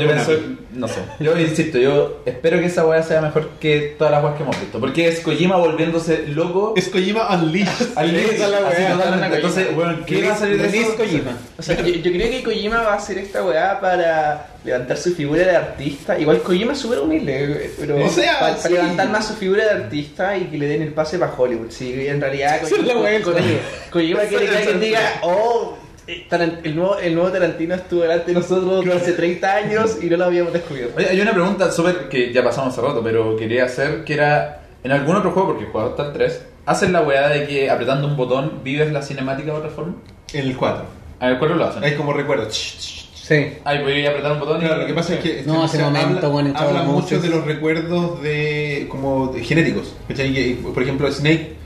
[0.77, 1.01] no sé.
[1.19, 4.59] Yo insisto, yo espero que esa weá sea mejor que todas las weas que hemos
[4.59, 4.79] visto.
[4.79, 6.73] Porque es Kojima volviéndose loco.
[6.75, 9.35] es Kojima Unleashed así totalmente.
[9.35, 10.95] Entonces, weón, ¿qué va a salir de eso?
[10.95, 11.31] Kojima.
[11.57, 15.15] O sea, yo, yo creo que Kojima va a hacer esta weá para levantar su
[15.15, 16.19] figura de artista.
[16.19, 18.73] Igual Kojima es súper humilde, pero O sea, para, sí.
[18.73, 21.71] levantar más su figura de artista y que le den el pase para Hollywood.
[21.71, 22.93] Sí, en realidad Kojima,
[23.23, 23.59] Kojima.
[23.89, 25.77] Kojima quiere que alguien diga, oh,
[26.07, 30.25] el nuevo, el nuevo Tarantino estuvo delante de nosotros hace 30 años y no lo
[30.25, 30.93] habíamos descubierto.
[30.97, 34.61] Oye, hay una pregunta súper que ya pasamos hace rato, pero quería hacer que era
[34.83, 37.69] en algún otro juego, porque he jugado hasta el 3, ¿hacen la weá de que
[37.69, 39.95] apretando un botón vives la cinemática de otra forma?
[40.33, 40.85] en el 4
[41.19, 41.83] A ver, ¿cuál lo hacen?
[41.83, 43.57] hay como recuerdo Sí.
[43.65, 44.65] Ahí voy a apretar un botón y...
[44.65, 47.43] Claro, lo que pasa es que No, sea, momento, habla, bueno, habla mucho de los
[47.43, 49.93] recuerdos de como de genéticos.
[50.73, 51.56] Por ejemplo, Snake,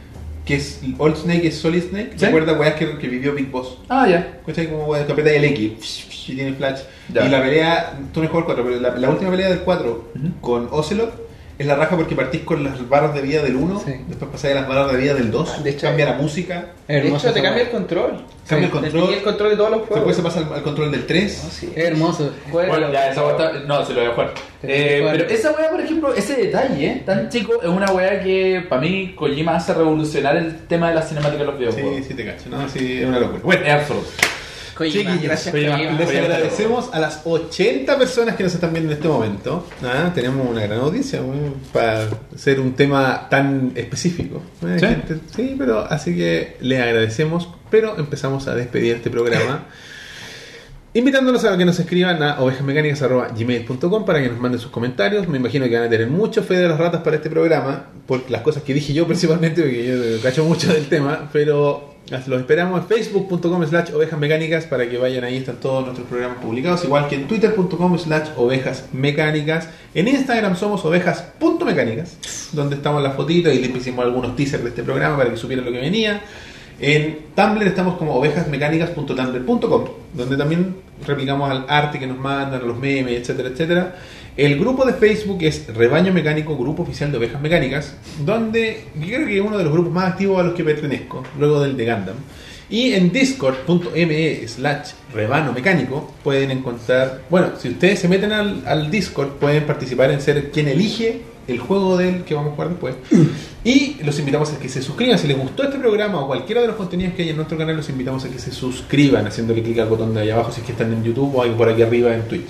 [0.52, 2.26] que es Old Snake es Solid Snake, ¿Sí?
[2.26, 3.78] recuerda weas que, que vivió Big Boss.
[3.90, 4.40] Ah, ya.
[4.45, 4.68] ¿Cachai?
[4.69, 6.82] Como weas apretas el X y tiene flash.
[7.14, 7.26] Ya.
[7.26, 10.11] Y la pelea, tú no jugado el 4, pero la, la última pelea del 4
[10.15, 10.28] Ujú.
[10.41, 11.31] con Ocelot
[11.62, 13.94] es la raja porque partís con las barras de vida del 1, Sí.
[14.08, 17.08] después pasás a las barras de vida del 2, De hecho- cambia la música, De
[17.08, 18.22] hecho, te cambia el control.
[18.48, 20.16] cambia el Te control, el control de todos los después juegos.
[20.16, 21.44] se pasa al, al control del 3.
[21.46, 21.72] Ah, sí.
[21.76, 22.32] Es hermoso.
[22.52, 23.54] Juega- Bueno, ya, esa está...
[23.66, 24.34] No, se lo voy a jugar.
[24.64, 28.64] Eh, pero esa weá, por ejemplo, ese detalle eh, tan chico es una weá que
[28.70, 31.96] para mí Kojima hace revolucionar el tema de la cinemática de los videojuegos.
[31.98, 32.68] Sí, sí te cacho, ¿no?
[32.70, 33.40] Sí, es una locura.
[33.44, 34.04] Bueno, Es absurdo.
[34.86, 35.72] Kojima, Chiquillos, gracias Kojima.
[35.78, 35.99] Kojima.
[35.99, 39.68] Les agradecemos a las 80 personas que nos están viendo en este momento.
[39.84, 41.22] Ah, tenemos una gran audiencia
[41.74, 44.41] para ser un tema tan específico.
[44.66, 44.86] Eh, ¿Sí?
[44.88, 47.49] gente- sí, pero así que les agradecemos.
[47.70, 49.66] Pero empezamos a despedir este programa.
[50.94, 55.26] Invitándolos a que nos escriban a ovejasmecánicas.gmail.com para que nos manden sus comentarios.
[55.30, 58.30] Me imagino que van a tener mucho fe de las ratas para este programa, por
[58.30, 59.88] las cosas que dije yo principalmente, porque
[60.18, 65.24] yo cacho mucho del tema, pero los esperamos en facebook.com slash ovejasmecánicas para que vayan
[65.24, 69.70] ahí, están todos nuestros programas publicados, igual que en twitter.com slash ovejasmecánicas.
[69.94, 74.84] En Instagram somos ovejas.mecánicas, donde estamos las fotitos y les hicimos algunos teasers de este
[74.84, 76.22] programa para que supieran lo que venía.
[76.80, 80.76] En Tumblr estamos como ovejasmecánicas.tumblr.com, donde también
[81.06, 83.96] replicamos al arte que nos mandan, a los memes, etcétera, etcétera.
[84.38, 87.95] El grupo de Facebook es Rebaño Mecánico, Grupo Oficial de Ovejas Mecánicas,
[88.26, 91.22] donde yo creo que es uno de los grupos más activos a los que pertenezco,
[91.38, 92.16] luego del de Gundam.
[92.70, 98.90] Y en discord.me slash rebano mecánico pueden encontrar, bueno, si ustedes se meten al, al
[98.90, 102.95] Discord pueden participar en ser quien elige el juego del que vamos a jugar después.
[103.64, 105.18] Y los invitamos a que se suscriban.
[105.20, 107.76] Si les gustó este programa o cualquiera de los contenidos que hay en nuestro canal,
[107.76, 110.66] los invitamos a que se suscriban haciéndole clic al botón de ahí abajo si es
[110.66, 112.49] que están en YouTube o ahí por aquí arriba en Twitch.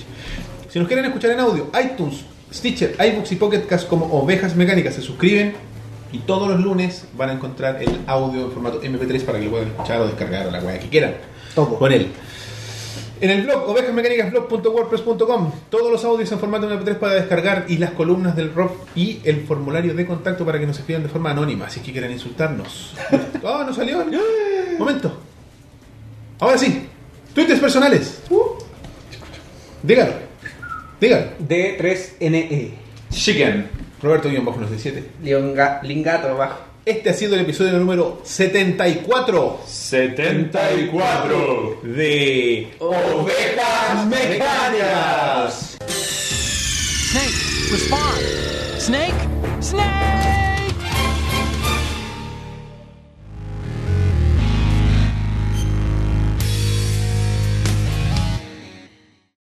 [0.72, 2.24] Si nos quieren escuchar en audio, iTunes,
[2.54, 5.54] Stitcher, iBooks y Pocket Cast como Ovejas Mecánicas se suscriben
[6.14, 9.52] y todos los lunes van a encontrar el audio en formato MP3 para que lo
[9.52, 11.16] puedan escuchar o descargar o la weá que quieran
[11.54, 11.78] Todo.
[11.78, 12.08] con él.
[13.20, 18.38] En el blog ovejasmecánicasblog.wordpress.com todos los audios en formato MP3 para descargar y las columnas
[18.38, 21.82] del rock y el formulario de contacto para que nos escriban de forma anónima si
[21.82, 22.96] es que quieren insultarnos.
[23.44, 24.06] ¡Oh, no salió!
[24.80, 25.20] Momento.
[26.40, 26.88] Ahora sí.
[27.34, 28.22] Twitters personales.
[29.84, 30.31] Dígalo.
[31.02, 31.26] Dígalo.
[31.40, 32.72] D3NE.
[33.12, 33.70] Chicken.
[34.02, 35.04] Roberto-97.
[35.24, 36.60] Lionga- Lingato abajo.
[36.86, 45.78] Este ha sido el episodio número 74 74 de Ovejas Mecánicas.
[47.12, 47.36] Snake,
[47.72, 48.18] respond.
[48.80, 49.14] Snake?
[49.62, 50.01] Snake!